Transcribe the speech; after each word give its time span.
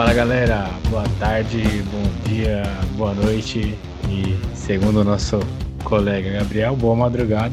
Fala 0.00 0.14
galera, 0.14 0.70
boa 0.88 1.04
tarde, 1.18 1.58
bom 1.92 2.30
dia, 2.30 2.62
boa 2.96 3.12
noite 3.12 3.76
e 4.08 4.56
segundo 4.56 5.00
o 5.02 5.04
nosso 5.04 5.38
colega 5.84 6.38
Gabriel, 6.38 6.74
boa 6.74 6.96
madrugada. 6.96 7.52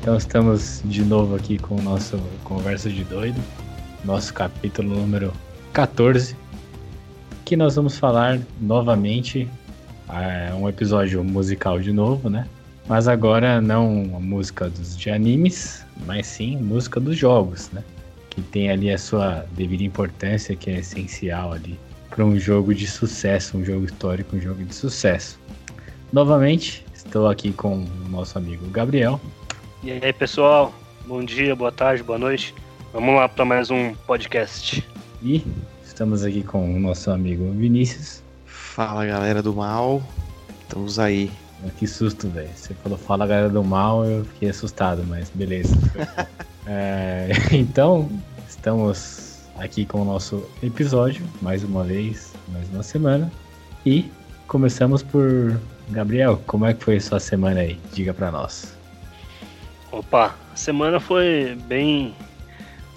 Então 0.00 0.16
estamos 0.16 0.82
de 0.84 1.04
novo 1.04 1.36
aqui 1.36 1.56
com 1.56 1.76
o 1.76 1.82
nosso 1.82 2.18
Conversa 2.42 2.90
de 2.90 3.04
Doido, 3.04 3.40
nosso 4.04 4.34
capítulo 4.34 4.96
número 4.96 5.32
14, 5.72 6.36
que 7.44 7.56
nós 7.56 7.76
vamos 7.76 7.96
falar 7.96 8.40
novamente, 8.60 9.48
é 10.08 10.52
um 10.52 10.68
episódio 10.68 11.22
musical 11.22 11.78
de 11.78 11.92
novo, 11.92 12.28
né? 12.28 12.48
Mas 12.88 13.06
agora 13.06 13.60
não 13.60 14.10
a 14.16 14.18
música 14.18 14.68
dos, 14.68 14.96
de 14.96 15.10
animes, 15.10 15.86
mas 16.06 16.26
sim 16.26 16.56
música 16.56 16.98
dos 16.98 17.16
jogos, 17.16 17.70
né? 17.70 17.84
Que 18.36 18.42
tem 18.42 18.70
ali 18.70 18.92
a 18.92 18.98
sua 18.98 19.44
devida 19.52 19.82
importância, 19.82 20.54
que 20.54 20.70
é 20.70 20.78
essencial 20.78 21.52
ali 21.52 21.76
para 22.10 22.24
um 22.24 22.38
jogo 22.38 22.74
de 22.74 22.86
sucesso, 22.86 23.58
um 23.58 23.64
jogo 23.64 23.84
histórico, 23.84 24.36
um 24.36 24.40
jogo 24.40 24.62
de 24.62 24.74
sucesso. 24.74 25.40
Novamente, 26.12 26.84
estou 26.94 27.28
aqui 27.28 27.52
com 27.52 27.84
o 27.84 28.08
nosso 28.08 28.38
amigo 28.38 28.64
Gabriel. 28.70 29.20
E 29.82 29.90
aí, 29.90 30.12
pessoal? 30.12 30.72
Bom 31.06 31.24
dia, 31.24 31.56
boa 31.56 31.72
tarde, 31.72 32.02
boa 32.02 32.18
noite. 32.18 32.54
Vamos 32.92 33.14
lá 33.16 33.28
para 33.28 33.44
mais 33.44 33.70
um 33.70 33.94
podcast. 34.06 34.86
E 35.22 35.44
estamos 35.84 36.24
aqui 36.24 36.42
com 36.42 36.76
o 36.76 36.78
nosso 36.78 37.10
amigo 37.10 37.50
Vinícius. 37.52 38.22
Fala, 38.44 39.04
galera 39.06 39.42
do 39.42 39.54
mal. 39.54 40.02
Estamos 40.62 40.98
aí 40.98 41.30
que 41.78 41.86
susto, 41.86 42.28
velho. 42.28 42.48
Você 42.54 42.74
falou 42.74 42.98
fala 42.98 43.26
galera 43.26 43.48
do 43.48 43.62
mal, 43.64 44.04
eu 44.04 44.24
fiquei 44.24 44.48
assustado, 44.50 45.04
mas 45.06 45.30
beleza. 45.30 45.76
é, 46.66 47.30
então, 47.52 48.10
estamos 48.48 49.42
aqui 49.58 49.86
com 49.86 50.02
o 50.02 50.04
nosso 50.04 50.48
episódio, 50.62 51.26
mais 51.40 51.64
uma 51.64 51.84
vez, 51.84 52.32
mais 52.48 52.68
uma 52.70 52.82
semana. 52.82 53.30
E 53.84 54.10
começamos 54.46 55.02
por 55.02 55.58
Gabriel, 55.88 56.42
como 56.46 56.66
é 56.66 56.74
que 56.74 56.84
foi 56.84 57.00
sua 57.00 57.20
semana 57.20 57.60
aí? 57.60 57.78
Diga 57.92 58.12
para 58.12 58.30
nós. 58.30 58.76
Opa, 59.92 60.34
a 60.52 60.56
semana 60.56 60.98
foi 61.00 61.56
bem 61.66 62.14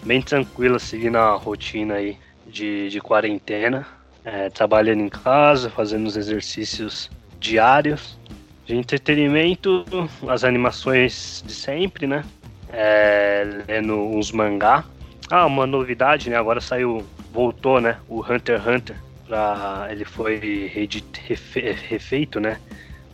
bem 0.03 0.21
tranquila, 0.21 0.79
seguindo 0.79 1.17
a 1.17 1.35
rotina 1.35 1.95
aí 1.95 2.17
de, 2.47 2.89
de 2.89 3.01
quarentena, 3.01 3.85
é, 4.23 4.49
trabalhando 4.49 5.01
em 5.01 5.09
casa, 5.09 5.69
fazendo 5.69 6.07
os 6.07 6.15
exercícios 6.15 7.09
diários 7.39 8.17
de 8.65 8.75
entretenimento, 8.75 9.83
as 10.27 10.43
animações 10.43 11.43
de 11.45 11.53
sempre, 11.53 12.07
né? 12.07 12.23
É, 12.71 13.45
lendo 13.67 13.95
uns 13.95 14.31
mangá. 14.31 14.83
Ah, 15.29 15.45
uma 15.45 15.67
novidade, 15.67 16.29
né? 16.29 16.37
Agora 16.37 16.61
saiu, 16.61 17.05
voltou, 17.31 17.79
né? 17.79 17.97
O 18.07 18.21
Hunter 18.21 18.59
x 18.59 18.67
Hunter. 18.67 18.95
Pra, 19.27 19.87
ele 19.91 20.05
foi 20.05 20.67
refe, 20.73 21.59
refeito, 21.71 22.39
né? 22.39 22.57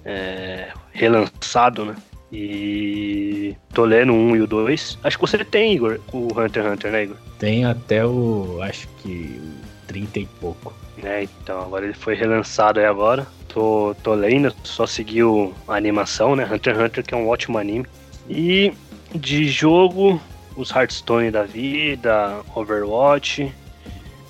É, 0.04 0.70
relançado, 0.94 1.86
né? 1.86 1.96
E 2.32 3.56
tô 3.74 3.86
lendo 3.86 4.14
o 4.14 4.16
1 4.16 4.36
e 4.36 4.42
o 4.42 4.48
2. 4.48 5.00
Acho 5.04 5.18
que 5.18 5.22
você 5.22 5.44
tem, 5.44 5.74
Igor, 5.74 6.00
o 6.12 6.28
Hunter 6.40 6.64
x 6.64 6.74
Hunter, 6.74 6.92
né, 6.92 7.04
Igor? 7.04 7.18
Tem 7.40 7.66
até 7.66 8.06
o. 8.06 8.60
acho 8.62 8.88
que 9.02 9.42
30 9.88 10.20
e 10.20 10.26
pouco. 10.26 10.74
É, 11.04 11.24
então, 11.24 11.62
agora 11.62 11.86
ele 11.86 11.94
foi 11.94 12.16
relançado 12.16 12.80
aí 12.80 12.86
agora 12.86 13.28
tô, 13.56 13.96
tô 14.04 14.14
lendo, 14.14 14.54
só 14.64 14.86
seguiu 14.86 15.54
a 15.66 15.76
animação, 15.76 16.36
né? 16.36 16.44
Hunter 16.44 16.76
x 16.76 16.84
Hunter, 16.84 17.04
que 17.06 17.14
é 17.14 17.18
um 17.18 17.30
ótimo 17.30 17.58
anime. 17.58 17.86
E 18.30 18.74
de 19.14 19.48
jogo, 19.48 20.22
os 20.56 20.72
Hearthstone 20.72 21.32
da 21.32 21.44
vida, 21.44 22.42
Overwatch. 22.56 23.52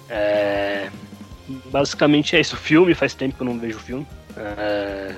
É... 0.09 0.89
Basicamente 1.71 2.36
é 2.36 2.39
isso. 2.39 2.58
Filme, 2.58 2.93
faz 2.93 3.14
tempo 3.14 3.35
que 3.35 3.41
eu 3.41 3.45
não 3.45 3.59
vejo 3.59 3.80
filme. 3.80 4.05
É... 4.37 5.15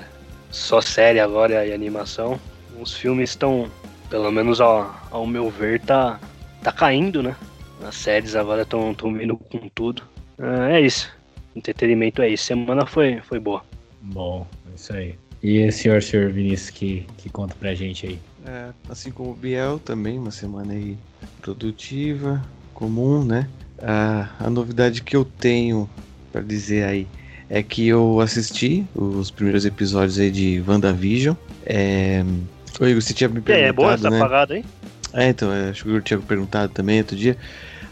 Só 0.50 0.80
série 0.80 1.20
agora 1.20 1.66
e 1.66 1.72
animação. 1.72 2.38
Os 2.80 2.94
filmes 2.94 3.30
estão, 3.30 3.70
pelo 4.08 4.30
menos 4.30 4.60
ao, 4.60 4.94
ao 5.10 5.26
meu 5.26 5.50
ver, 5.50 5.80
tá, 5.80 6.18
tá 6.62 6.72
caindo, 6.72 7.22
né? 7.22 7.34
As 7.82 7.94
séries 7.94 8.34
agora 8.34 8.62
estão 8.62 8.94
vindo 8.94 9.36
com 9.36 9.68
tudo. 9.74 10.02
É, 10.38 10.76
é 10.76 10.80
isso. 10.80 11.10
Entretenimento 11.54 12.22
é 12.22 12.28
isso. 12.28 12.44
Semana 12.44 12.86
foi, 12.86 13.20
foi 13.22 13.38
boa. 13.38 13.64
Bom, 14.00 14.46
é 14.70 14.74
isso 14.74 14.92
aí. 14.92 15.14
E 15.42 15.66
o 15.66 15.72
senhor, 15.72 16.02
senhor 16.02 16.30
Vinícius, 16.30 16.70
que, 16.70 17.06
que 17.18 17.30
conta 17.30 17.54
pra 17.58 17.74
gente 17.74 18.06
aí? 18.06 18.18
É, 18.46 18.70
assim 18.88 19.10
como 19.10 19.30
o 19.30 19.34
Biel, 19.34 19.78
também 19.78 20.18
uma 20.18 20.30
semana 20.30 20.72
aí 20.72 20.96
produtiva, 21.40 22.42
comum, 22.72 23.24
né? 23.24 23.48
A, 23.80 24.28
a 24.38 24.50
novidade 24.50 25.02
que 25.02 25.16
eu 25.16 25.24
tenho 25.24 25.88
para 26.32 26.40
dizer 26.40 26.84
aí 26.84 27.06
é 27.50 27.62
que 27.62 27.86
eu 27.86 28.20
assisti 28.20 28.84
os 28.94 29.30
primeiros 29.30 29.64
episódios 29.64 30.18
aí 30.18 30.30
de 30.30 30.62
WandaVision. 30.66 31.34
É... 31.64 32.24
Ô 32.80 32.86
Igor, 32.86 33.02
você 33.02 33.12
tinha 33.12 33.28
me 33.28 33.40
perguntado, 33.40 33.64
é, 33.64 33.68
é 33.68 33.72
boa, 33.72 33.98
tá 33.98 34.10
né? 34.10 34.18
apagado 34.18 34.52
aí? 34.52 34.64
É, 35.12 35.28
então, 35.28 35.52
é, 35.52 35.70
acho 35.70 35.82
que 35.82 35.88
Igor 35.88 36.02
tinha 36.02 36.18
perguntado 36.18 36.72
também 36.72 36.98
outro 36.98 37.16
dia. 37.16 37.36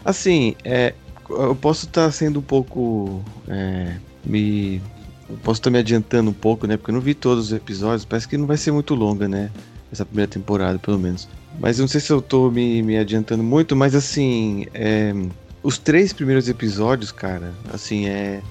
Assim, 0.05 0.55
é, 0.63 0.93
eu 1.29 1.55
posso 1.55 1.85
estar 1.85 2.05
tá 2.05 2.11
sendo 2.11 2.39
um 2.39 2.43
pouco... 2.43 3.23
É, 3.47 3.95
me 4.25 4.81
posso 5.43 5.59
estar 5.59 5.69
me 5.69 5.79
adiantando 5.79 6.29
um 6.29 6.33
pouco, 6.33 6.67
né? 6.67 6.77
Porque 6.77 6.91
eu 6.91 6.95
não 6.95 7.01
vi 7.01 7.13
todos 7.13 7.47
os 7.47 7.53
episódios. 7.53 8.05
Parece 8.05 8.27
que 8.27 8.37
não 8.37 8.45
vai 8.45 8.57
ser 8.57 8.71
muito 8.71 8.95
longa, 8.95 9.27
né? 9.27 9.51
Essa 9.91 10.05
primeira 10.05 10.29
temporada, 10.29 10.77
pelo 10.79 10.99
menos. 10.99 11.27
Mas 11.59 11.79
não 11.79 11.87
sei 11.87 12.01
se 12.01 12.11
eu 12.11 12.21
tô 12.21 12.51
me, 12.51 12.81
me 12.83 12.97
adiantando 12.97 13.43
muito, 13.43 13.75
mas 13.75 13.95
assim. 13.95 14.65
É, 14.73 15.13
os 15.63 15.77
três 15.77 16.13
primeiros 16.13 16.47
episódios, 16.47 17.11
cara, 17.11 17.53
assim, 17.73 18.07
é. 18.07 18.41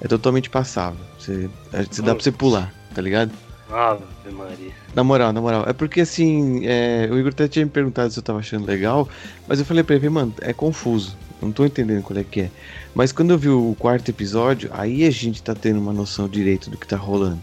É 0.00 0.06
totalmente 0.06 0.48
passável. 0.48 1.00
Você, 1.18 1.50
você 1.90 2.02
dá 2.02 2.14
pra 2.14 2.22
você 2.22 2.30
pular, 2.30 2.72
tá 2.94 3.02
ligado? 3.02 3.32
Ave 3.70 4.04
Maria. 4.32 4.72
Na 4.94 5.04
moral, 5.04 5.32
na 5.32 5.40
moral. 5.40 5.64
É 5.66 5.72
porque 5.72 6.00
assim, 6.00 6.64
é, 6.66 7.08
o 7.10 7.18
Igor 7.18 7.32
até 7.32 7.48
tinha 7.48 7.64
me 7.64 7.70
perguntado 7.70 8.12
se 8.12 8.18
eu 8.18 8.22
tava 8.22 8.38
achando 8.38 8.66
legal, 8.66 9.08
mas 9.46 9.58
eu 9.58 9.64
falei 9.64 9.82
pra 9.82 9.96
ele, 9.96 10.08
mano, 10.08 10.34
é 10.40 10.52
confuso. 10.52 11.16
Não 11.40 11.52
tô 11.52 11.64
entendendo 11.64 12.02
qual 12.02 12.18
é 12.18 12.24
que 12.24 12.42
é. 12.42 12.50
Mas 12.94 13.12
quando 13.12 13.30
eu 13.30 13.38
vi 13.38 13.48
o 13.48 13.76
quarto 13.78 14.08
episódio, 14.08 14.70
aí 14.72 15.04
a 15.04 15.10
gente 15.10 15.42
tá 15.42 15.54
tendo 15.54 15.78
uma 15.78 15.92
noção 15.92 16.28
direito 16.28 16.70
do 16.70 16.76
que 16.76 16.86
tá 16.86 16.96
rolando. 16.96 17.40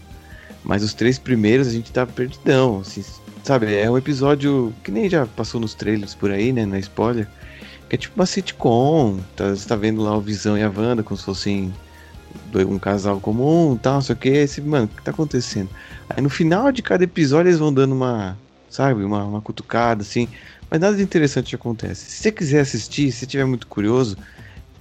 Mas 0.62 0.82
os 0.82 0.92
três 0.92 1.18
primeiros 1.18 1.68
a 1.68 1.70
gente 1.70 1.92
tá 1.92 2.04
perdidão, 2.04 2.80
assim, 2.80 3.02
sabe? 3.46 3.72
É 3.72 3.88
um 3.88 3.96
episódio 3.96 4.74
que 4.82 4.90
nem 4.90 5.08
já 5.08 5.24
passou 5.24 5.60
nos 5.60 5.72
trailers 5.72 6.16
por 6.16 6.32
aí, 6.32 6.52
né? 6.52 6.66
Na 6.66 6.80
spoiler. 6.80 7.28
Que 7.88 7.94
é 7.94 7.98
tipo 7.98 8.16
uma 8.16 8.26
sitcom. 8.26 9.20
Tá, 9.36 9.50
você 9.50 9.68
tá 9.68 9.76
vendo 9.76 10.02
lá 10.02 10.16
o 10.16 10.20
Visão 10.20 10.58
e 10.58 10.62
a 10.64 10.68
Wanda 10.68 11.04
como 11.04 11.16
se 11.16 11.24
fossem 11.24 11.72
um 12.54 12.78
casal 12.78 13.20
comum 13.20 13.78
tal, 13.80 13.94
não 13.94 14.02
sei 14.02 14.14
o 14.14 14.18
que. 14.18 14.28
Esse, 14.30 14.60
mano, 14.60 14.86
o 14.86 14.88
que 14.88 15.02
tá 15.02 15.12
acontecendo? 15.12 15.70
Aí 16.08 16.20
no 16.20 16.28
final 16.28 16.72
de 16.72 16.82
cada 16.82 17.04
episódio 17.04 17.48
eles 17.48 17.60
vão 17.60 17.72
dando 17.72 17.94
uma, 17.94 18.36
sabe, 18.68 19.04
uma, 19.04 19.22
uma 19.22 19.40
cutucada 19.40 20.02
assim. 20.02 20.28
Mas 20.68 20.80
nada 20.80 20.96
de 20.96 21.02
interessante 21.02 21.54
acontece. 21.54 22.10
Se 22.10 22.22
você 22.22 22.32
quiser 22.32 22.60
assistir, 22.60 23.12
se 23.12 23.26
estiver 23.26 23.44
muito 23.44 23.68
curioso, 23.68 24.16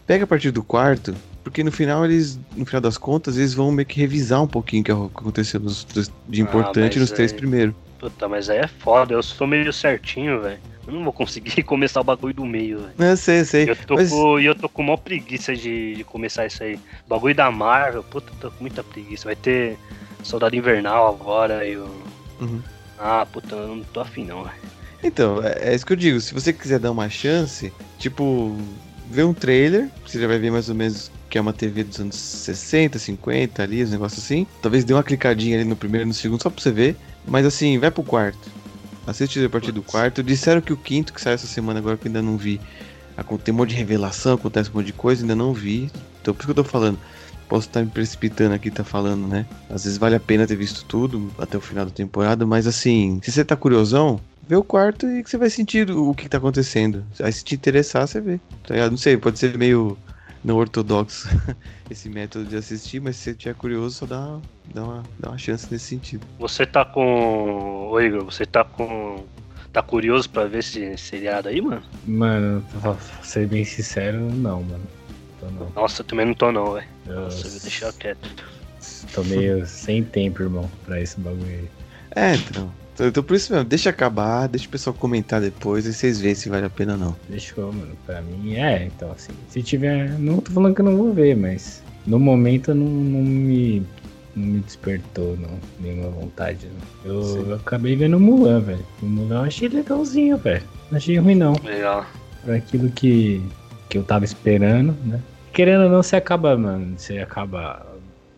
pega 0.07 0.23
a 0.23 0.27
partir 0.27 0.49
do 0.49 0.63
quarto, 0.63 1.13
porque 1.43 1.63
no 1.63 1.71
final 1.71 2.03
eles, 2.03 2.39
no 2.55 2.65
final 2.65 2.81
das 2.81 2.97
contas, 2.97 3.37
eles 3.37 3.53
vão 3.53 3.71
meio 3.71 3.85
que 3.85 3.99
revisar 3.99 4.41
um 4.41 4.47
pouquinho 4.47 4.81
o 4.81 4.85
que 4.85 4.91
aconteceu 4.91 5.59
nos, 5.59 5.85
de 6.27 6.41
importante 6.41 6.97
ah, 6.97 7.01
nos 7.01 7.11
três 7.11 7.31
primeiros. 7.31 7.84
Puta, 7.99 8.27
mas 8.27 8.49
aí 8.49 8.59
é 8.59 8.67
foda, 8.67 9.13
eu 9.13 9.23
sou 9.23 9.47
meio 9.47 9.71
certinho, 9.71 10.41
velho. 10.41 10.59
Eu 10.87 10.93
não 10.93 11.03
vou 11.03 11.13
conseguir 11.13 11.61
começar 11.63 12.01
o 12.01 12.03
bagulho 12.03 12.33
do 12.33 12.45
meio, 12.45 12.79
velho. 12.79 13.11
Eu 13.11 13.17
sei, 13.17 13.43
sei. 13.43 13.69
Eu 13.69 13.75
tô, 13.75 13.95
mas... 13.95 14.09
com, 14.09 14.39
eu 14.39 14.53
tô 14.53 14.69
com 14.69 14.83
maior 14.83 14.97
preguiça 14.97 15.55
de, 15.55 15.95
de 15.95 16.03
começar 16.03 16.45
isso 16.45 16.63
aí. 16.63 16.75
O 16.75 17.09
bagulho 17.09 17.35
da 17.35 17.49
Marvel, 17.49 18.03
puta, 18.03 18.31
tô 18.39 18.51
com 18.51 18.61
muita 18.61 18.83
preguiça. 18.83 19.25
Vai 19.25 19.35
ter 19.35 19.77
Soldado 20.23 20.55
Invernal 20.55 21.07
agora 21.07 21.65
e 21.67 21.77
o. 21.77 21.89
Uhum. 22.39 22.61
Ah, 22.97 23.25
puta, 23.25 23.55
eu 23.55 23.75
não 23.75 23.83
tô 23.83 23.99
afim 23.99 24.25
não, 24.25 24.43
velho. 24.43 24.55
Então, 25.03 25.43
é, 25.43 25.69
é, 25.69 25.75
isso 25.75 25.85
que 25.85 25.93
eu 25.93 25.97
digo. 25.97 26.19
Se 26.19 26.33
você 26.33 26.51
quiser 26.51 26.79
dar 26.79 26.91
uma 26.91 27.09
chance, 27.09 27.71
tipo, 27.99 28.57
ver 29.09 29.23
um 29.23 29.33
trailer, 29.33 29.89
você 30.05 30.19
já 30.19 30.27
vai 30.27 30.39
ver 30.39 30.51
mais 30.51 30.69
ou 30.69 30.75
menos 30.75 31.11
que 31.29 31.37
é 31.37 31.41
uma 31.41 31.53
TV 31.53 31.83
dos 31.83 31.99
anos 31.99 32.15
60, 32.15 32.97
50 32.97 33.61
ali, 33.61 33.83
os 33.83 33.91
negócios 33.91 34.23
assim. 34.23 34.47
Talvez 34.61 34.83
dê 34.83 34.93
uma 34.93 35.03
clicadinha 35.03 35.57
ali 35.57 35.65
no 35.65 35.75
primeiro 35.75 36.05
e 36.05 36.07
no 36.07 36.13
segundo 36.13 36.41
só 36.41 36.49
pra 36.49 36.61
você 36.61 36.71
ver. 36.71 36.95
Mas 37.27 37.45
assim, 37.45 37.77
vai 37.79 37.91
pro 37.91 38.03
quarto. 38.03 38.49
Assiste 39.07 39.43
a 39.43 39.49
partir 39.49 39.71
do 39.71 39.83
quarto. 39.83 40.23
Disseram 40.23 40.61
que 40.61 40.73
o 40.73 40.77
quinto 40.77 41.13
que 41.13 41.21
saiu 41.21 41.35
essa 41.35 41.47
semana 41.47 41.79
agora 41.79 41.97
que 41.97 42.07
eu 42.07 42.09
ainda 42.09 42.21
não 42.21 42.37
vi. 42.37 42.59
Tem 43.43 43.53
um 43.53 43.57
monte 43.57 43.69
de 43.69 43.75
revelação, 43.75 44.35
acontece 44.35 44.69
um 44.69 44.73
monte 44.73 44.87
de 44.87 44.93
coisa, 44.93 45.23
ainda 45.23 45.35
não 45.35 45.53
vi. 45.53 45.91
Então 46.21 46.33
por 46.33 46.41
isso 46.41 46.47
que 46.47 46.59
eu 46.59 46.63
tô 46.63 46.69
falando. 46.69 46.97
Posso 47.47 47.67
estar 47.67 47.81
me 47.81 47.89
precipitando 47.89 48.55
aqui, 48.55 48.71
tá 48.71 48.83
falando, 48.83 49.27
né? 49.27 49.45
Às 49.69 49.83
vezes 49.83 49.99
vale 49.99 50.15
a 50.15 50.19
pena 50.19 50.47
ter 50.47 50.55
visto 50.55 50.83
tudo 50.85 51.31
até 51.37 51.55
o 51.57 51.61
final 51.61 51.85
da 51.85 51.91
temporada, 51.91 52.43
mas 52.45 52.65
assim, 52.65 53.19
se 53.21 53.31
você 53.31 53.45
tá 53.45 53.55
curiosão, 53.55 54.19
vê 54.47 54.55
o 54.55 54.63
quarto 54.63 55.07
e 55.07 55.23
que 55.23 55.29
você 55.29 55.37
vai 55.37 55.51
sentir 55.51 55.89
o 55.91 56.13
que 56.15 56.27
tá 56.27 56.39
acontecendo. 56.39 57.05
Aí 57.19 57.31
se 57.31 57.43
te 57.43 57.53
interessar, 57.53 58.07
você 58.07 58.19
vê. 58.19 58.39
Tá 58.67 58.89
Não 58.89 58.97
sei, 58.97 59.15
pode 59.15 59.37
ser 59.37 59.55
meio 59.57 59.95
não 60.45 60.57
ortodoxo 60.57 61.27
esse 61.89 62.07
método 62.07 62.45
de 62.45 62.55
assistir, 62.55 63.01
mas 63.01 63.15
se 63.15 63.23
você 63.23 63.33
tiver 63.33 63.55
curioso, 63.55 63.95
só 63.97 64.05
dá, 64.05 64.39
dá, 64.73 64.83
uma, 64.83 65.03
dá 65.19 65.29
uma 65.29 65.37
chance 65.37 65.67
nesse 65.71 65.85
sentido. 65.85 66.25
Você 66.39 66.65
tá 66.65 66.85
com. 66.85 67.89
Ô 67.89 67.99
Igor, 67.99 68.23
você 68.23 68.45
tá 68.45 68.63
com. 68.63 69.25
Tá 69.73 69.81
curioso 69.81 70.29
pra 70.29 70.45
ver 70.45 70.59
esse 70.59 70.97
seriado 70.97 71.49
aí, 71.49 71.59
mano? 71.59 71.81
Mano, 72.05 72.63
pra 72.79 72.95
ser 73.23 73.47
bem 73.47 73.65
sincero, 73.65 74.19
não, 74.19 74.63
mano. 74.63 74.83
tô 75.39 75.47
não. 75.47 75.69
Nossa, 75.75 76.01
eu 76.01 76.05
também 76.05 76.25
não 76.27 76.33
tô 76.33 76.51
não, 76.51 76.73
velho. 76.73 76.87
Eu 77.07 77.21
Nossa, 77.21 77.47
eu 77.47 77.51
vou 77.51 77.59
deixar 77.59 77.91
quieto. 77.93 78.29
tô 79.13 79.23
meio 79.23 79.65
sem 79.65 80.03
tempo, 80.03 80.43
irmão, 80.43 80.69
pra 80.85 81.01
esse 81.01 81.19
bagulho 81.19 81.45
aí. 81.45 81.69
É, 82.15 82.35
então. 82.35 82.71
Então, 82.95 83.07
então 83.07 83.21
por 83.21 83.35
isso 83.35 83.51
mesmo, 83.51 83.67
deixa 83.67 83.89
acabar, 83.89 84.47
deixa 84.47 84.67
o 84.67 84.69
pessoal 84.69 84.95
comentar 84.97 85.41
depois 85.41 85.85
e 85.85 85.93
vocês 85.93 86.21
veem 86.21 86.33
se 86.33 86.47
vale 86.47 86.65
a 86.65 86.69
pena 86.69 86.93
ou 86.93 86.99
não. 86.99 87.15
Deixou, 87.27 87.71
mano. 87.71 87.91
Pra 88.05 88.21
mim 88.21 88.55
é, 88.55 88.85
então 88.85 89.11
assim. 89.11 89.33
Se 89.49 89.61
tiver. 89.61 90.17
Não 90.17 90.37
tô 90.37 90.51
falando 90.53 90.73
que 90.73 90.79
eu 90.79 90.85
não 90.85 90.95
vou 90.95 91.13
ver, 91.13 91.35
mas 91.35 91.83
no 92.07 92.17
momento 92.17 92.73
não, 92.73 92.85
não 92.85 93.21
me. 93.21 93.85
Não 94.33 94.47
me 94.47 94.59
despertou, 94.61 95.37
não. 95.37 95.59
Nenhuma 95.79 96.09
vontade, 96.09 96.67
não. 97.03 97.11
Eu, 97.11 97.47
eu 97.47 97.55
acabei 97.55 97.95
vendo 97.97 98.15
o 98.15 98.19
Mulan, 98.19 98.61
velho. 98.61 98.85
O 99.01 99.05
Mulan 99.05 99.39
eu 99.39 99.43
achei 99.43 99.67
legalzinho, 99.67 100.37
velho. 100.37 100.63
Não 100.89 100.97
achei 100.97 101.17
ruim, 101.17 101.35
não. 101.35 101.53
Legal. 101.63 102.05
Pra 102.43 102.55
aquilo 102.55 102.89
que, 102.89 103.41
que 103.89 103.97
eu 103.97 104.03
tava 104.03 104.23
esperando, 104.23 104.95
né? 105.05 105.19
Querendo 105.51 105.83
ou 105.83 105.89
não, 105.89 106.03
você 106.03 106.15
acaba, 106.15 106.57
mano. 106.57 106.97
Você 106.97 107.17
acaba. 107.17 107.85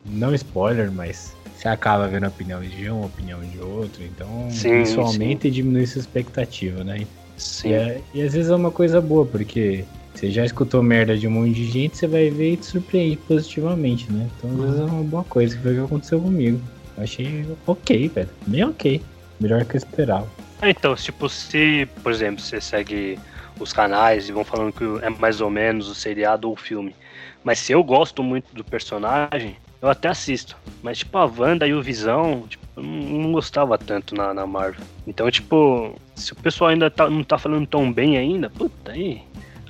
Não 0.05 0.33
spoiler, 0.33 0.91
mas. 0.91 1.35
Você 1.57 1.67
acaba 1.67 2.07
vendo 2.07 2.25
a 2.25 2.27
opinião 2.27 2.61
de 2.61 2.87
um, 2.89 3.01
a 3.01 3.05
opinião 3.07 3.41
de 3.41 3.59
outro. 3.59 4.03
Então, 4.03 4.47
Sim, 4.51 4.83
isso 4.83 5.01
aumenta 5.01 5.47
e 5.47 5.51
diminui 5.51 5.87
sua 5.87 5.99
expectativa, 6.01 6.83
né? 6.83 7.07
Sim. 7.35 7.69
E, 7.69 7.73
é- 7.73 8.01
e 8.13 8.21
às 8.21 8.33
vezes 8.33 8.51
é 8.51 8.55
uma 8.55 8.69
coisa 8.69 9.01
boa, 9.01 9.25
porque 9.25 9.83
você 10.13 10.29
já 10.29 10.45
escutou 10.45 10.83
merda 10.83 11.17
de 11.17 11.27
um 11.27 11.31
monte 11.31 11.53
de 11.53 11.65
gente, 11.65 11.97
você 11.97 12.05
vai 12.07 12.29
ver 12.29 12.53
e 12.53 12.57
te 12.57 12.65
surpreende 12.67 13.17
positivamente, 13.17 14.11
né? 14.11 14.29
Então 14.37 14.51
às 14.51 14.57
vezes 14.57 14.79
é 14.79 14.83
uma 14.83 15.03
boa 15.03 15.23
coisa, 15.23 15.55
que 15.55 15.61
foi 15.63 15.71
o 15.73 15.75
que 15.75 15.85
aconteceu 15.85 16.21
comigo. 16.21 16.61
Eu 16.95 17.03
achei 17.03 17.45
ok, 17.65 18.07
velho. 18.09 18.29
Bem 18.45 18.63
ok. 18.63 19.01
Melhor 19.39 19.65
que 19.65 19.75
eu 19.75 19.79
esperava. 19.79 20.27
Ah, 20.61 20.69
Então, 20.69 20.93
tipo, 20.95 21.27
se, 21.27 21.87
por 22.03 22.11
exemplo, 22.11 22.39
você 22.43 22.61
segue 22.61 23.17
os 23.59 23.73
canais 23.73 24.29
e 24.29 24.31
vão 24.31 24.43
falando 24.43 24.71
que 24.73 24.83
é 25.03 25.09
mais 25.09 25.41
ou 25.41 25.49
menos 25.49 25.87
o 25.89 25.95
seriado 25.95 26.47
ou 26.47 26.53
o 26.53 26.57
filme. 26.57 26.95
Mas 27.43 27.57
se 27.59 27.71
eu 27.71 27.83
gosto 27.83 28.21
muito 28.21 28.53
do 28.53 28.63
personagem, 28.63 29.57
eu 29.81 29.89
até 29.89 30.07
assisto. 30.09 30.55
Mas, 30.81 30.99
tipo, 30.99 31.17
a 31.17 31.25
Wanda 31.25 31.67
e 31.67 31.73
o 31.73 31.81
Visão, 31.81 32.45
tipo, 32.47 32.63
eu 32.75 32.83
não, 32.83 33.31
gostava 33.31 33.77
tanto 33.77 34.15
na, 34.15 34.33
na 34.33 34.45
Marvel. 34.45 34.81
Então, 35.05 35.29
tipo, 35.31 35.95
se 36.15 36.33
o 36.33 36.35
pessoal 36.35 36.69
ainda 36.69 36.89
tá- 36.89 37.09
não 37.09 37.23
tá 37.23 37.37
falando 37.37 37.65
tão 37.65 37.91
bem 37.91 38.17
ainda, 38.17 38.49
puta, 38.49 38.91
aí. 38.91 39.21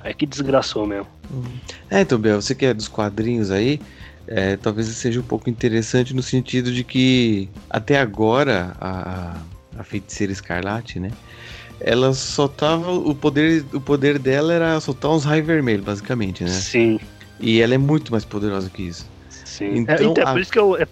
Aí 0.02 0.14
que 0.14 0.26
desgraçou 0.26 0.86
mesmo. 0.86 1.06
É, 1.90 2.00
então, 2.00 2.18
Bel, 2.18 2.40
você 2.40 2.54
que 2.54 2.66
é 2.66 2.74
dos 2.74 2.88
quadrinhos 2.88 3.50
aí, 3.50 3.80
é, 4.26 4.56
talvez 4.56 4.86
seja 4.88 5.20
um 5.20 5.24
pouco 5.24 5.48
interessante 5.48 6.14
no 6.14 6.22
sentido 6.22 6.72
de 6.72 6.84
que 6.84 7.48
até 7.70 7.98
agora 7.98 8.76
a, 8.80 9.36
a 9.78 9.84
feiticeira 9.84 10.32
escarlate, 10.32 11.00
né? 11.00 11.10
Ela 11.80 12.12
só 12.12 12.48
tava. 12.48 12.90
O 12.92 13.14
poder, 13.14 13.64
o 13.72 13.80
poder 13.80 14.18
dela 14.18 14.52
era 14.52 14.80
soltar 14.80 15.10
uns 15.10 15.24
raios 15.24 15.46
vermelhos, 15.46 15.84
basicamente, 15.84 16.42
né? 16.42 16.50
Sim, 16.50 16.98
E 17.40 17.60
ela 17.60 17.74
é 17.74 17.78
muito 17.78 18.10
mais 18.10 18.24
poderosa 18.24 18.68
que 18.68 18.82
isso. 18.82 19.06
Sim. 19.58 19.76
Então, 19.78 19.94
é, 19.96 20.04
então, 20.04 20.24
é 20.24 20.26
a- 20.28 20.32
por 20.32 20.40
isso 20.40 20.52
que 20.52 20.58
eu. 20.58 20.76
É, 20.76 20.86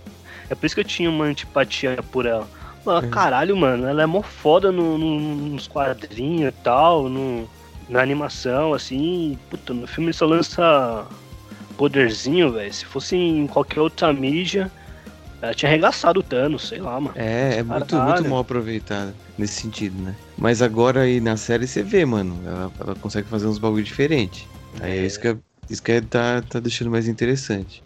é 0.51 0.55
por 0.55 0.67
isso 0.67 0.75
que 0.75 0.81
eu 0.81 0.85
tinha 0.85 1.09
uma 1.11 1.25
antipatia 1.25 1.97
por 2.13 2.27
ela. 2.27 2.47
Mano, 2.85 3.07
É. 3.07 3.11
caralho, 3.11 3.57
mano, 3.57 3.87
ela 3.87 4.03
é 4.03 4.07
mó 4.07 4.23
foda 4.23 4.71
no, 4.71 4.97
no- 4.97 5.19
nos 5.51 5.67
quadrinhos 5.67 6.51
e 6.51 6.53
tal, 6.63 7.09
no, 7.09 7.49
na 7.89 8.01
animação, 8.01 8.73
assim. 8.75 9.37
Puta, 9.51 9.75
no 9.75 9.87
filme 9.87 10.13
só 10.13 10.25
lança 10.27 11.07
poderzinho, 11.77 12.53
velho. 12.53 12.73
Se 12.73 12.85
fosse 12.85 13.17
em 13.17 13.47
qualquer 13.47 13.81
outra 13.81 14.13
mídia, 14.13 14.71
ela 15.43 15.53
tinha 15.55 15.69
arregaçado 15.71 16.21
o 16.21 16.23
Thanos, 16.23 16.69
sei 16.69 16.79
lá, 16.79 16.99
mano. 17.01 17.15
É, 17.17 17.57
é 17.59 17.63
muito, 17.63 17.87
Caralho. 17.97 18.13
muito 18.15 18.29
mal 18.31 18.39
aproveitada 18.41 19.15
nesse 19.37 19.55
sentido, 19.61 20.01
né? 20.03 20.15
Mas 20.39 20.63
agora 20.63 21.03
aí 21.03 21.21
na 21.21 21.37
série 21.37 21.67
você 21.67 21.83
vê, 21.83 22.05
mano, 22.05 22.41
ela, 22.47 22.73
ela 22.81 22.95
consegue 22.97 23.29
fazer 23.29 23.47
uns 23.47 23.59
bagulho 23.59 23.85
diferente. 23.85 24.47
Aí 24.81 24.93
é, 24.93 25.03
É. 25.03 25.07
isso 25.07 25.21
que, 25.21 25.29
é, 25.29 25.37
isso 25.69 25.83
que 25.83 25.93
é, 25.93 26.01
tá, 26.01 26.43
tá 26.49 26.61
deixando 26.61 26.91
mais 26.91 27.09
interessante. 27.09 27.83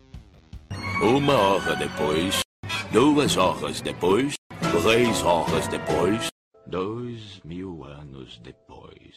Uma 1.03 1.35
hora 1.35 1.77
depois, 1.77 2.41
duas 2.93 3.37
horas 3.37 3.81
depois, 3.81 4.35
três 4.83 5.23
horas 5.23 5.67
depois, 5.69 6.29
dois 6.67 7.41
mil 7.45 7.85
anos 7.85 8.41
depois. 8.45 9.15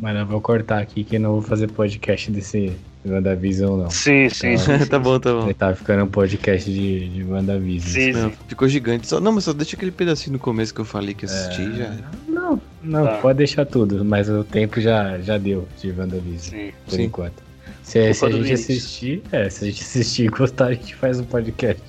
Mas 0.00 0.16
eu 0.16 0.24
vou 0.26 0.40
cortar 0.40 0.80
aqui 0.80 1.02
que 1.02 1.16
eu 1.16 1.20
não 1.20 1.32
vou 1.32 1.42
fazer 1.42 1.68
podcast 1.72 2.30
desse 2.30 2.72
WandaVision, 3.04 3.78
não. 3.82 3.90
Sim, 3.90 4.28
sim, 4.28 4.52
Tá. 4.56 4.58
sim. 4.58 4.78
sim. 4.78 4.86
tá 4.86 4.98
bom, 4.98 5.18
tá 5.18 5.32
bom. 5.32 5.44
Ele 5.44 5.54
tá 5.54 5.74
ficando 5.74 6.04
um 6.04 6.08
podcast 6.08 6.70
de, 6.72 7.08
de 7.08 7.24
WandaVision. 7.24 7.92
Sim, 7.92 8.12
Não, 8.12 8.30
sim. 8.30 8.36
ficou 8.48 8.68
gigante. 8.68 9.08
Só, 9.08 9.18
não, 9.20 9.32
mas 9.32 9.44
só 9.44 9.52
deixa 9.52 9.74
aquele 9.74 9.90
pedacinho 9.90 10.34
no 10.34 10.38
começo 10.38 10.72
que 10.72 10.80
eu 10.80 10.84
falei 10.84 11.14
que 11.14 11.24
assisti 11.24 11.76
já. 11.76 11.96
Não, 12.28 12.60
não, 12.82 13.06
Tá. 13.06 13.18
pode 13.18 13.38
deixar 13.38 13.66
tudo, 13.66 14.04
mas 14.04 14.28
o 14.28 14.44
tempo 14.44 14.80
já, 14.80 15.18
já 15.18 15.36
deu 15.36 15.66
de 15.80 15.90
WandaVision, 15.90 16.38
sim. 16.60 16.72
por 16.86 16.94
Sim. 16.94 17.02
enquanto. 17.02 17.47
Se, 17.88 18.12
se 18.12 18.24
a 18.26 18.30
gente 18.30 18.42
Vinícius. 18.42 18.60
assistir, 18.78 19.22
é, 19.32 19.48
se 19.48 19.64
a 19.64 19.66
gente 19.70 19.82
assistir 19.82 20.24
e 20.24 20.28
gostar, 20.28 20.66
a 20.66 20.72
gente 20.74 20.94
faz 20.94 21.18
um 21.18 21.24
podcast. 21.24 21.82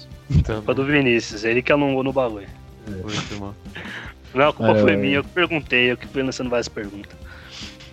Tá 0.46 0.54
Culpa 0.56 0.74
do 0.74 0.86
Vinícius, 0.86 1.44
ele 1.44 1.62
que 1.62 1.72
alongou 1.72 2.04
no 2.04 2.14
bagulho. 2.14 2.48
mal. 3.40 3.54
Não, 4.34 4.48
a 4.50 4.54
culpa 4.54 4.72
Ah, 4.72 4.82
foi 4.82 4.94
eu- 4.94 4.98
minha, 4.98 5.16
eu 5.18 5.24
que 5.24 5.30
perguntei, 5.32 5.92
eu 5.92 5.98
que 5.98 6.08
fui 6.08 6.24
lançando 6.24 6.50
várias 6.50 6.70
perguntas. 6.70 7.12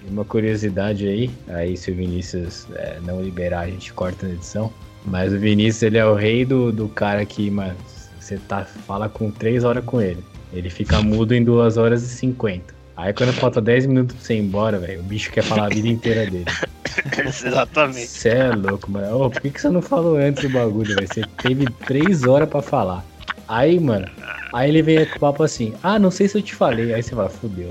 Uma 0.09 0.25
curiosidade 0.25 1.09
aí, 1.09 1.31
aí 1.49 1.77
se 1.77 1.91
o 1.91 1.95
Vinícius 1.97 2.67
é, 2.77 2.99
não 3.05 3.21
liberar, 3.21 3.61
a 3.63 3.67
gente 3.67 3.93
corta 3.93 4.27
na 4.27 4.35
edição. 4.35 4.73
Mas 5.05 5.33
o 5.33 5.39
Vinícius, 5.39 5.83
ele 5.83 5.99
é 5.99 6.05
o 6.07 6.15
rei 6.15 6.45
do, 6.45 6.71
do 6.71 6.89
cara 6.89 7.25
que, 7.25 7.51
mano, 7.51 7.75
você 8.21 8.37
tá, 8.47 8.65
fala 8.65 9.09
com 9.09 9.31
3 9.33 9.65
horas 9.65 9.85
com 9.85 10.01
ele. 10.01 10.23
Ele 10.53 10.71
fica 10.71 11.03
mudo 11.03 11.35
em 11.35 11.43
2 11.43 11.77
horas 11.77 12.03
e 12.05 12.09
50. 12.09 12.73
Aí 12.97 13.13
quando 13.13 13.33
falta 13.33 13.61
10 13.61 13.87
minutos 13.87 14.15
pra 14.17 14.25
você 14.25 14.35
ir 14.35 14.39
embora, 14.39 14.79
velho, 14.79 15.01
o 15.01 15.03
bicho 15.03 15.31
quer 15.33 15.43
falar 15.43 15.67
a 15.67 15.69
vida 15.69 15.89
inteira 15.89 16.25
dele. 16.31 16.45
Exatamente. 17.25 18.07
Você 18.07 18.29
é 18.29 18.51
louco, 18.51 18.91
mano. 18.91 19.25
Ô, 19.25 19.31
por 19.31 19.41
que, 19.41 19.51
que 19.51 19.61
você 19.61 19.69
não 19.69 19.83
falou 19.83 20.17
antes 20.17 20.43
do 20.43 20.49
bagulho, 20.51 20.95
velho? 20.95 21.07
Você 21.07 21.23
teve 21.43 21.67
3 21.87 22.25
horas 22.25 22.49
pra 22.49 22.63
falar. 22.63 23.05
Aí, 23.49 23.79
mano, 23.79 24.09
aí 24.53 24.69
ele 24.69 24.83
vem 24.83 25.07
com 25.07 25.17
o 25.17 25.21
papo 25.21 25.43
assim, 25.43 25.75
ah, 25.83 25.99
não 25.99 26.11
sei 26.11 26.27
se 26.29 26.37
eu 26.37 26.43
te 26.43 26.55
falei. 26.55 26.93
Aí 26.93 27.03
você 27.03 27.15
fala, 27.15 27.29
fudeu. 27.29 27.69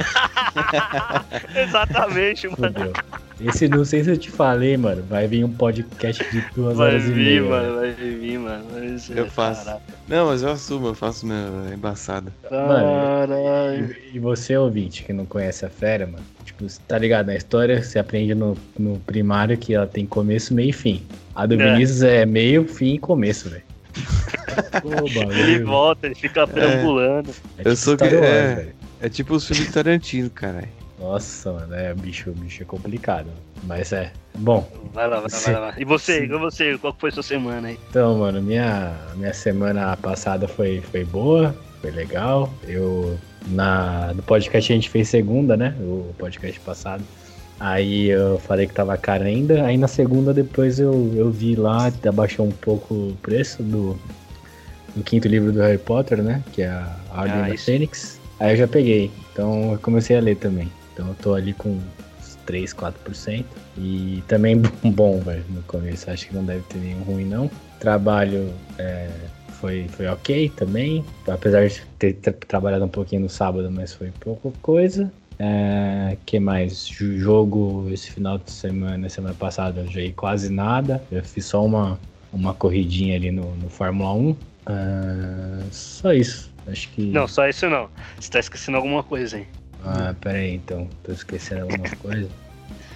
Exatamente, 1.56 2.48
mano. 2.48 2.74
Fudeu. 2.74 2.94
Esse 3.42 3.68
não 3.68 3.84
sei 3.84 4.04
se 4.04 4.12
eu 4.12 4.18
te 4.18 4.32
falei, 4.32 4.78
mano. 4.78 5.04
Vai 5.10 5.28
vir 5.28 5.44
um 5.44 5.52
podcast 5.52 6.24
de 6.32 6.42
duas 6.56 6.78
Vai 6.78 6.88
horas 6.92 7.04
e 7.04 7.12
vir, 7.12 7.42
meia. 7.42 7.44
mano, 7.44 7.76
vai 7.76 7.92
vir, 7.92 8.40
mano. 8.40 8.66
Mas, 8.74 9.10
Eu 9.10 9.26
é, 9.26 9.30
faço. 9.30 9.66
Caraca. 9.66 9.82
Não, 10.08 10.28
mas 10.28 10.42
eu 10.42 10.50
assumo, 10.52 10.88
eu 10.88 10.96
faço 10.96 11.26
minha 11.26 11.50
embaçada. 11.74 12.32
Caralho. 12.50 13.96
E, 14.14 14.16
e 14.16 14.20
você, 14.20 14.56
ouvinte, 14.56 15.04
que 15.04 15.12
não 15.12 15.26
conhece 15.26 15.66
a 15.66 15.70
fera, 15.70 16.06
mano, 16.08 16.24
tipo, 16.46 16.66
tá 16.88 16.98
ligado? 16.98 17.28
Na 17.28 17.36
história 17.36 17.84
você 17.84 18.00
aprende 18.00 18.34
no, 18.34 18.56
no 18.80 18.98
primário 19.00 19.58
que 19.58 19.74
ela 19.74 19.86
tem 19.88 20.06
começo, 20.06 20.54
meio 20.54 20.70
e 20.70 20.74
fim. 20.74 21.04
A 21.36 21.46
do 21.46 21.60
É. 21.60 21.74
Vinícius 21.74 22.04
é 22.04 22.26
meio, 22.26 22.66
fim 22.68 22.94
e 22.94 23.00
começo, 23.00 23.50
velho. 23.50 23.64
Ele 25.38 25.64
volta, 25.64 26.06
ele 26.06 26.16
fica 26.16 26.48
perambulando. 26.48 27.30
É 27.58 27.62
Eu 27.62 27.64
tipo 27.64 27.76
sou 27.76 27.96
Star 27.96 28.10
que- 28.10 28.16
é. 28.16 28.56
velho. 28.56 28.76
É 29.02 29.10
tipo 29.10 29.34
os 29.36 29.46
filmes 29.48 29.68
de 29.68 29.74
Tarantino, 29.74 30.30
caralho. 30.30 30.70
Nossa, 31.00 31.52
mano, 31.52 31.76
é 31.76 31.94
bicho, 31.94 32.32
bicho 32.32 32.64
é 32.64 32.66
complicado. 32.66 33.28
Mas 33.64 33.92
é. 33.92 34.12
Bom, 34.38 34.68
Vai 34.94 35.08
lá, 35.08 35.20
vai 35.20 35.30
lá, 35.32 35.40
vai 35.40 35.54
lá. 35.62 35.74
E 35.78 35.84
você, 35.86 36.24
e 36.24 36.28
você, 36.28 36.78
qual 36.78 36.96
foi 36.98 37.12
sua 37.12 37.24
semana 37.24 37.68
aí? 37.70 37.80
Então, 37.90 38.18
mano, 38.20 38.42
minha, 38.42 38.94
minha 39.16 39.34
semana 39.34 39.96
passada 39.98 40.48
foi, 40.48 40.82
foi 40.82 41.04
boa, 41.04 41.56
foi 41.82 41.92
legal. 41.92 42.50
Eu, 42.66 43.18
na, 43.48 44.14
no 44.14 44.24
podcast 44.24 44.72
a 44.72 44.76
gente 44.76 44.90
fez 44.90 45.10
segunda, 45.10 45.58
né? 45.58 45.76
O 45.82 46.14
podcast 46.18 46.60
passado. 46.62 47.04
Aí 47.60 48.08
eu 48.10 48.38
falei 48.40 48.68
que 48.68 48.74
tava 48.74 48.96
caro 48.98 49.24
ainda. 49.24 49.66
Aí 49.66 49.78
na 49.78 49.88
segunda 49.88 50.34
depois 50.34 50.80
eu, 50.80 51.12
eu 51.16 51.30
vi 51.32 51.56
lá, 51.56 51.92
abaixou 52.08 52.46
um 52.46 52.52
pouco 52.52 52.94
o 52.94 53.18
preço 53.22 53.64
do, 53.64 53.98
do 54.96 55.04
quinto 55.04 55.28
livro 55.28 55.52
do 55.52 55.60
Harry 55.62 55.78
Potter, 55.78 56.22
né? 56.22 56.44
Que 56.54 56.64
é 56.64 56.68
a 56.70 56.98
Ordem 57.14 57.34
Ah, 57.42 57.50
da. 57.50 57.58
Fênix. 57.58 58.20
Aí 58.40 58.52
eu 58.54 58.58
já 58.58 58.68
peguei. 58.68 59.10
Então 59.32 59.74
eu 59.74 59.80
comecei 59.80 60.18
a 60.18 60.22
ler 60.22 60.36
também. 60.36 60.70
Então 60.96 61.10
eu 61.10 61.16
tô 61.16 61.34
ali 61.36 61.54
com 61.54 61.70
uns 61.70 62.36
3, 62.46 62.74
4%. 62.74 63.46
E 63.78 64.24
também 64.30 64.56
bom, 64.84 65.20
velho, 65.20 65.44
no 65.50 65.62
começo. 65.64 66.10
Acho 66.10 66.28
que 66.28 66.34
não 66.34 66.44
deve 66.46 66.62
ter 66.64 66.78
nenhum 66.80 67.04
ruim, 67.04 67.26
não. 67.26 67.52
Trabalho 67.82 68.50
é, 68.80 69.10
foi, 69.60 69.88
foi 69.90 70.08
ok 70.08 70.50
também. 70.56 71.04
Apesar 71.28 71.68
de 71.68 71.82
ter 72.00 72.14
tra- 72.14 72.34
trabalhado 72.48 72.86
um 72.86 72.90
pouquinho 72.90 73.24
no 73.24 73.30
sábado, 73.30 73.70
mas 73.70 73.94
foi 73.94 74.10
pouca 74.22 74.50
coisa. 74.62 75.12
É, 75.38 76.16
que 76.26 76.40
mais? 76.40 76.88
Jogo 76.88 77.90
esse 77.92 78.10
final 78.10 78.38
de 78.38 78.50
semana, 78.50 79.10
semana 79.10 79.36
passada, 79.36 79.82
eu 79.82 79.88
joguei 79.88 80.14
quase 80.14 80.50
nada. 80.50 81.04
Eu 81.12 81.22
fiz 81.26 81.46
só 81.46 81.66
uma, 81.66 82.00
uma 82.32 82.54
corridinha 82.54 83.18
ali 83.18 83.32
no, 83.32 83.54
no 83.58 83.68
Fórmula 83.70 84.14
1. 84.14 84.36
Ah, 84.66 85.60
só 85.72 86.14
isso. 86.14 86.50
Acho 86.68 86.90
que. 86.92 87.02
Não, 87.12 87.28
só 87.28 87.48
isso 87.50 87.70
não. 87.70 87.90
Você 88.18 88.30
tá 88.32 88.40
esquecendo 88.40 88.78
alguma 88.78 89.04
coisa, 89.04 89.38
hein? 89.38 89.46
Ah, 89.86 90.16
pera 90.20 90.40
aí, 90.40 90.56
então. 90.56 90.90
Tô 91.04 91.12
esquecendo 91.12 91.62
alguma 91.64 91.90
coisa. 91.98 92.30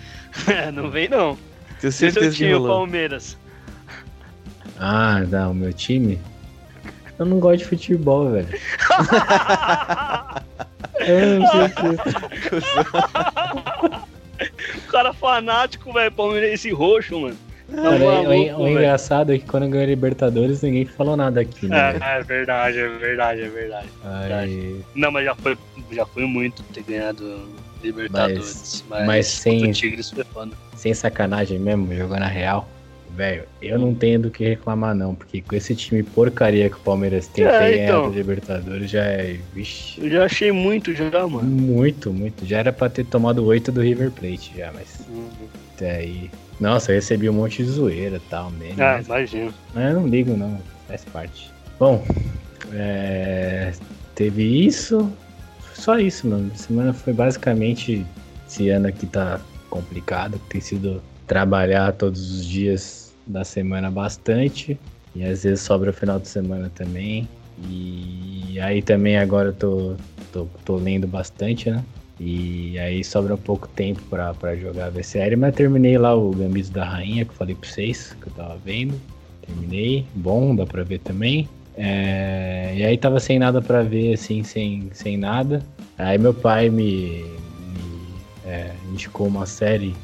não 0.74 0.90
vem 0.90 1.08
não. 1.08 1.38
Tenho 1.80 1.90
E 1.90 1.92
seu 1.92 2.12
certeza 2.12 2.32
que 2.32 2.38
time, 2.38 2.56
o. 2.56 2.68
Palmeiras? 2.68 3.38
Ah, 4.80 5.20
não, 5.28 5.52
o 5.52 5.56
meu 5.56 5.72
time? 5.74 6.20
Eu 7.18 7.26
não 7.26 7.40
gosto 7.40 7.60
de 7.60 7.66
futebol, 7.66 8.32
velho. 8.32 8.48
Eu 11.00 11.40
não 11.40 11.48
sei 11.48 11.62
o 11.62 11.70
que. 11.70 11.86
o 14.78 14.82
cara 14.92 15.14
fanático, 15.14 15.94
velho, 15.94 16.12
palmeirense 16.12 16.72
roxo, 16.72 17.20
mano. 17.20 17.38
Cara, 17.76 18.04
o, 18.04 18.60
o, 18.60 18.64
o 18.64 18.68
engraçado 18.68 19.34
é 19.34 19.38
que 19.38 19.46
quando 19.46 19.68
ganhou 19.68 19.84
a 19.84 19.88
Libertadores 19.88 20.62
ninguém 20.62 20.86
falou 20.86 21.16
nada 21.16 21.42
aqui, 21.42 21.68
né? 21.68 21.98
É, 22.02 22.20
é 22.20 22.24
verdade, 22.24 22.80
é 22.80 22.88
verdade, 22.88 23.42
é 23.42 23.50
verdade. 23.50 23.88
verdade. 24.04 24.86
Não, 24.96 25.12
mas 25.12 25.26
já 25.26 25.36
foi, 25.36 25.58
já 25.92 26.06
foi 26.06 26.26
muito 26.26 26.64
ter 26.74 26.84
ganhado 26.84 27.48
Libertadores. 27.84 28.84
Mas, 28.90 29.00
mas, 29.00 29.08
mas 29.08 29.28
sem, 29.28 29.72
Tigres 29.72 30.10
foi 30.10 30.24
foda. 30.24 30.52
sem 30.76 30.94
sacanagem 30.94 31.60
mesmo, 31.60 31.94
jogando 31.96 32.22
na 32.22 32.28
real. 32.28 32.68
Velho, 33.20 33.44
eu 33.62 33.78
não 33.78 33.94
tenho 33.94 34.18
do 34.18 34.32
que 34.32 34.46
reclamar, 34.46 34.96
não, 34.96 35.14
porque 35.14 35.42
com 35.42 35.54
esse 35.54 35.76
time 35.76 36.02
porcaria 36.02 36.70
que 36.70 36.78
o 36.78 36.80
Palmeiras 36.80 37.28
tem 37.28 37.44
é, 37.44 37.84
então, 37.84 38.10
Libertadores 38.10 38.90
já 38.90 39.04
é. 39.04 39.38
Vixe. 39.54 40.00
Eu 40.02 40.10
já 40.10 40.24
achei 40.24 40.54
muito 40.54 40.94
já, 40.96 41.28
mano. 41.28 41.44
Muito, 41.44 42.14
muito. 42.14 42.46
Já 42.46 42.60
era 42.60 42.72
pra 42.72 42.88
ter 42.88 43.06
tomado 43.06 43.44
oito 43.44 43.74
do 43.74 43.82
River 43.82 44.10
Plate 44.12 44.54
já, 44.56 44.72
mas. 44.72 45.06
Uhum. 45.10 45.28
Até 45.76 45.98
aí. 45.98 46.32
Nossa, 46.62 46.94
eu 46.94 46.96
recebi 46.96 47.30
um 47.30 47.34
monte 47.34 47.62
de 47.62 47.70
zoeira 47.70 48.16
e 48.16 48.30
tal, 48.30 48.52
mesmo. 48.52 48.82
Ah, 48.82 48.96
mas... 48.96 49.08
imagino. 49.08 49.54
Mas 49.76 49.94
eu 49.94 50.00
não 50.00 50.08
ligo, 50.08 50.38
não. 50.38 50.58
Faz 50.88 51.04
parte. 51.04 51.52
Bom, 51.78 52.02
é... 52.72 53.74
teve 54.16 54.66
isso. 54.66 55.12
Só 55.74 56.00
isso, 56.00 56.26
mano. 56.26 56.50
Semana 56.56 56.94
foi 56.94 57.12
basicamente. 57.12 58.06
Esse 58.48 58.70
ano 58.70 58.88
aqui 58.88 59.06
tá 59.06 59.42
complicado, 59.70 60.40
tem 60.48 60.62
sido 60.62 61.02
trabalhar 61.28 61.92
todos 61.92 62.32
os 62.32 62.46
dias 62.46 62.99
da 63.30 63.44
semana 63.44 63.90
bastante. 63.90 64.78
E 65.16 65.24
às 65.24 65.44
vezes 65.44 65.62
sobra 65.62 65.92
o 65.92 65.94
final 65.94 66.20
de 66.20 66.28
semana 66.28 66.70
também. 66.74 67.28
E 67.70 68.60
aí 68.62 68.82
também 68.82 69.18
agora 69.18 69.50
eu 69.50 69.54
tô, 69.54 69.96
tô, 70.32 70.48
tô 70.66 70.76
lendo 70.76 71.08
bastante, 71.08 71.70
né? 71.70 71.84
E 72.20 72.78
aí 72.80 73.04
sobra 73.04 73.34
um 73.36 73.38
pouco 73.38 73.68
tempo 73.70 74.02
pra 74.10 74.56
jogar 74.56 74.88
a 74.88 74.90
VCR, 74.90 75.38
mas 75.38 75.56
terminei 75.56 75.98
lá 75.98 76.14
o 76.14 76.32
Gambito 76.32 76.72
da 76.72 76.84
Rainha, 76.84 77.24
que 77.24 77.32
eu 77.32 77.36
falei 77.36 77.56
pra 77.56 77.70
vocês, 77.70 78.16
que 78.20 78.28
eu 78.28 78.34
tava 78.34 78.58
vendo. 78.58 79.00
Terminei, 79.46 80.06
bom, 80.16 80.54
dá 80.54 80.66
pra 80.66 80.84
ver 80.84 81.00
também. 81.00 81.48
É, 81.78 82.74
e 82.76 82.84
aí 82.84 82.98
tava 82.98 83.22
sem 83.22 83.40
nada 83.40 83.62
pra 83.62 83.82
ver, 83.84 84.14
assim, 84.14 84.44
sem, 84.44 84.90
sem 84.92 85.18
nada. 85.18 85.64
Aí 85.98 86.18
meu 86.18 86.34
pai 86.34 86.70
me 86.70 87.24
é, 88.50 88.74
indicou 88.92 89.28
uma 89.28 89.46
série, 89.46 89.96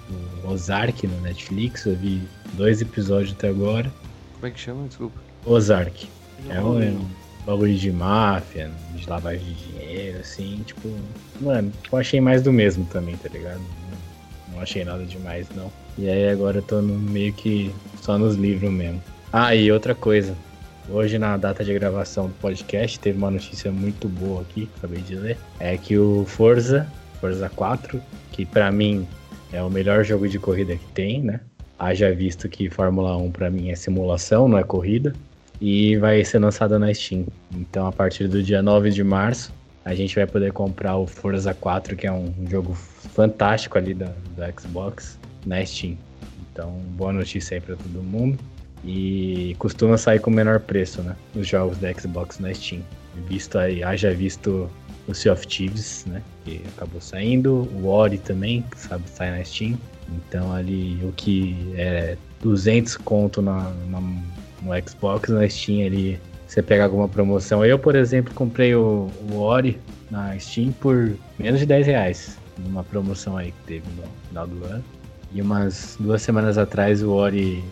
o 0.44 0.50
Ozark, 0.50 1.08
no 1.08 1.20
Netflix, 1.22 1.86
eu 1.86 1.96
vi 1.96 2.22
dois 2.54 2.80
episódios 2.80 3.32
até 3.32 3.50
agora. 3.50 3.92
Como 4.36 4.46
é 4.46 4.52
que 4.52 4.60
chama? 4.60 4.88
Desculpa. 4.88 5.20
Ozark. 5.44 6.08
É 6.48 6.62
um, 6.62 6.80
é 6.80 6.90
um 6.90 7.08
bagulho 7.44 7.76
de 7.76 7.92
máfia, 7.92 8.70
de 8.94 9.10
lavagem 9.10 9.44
de 9.44 9.54
dinheiro, 9.56 10.20
assim, 10.20 10.62
tipo. 10.64 10.88
Mano, 11.42 11.74
eu 11.92 11.98
achei 11.98 12.22
mais 12.22 12.44
do 12.44 12.54
mesmo 12.54 12.86
também, 12.86 13.18
tá 13.18 13.30
ligado? 13.30 13.60
Não, 13.60 14.54
não 14.54 14.62
achei 14.62 14.86
nada 14.86 15.04
demais, 15.04 15.48
não. 15.56 15.72
E 15.98 16.08
aí 16.08 16.30
agora 16.30 16.60
eu 16.60 16.62
tô 16.62 16.82
no, 16.84 17.00
meio 17.00 17.34
que 17.34 17.74
só 18.00 18.16
nos 18.16 18.36
livros 18.36 18.72
mesmo. 18.72 19.02
Ah, 19.34 19.56
e 19.56 19.72
outra 19.72 19.96
coisa. 19.96 20.36
Hoje, 20.88 21.18
na 21.18 21.36
data 21.36 21.64
de 21.64 21.74
gravação 21.74 22.28
do 22.28 22.34
podcast, 22.36 23.00
teve 23.00 23.18
uma 23.18 23.32
notícia 23.32 23.72
muito 23.72 24.08
boa 24.08 24.44
aqui, 24.44 24.70
acabei 24.78 25.02
de 25.02 25.16
ler. 25.16 25.38
É 25.60 25.76
que 25.78 25.98
o 25.98 26.26
Forza, 26.26 26.86
Forza 27.20 27.50
4, 27.50 28.00
que 28.36 28.46
para 28.46 28.70
mim 28.70 29.08
é 29.54 29.64
o 29.64 29.70
melhor 29.70 30.04
jogo 30.04 30.28
de 30.28 30.38
corrida 30.38 30.76
que 30.76 30.86
tem, 30.88 31.22
né? 31.22 31.40
Haja 31.80 32.14
visto 32.14 32.50
que 32.50 32.70
Fórmula 32.70 33.16
1 33.16 33.32
para 33.32 33.50
mim 33.50 33.70
é 33.70 33.76
simulação, 33.76 34.50
não 34.50 34.58
é 34.58 34.64
corrida. 34.64 35.14
E 35.62 35.96
vai 35.96 36.24
ser 36.26 36.40
lançada 36.40 36.78
na 36.78 36.94
Steam. 36.94 37.26
Então, 37.54 37.88
a 37.88 37.92
partir 37.94 38.28
do 38.28 38.44
dia 38.44 38.62
9 38.62 38.92
de 38.92 39.06
março, 39.06 39.54
a 39.86 39.96
gente 39.96 40.14
vai 40.14 40.28
poder 40.28 40.52
comprar 40.52 40.98
o 40.98 41.08
Forza 41.08 41.54
4, 41.54 41.96
que 41.96 42.06
é 42.06 42.12
um 42.12 42.34
jogo 42.50 42.74
fantástico 42.74 43.78
ali 43.78 43.94
da, 43.94 44.12
da 44.36 44.52
Xbox, 44.52 45.18
na 45.46 45.66
Steam. 45.66 45.98
Então, 46.52 46.72
boa 46.98 47.14
notícia 47.14 47.56
aí 47.56 47.62
para 47.62 47.78
todo 47.78 48.04
mundo. 48.04 48.38
E 48.84 49.56
costuma 49.58 49.98
sair 49.98 50.20
com 50.20 50.30
menor 50.30 50.60
preço, 50.60 51.02
né? 51.02 51.16
Os 51.34 51.48
jogos 51.48 51.78
da 51.78 51.94
Xbox 51.94 52.40
na 52.40 52.54
Steam. 52.54 52.82
Visto 53.30 53.58
aí, 53.58 53.82
haja 53.82 54.14
visto 54.14 54.70
o 55.08 55.14
Sea 55.14 55.34
of 55.34 55.46
Thieves, 55.48 56.06
né? 56.08 56.22
Que 56.44 56.62
acabou 56.76 57.02
saindo. 57.02 57.70
O 57.74 57.88
Ori 57.88 58.18
também, 58.18 58.64
que 58.64 58.80
sabe, 58.80 59.04
sai 59.10 59.32
na 59.32 59.44
Steam. 59.44 59.78
Então 60.10 60.54
ali 60.54 61.00
o 61.04 61.12
que 61.12 61.74
é 61.76 62.18
200 62.42 62.98
conto 62.98 63.42
na, 63.42 63.72
na, 63.90 64.00
no 64.00 64.88
Xbox, 64.88 65.30
na 65.30 65.48
Steam 65.50 65.86
ali 65.86 66.20
você 66.48 66.62
pega 66.62 66.84
alguma 66.84 67.10
promoção. 67.10 67.66
Eu, 67.66 67.78
por 67.78 67.96
exemplo, 67.96 68.34
comprei 68.34 68.76
o, 68.76 69.10
o 69.32 69.38
Ori 69.38 69.80
na 70.10 70.38
Steam 70.40 70.72
por 70.72 71.12
menos 71.40 71.60
de 71.60 71.66
10 71.66 71.88
reais. 71.88 72.38
Numa 72.60 72.84
promoção 72.84 73.36
aí 73.36 73.52
que 73.52 73.64
teve 73.66 73.86
no 73.98 74.04
final 74.30 74.48
do 74.48 74.64
ano. 74.66 74.84
E 75.34 75.42
umas 75.42 75.98
duas 76.00 76.22
semanas 76.22 76.58
atrás 76.58 77.04
o 77.04 77.12
Ori, 77.12 77.64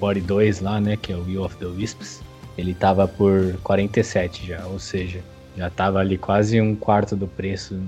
o, 0.00 0.04
Ori 0.04 0.20
2 0.20 0.60
lá, 0.60 0.80
né, 0.80 0.96
que 0.96 1.12
é 1.12 1.16
o 1.16 1.24
Will 1.24 1.42
of 1.42 1.56
the 1.56 1.66
Wisps, 1.66 2.22
ele 2.56 2.74
tava 2.74 3.08
por 3.08 3.56
47 3.64 4.46
já, 4.46 4.64
ou 4.66 4.78
seja, 4.78 5.20
já 5.56 5.70
tava 5.70 5.98
ali 5.98 6.18
quase 6.18 6.60
um 6.60 6.74
quarto 6.74 7.16
do 7.16 7.26
preço. 7.26 7.80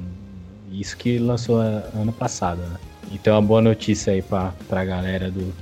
Isso 0.71 0.97
que 0.97 1.19
lançou 1.19 1.59
ano 1.59 2.13
passado, 2.13 2.61
né? 2.61 2.77
Então, 3.13 3.35
é 3.35 3.37
uma 3.37 3.47
boa 3.47 3.63
notícia 3.63 4.13
aí 4.13 4.23
pra, 4.23 4.53
pra 4.69 4.85
galera 4.85 5.31
do, 5.31 5.53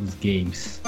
dos 0.00 0.14
games. 0.14 0.80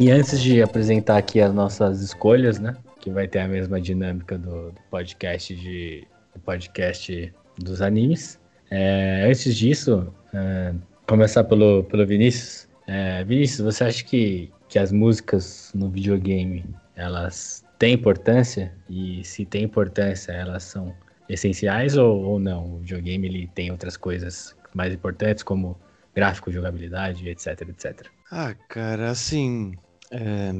E 0.00 0.10
antes 0.10 0.40
de 0.40 0.62
apresentar 0.62 1.18
aqui 1.18 1.40
as 1.40 1.52
nossas 1.52 2.00
escolhas, 2.00 2.58
né? 2.58 2.76
Que 3.00 3.10
vai 3.10 3.26
ter 3.26 3.40
a 3.40 3.48
mesma 3.48 3.80
dinâmica 3.80 4.38
do, 4.38 4.70
do 4.70 4.80
podcast 4.90 5.54
de 5.54 6.06
do 6.34 6.40
podcast 6.40 7.32
dos 7.58 7.82
animes. 7.82 8.38
É, 8.70 9.26
antes 9.28 9.56
disso, 9.56 10.12
é, 10.32 10.72
começar 11.06 11.44
pelo, 11.44 11.84
pelo 11.84 12.06
Vinícius. 12.06 12.68
É, 12.86 13.24
Vinícius, 13.24 13.74
você 13.74 13.84
acha 13.84 14.04
que, 14.04 14.50
que 14.68 14.78
as 14.78 14.92
músicas 14.92 15.72
no 15.74 15.88
videogame 15.90 16.64
elas 16.98 17.64
têm 17.78 17.94
importância? 17.94 18.74
E 18.90 19.24
se 19.24 19.46
tem 19.46 19.62
importância, 19.62 20.32
elas 20.32 20.64
são 20.64 20.94
essenciais 21.28 21.96
ou, 21.96 22.20
ou 22.22 22.38
não? 22.40 22.74
O 22.74 22.78
videogame 22.78 23.28
ele 23.28 23.46
tem 23.46 23.70
outras 23.70 23.96
coisas 23.96 24.54
mais 24.74 24.92
importantes 24.92 25.42
como 25.42 25.78
gráfico, 26.14 26.50
jogabilidade, 26.50 27.28
etc, 27.28 27.60
etc. 27.68 28.10
Ah, 28.30 28.54
cara, 28.68 29.10
assim, 29.10 29.74
é, 30.10 30.50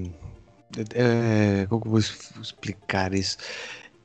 é, 0.94 1.66
como 1.68 1.84
eu 1.84 1.90
vou 1.90 1.98
explicar 1.98 3.12
isso? 3.12 3.36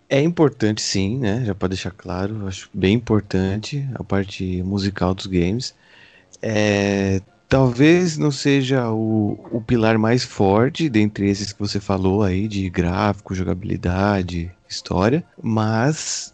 É 0.10 0.22
importante, 0.22 0.82
sim, 0.82 1.18
né? 1.20 1.44
Já 1.46 1.56
pode 1.56 1.72
deixar 1.72 1.92
claro. 1.92 2.48
Acho 2.48 2.70
bem 2.74 2.96
importante 2.96 3.88
a 3.96 4.04
parte 4.04 4.62
musical 4.63 5.13
dos 5.13 5.28
games. 5.28 5.75
É, 6.42 7.22
talvez 7.53 8.17
não 8.17 8.31
seja 8.31 8.89
o, 8.89 9.33
o 9.51 9.62
pilar 9.62 10.00
mais 10.00 10.24
forte 10.24 10.89
dentre 10.89 11.29
esses 11.29 11.53
que 11.53 11.60
você 11.60 11.79
falou 11.79 12.24
aí, 12.24 12.48
de 12.48 12.67
gráfico, 12.67 13.36
jogabilidade, 13.36 14.51
história, 14.67 15.24
mas 15.39 16.33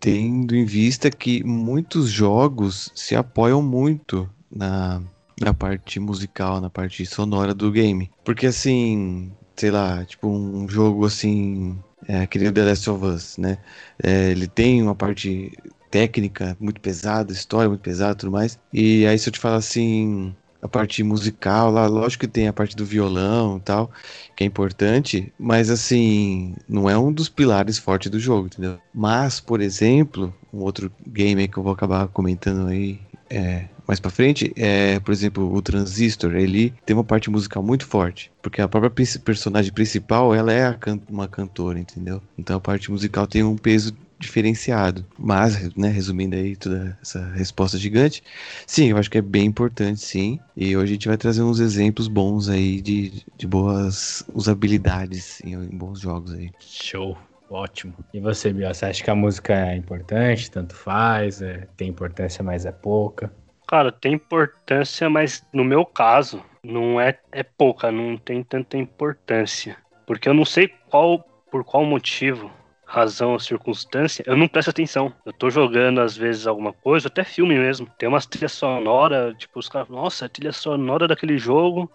tendo 0.00 0.56
em 0.56 0.64
vista 0.64 1.12
que 1.12 1.44
muitos 1.44 2.10
jogos 2.10 2.90
se 2.92 3.14
apoiam 3.14 3.62
muito 3.62 4.28
na, 4.50 5.00
na 5.40 5.54
parte 5.54 6.00
musical, 6.00 6.60
na 6.60 6.68
parte 6.68 7.06
sonora 7.06 7.54
do 7.54 7.70
game. 7.70 8.10
Porque 8.24 8.48
assim, 8.48 9.30
sei 9.54 9.70
lá, 9.70 10.04
tipo 10.04 10.28
um 10.28 10.68
jogo 10.68 11.06
assim, 11.06 11.78
é, 12.08 12.22
aquele 12.22 12.50
The 12.50 12.64
Last 12.64 12.90
of 12.90 13.04
Us, 13.04 13.38
né? 13.38 13.58
É, 14.02 14.32
ele 14.32 14.48
tem 14.48 14.82
uma 14.82 14.96
parte 14.96 15.52
técnica 15.88 16.56
muito 16.58 16.80
pesada, 16.80 17.32
história 17.32 17.68
muito 17.68 17.80
pesada 17.80 18.16
tudo 18.16 18.32
mais. 18.32 18.58
E 18.72 19.06
aí 19.06 19.16
se 19.16 19.28
eu 19.28 19.32
te 19.32 19.38
falar 19.38 19.58
assim, 19.58 20.34
a 20.60 20.68
parte 20.68 21.02
musical 21.02 21.70
lá, 21.70 21.86
lógico 21.86 22.22
que 22.22 22.32
tem 22.32 22.48
a 22.48 22.52
parte 22.52 22.74
do 22.74 22.84
violão 22.84 23.58
e 23.58 23.60
tal, 23.60 23.90
que 24.36 24.44
é 24.44 24.46
importante, 24.46 25.32
mas 25.38 25.70
assim, 25.70 26.54
não 26.68 26.88
é 26.88 26.98
um 26.98 27.12
dos 27.12 27.28
pilares 27.28 27.78
fortes 27.78 28.10
do 28.10 28.18
jogo, 28.18 28.46
entendeu? 28.46 28.78
Mas, 28.92 29.40
por 29.40 29.60
exemplo, 29.60 30.34
um 30.52 30.58
outro 30.60 30.90
game 31.06 31.46
que 31.48 31.58
eu 31.58 31.62
vou 31.62 31.72
acabar 31.72 32.08
comentando 32.08 32.68
aí 32.68 33.00
é, 33.30 33.66
mais 33.86 34.00
para 34.00 34.10
frente, 34.10 34.52
é, 34.56 35.00
por 35.00 35.12
exemplo, 35.12 35.54
o 35.54 35.62
Transistor, 35.62 36.34
ele 36.34 36.74
tem 36.84 36.94
uma 36.94 37.04
parte 37.04 37.30
musical 37.30 37.62
muito 37.62 37.86
forte, 37.86 38.30
porque 38.42 38.60
a 38.60 38.68
própria 38.68 38.90
personagem 39.24 39.72
principal, 39.72 40.34
ela 40.34 40.52
é 40.52 40.72
can 40.74 41.00
uma 41.08 41.28
cantora, 41.28 41.78
entendeu? 41.78 42.20
Então 42.36 42.56
a 42.56 42.60
parte 42.60 42.90
musical 42.90 43.26
tem 43.26 43.42
um 43.42 43.56
peso 43.56 43.94
diferenciado. 44.18 45.04
Mas, 45.18 45.74
né, 45.74 45.88
resumindo 45.88 46.36
aí 46.36 46.56
toda 46.56 46.98
essa 47.00 47.24
resposta 47.32 47.78
gigante, 47.78 48.22
sim, 48.66 48.90
eu 48.90 48.96
acho 48.96 49.10
que 49.10 49.18
é 49.18 49.22
bem 49.22 49.46
importante, 49.46 50.00
sim. 50.00 50.38
E 50.56 50.76
hoje 50.76 50.92
a 50.92 50.94
gente 50.94 51.08
vai 51.08 51.16
trazer 51.16 51.42
uns 51.42 51.60
exemplos 51.60 52.08
bons 52.08 52.48
aí 52.48 52.80
de, 52.80 53.24
de 53.36 53.46
boas 53.46 54.24
usabilidades 54.34 55.40
em, 55.44 55.54
em 55.54 55.76
bons 55.76 56.00
jogos 56.00 56.34
aí. 56.34 56.50
Show. 56.60 57.16
Ótimo. 57.50 57.94
E 58.12 58.20
você, 58.20 58.52
Biel, 58.52 58.74
você 58.74 58.84
acha 58.86 59.02
que 59.02 59.10
a 59.10 59.14
música 59.14 59.54
é 59.54 59.74
importante, 59.74 60.50
tanto 60.50 60.74
faz, 60.74 61.40
é, 61.40 61.66
tem 61.78 61.88
importância, 61.88 62.44
mas 62.44 62.66
é 62.66 62.72
pouca? 62.72 63.32
Cara, 63.66 63.90
tem 63.90 64.14
importância, 64.14 65.08
mas 65.08 65.42
no 65.52 65.64
meu 65.64 65.84
caso, 65.84 66.42
não 66.62 67.00
é, 67.00 67.18
é 67.32 67.42
pouca, 67.42 67.90
não 67.90 68.16
tem 68.18 68.42
tanta 68.42 68.76
importância. 68.76 69.76
Porque 70.06 70.28
eu 70.28 70.34
não 70.34 70.44
sei 70.44 70.68
qual, 70.90 71.20
por 71.50 71.64
qual 71.64 71.84
motivo 71.84 72.50
razão 72.88 73.32
ou 73.32 73.38
circunstância, 73.38 74.24
eu 74.26 74.36
não 74.36 74.48
presto 74.48 74.70
atenção. 74.70 75.12
Eu 75.24 75.32
tô 75.32 75.50
jogando, 75.50 76.00
às 76.00 76.16
vezes, 76.16 76.46
alguma 76.46 76.72
coisa, 76.72 77.08
até 77.08 77.22
filme 77.22 77.56
mesmo. 77.58 77.86
Tem 77.98 78.08
umas 78.08 78.26
trilhas 78.26 78.52
sonoras, 78.52 79.36
tipo, 79.36 79.58
os 79.58 79.68
caras, 79.68 79.88
nossa, 79.90 80.24
a 80.24 80.28
trilha 80.28 80.52
sonora 80.52 81.06
daquele 81.06 81.36
jogo, 81.36 81.90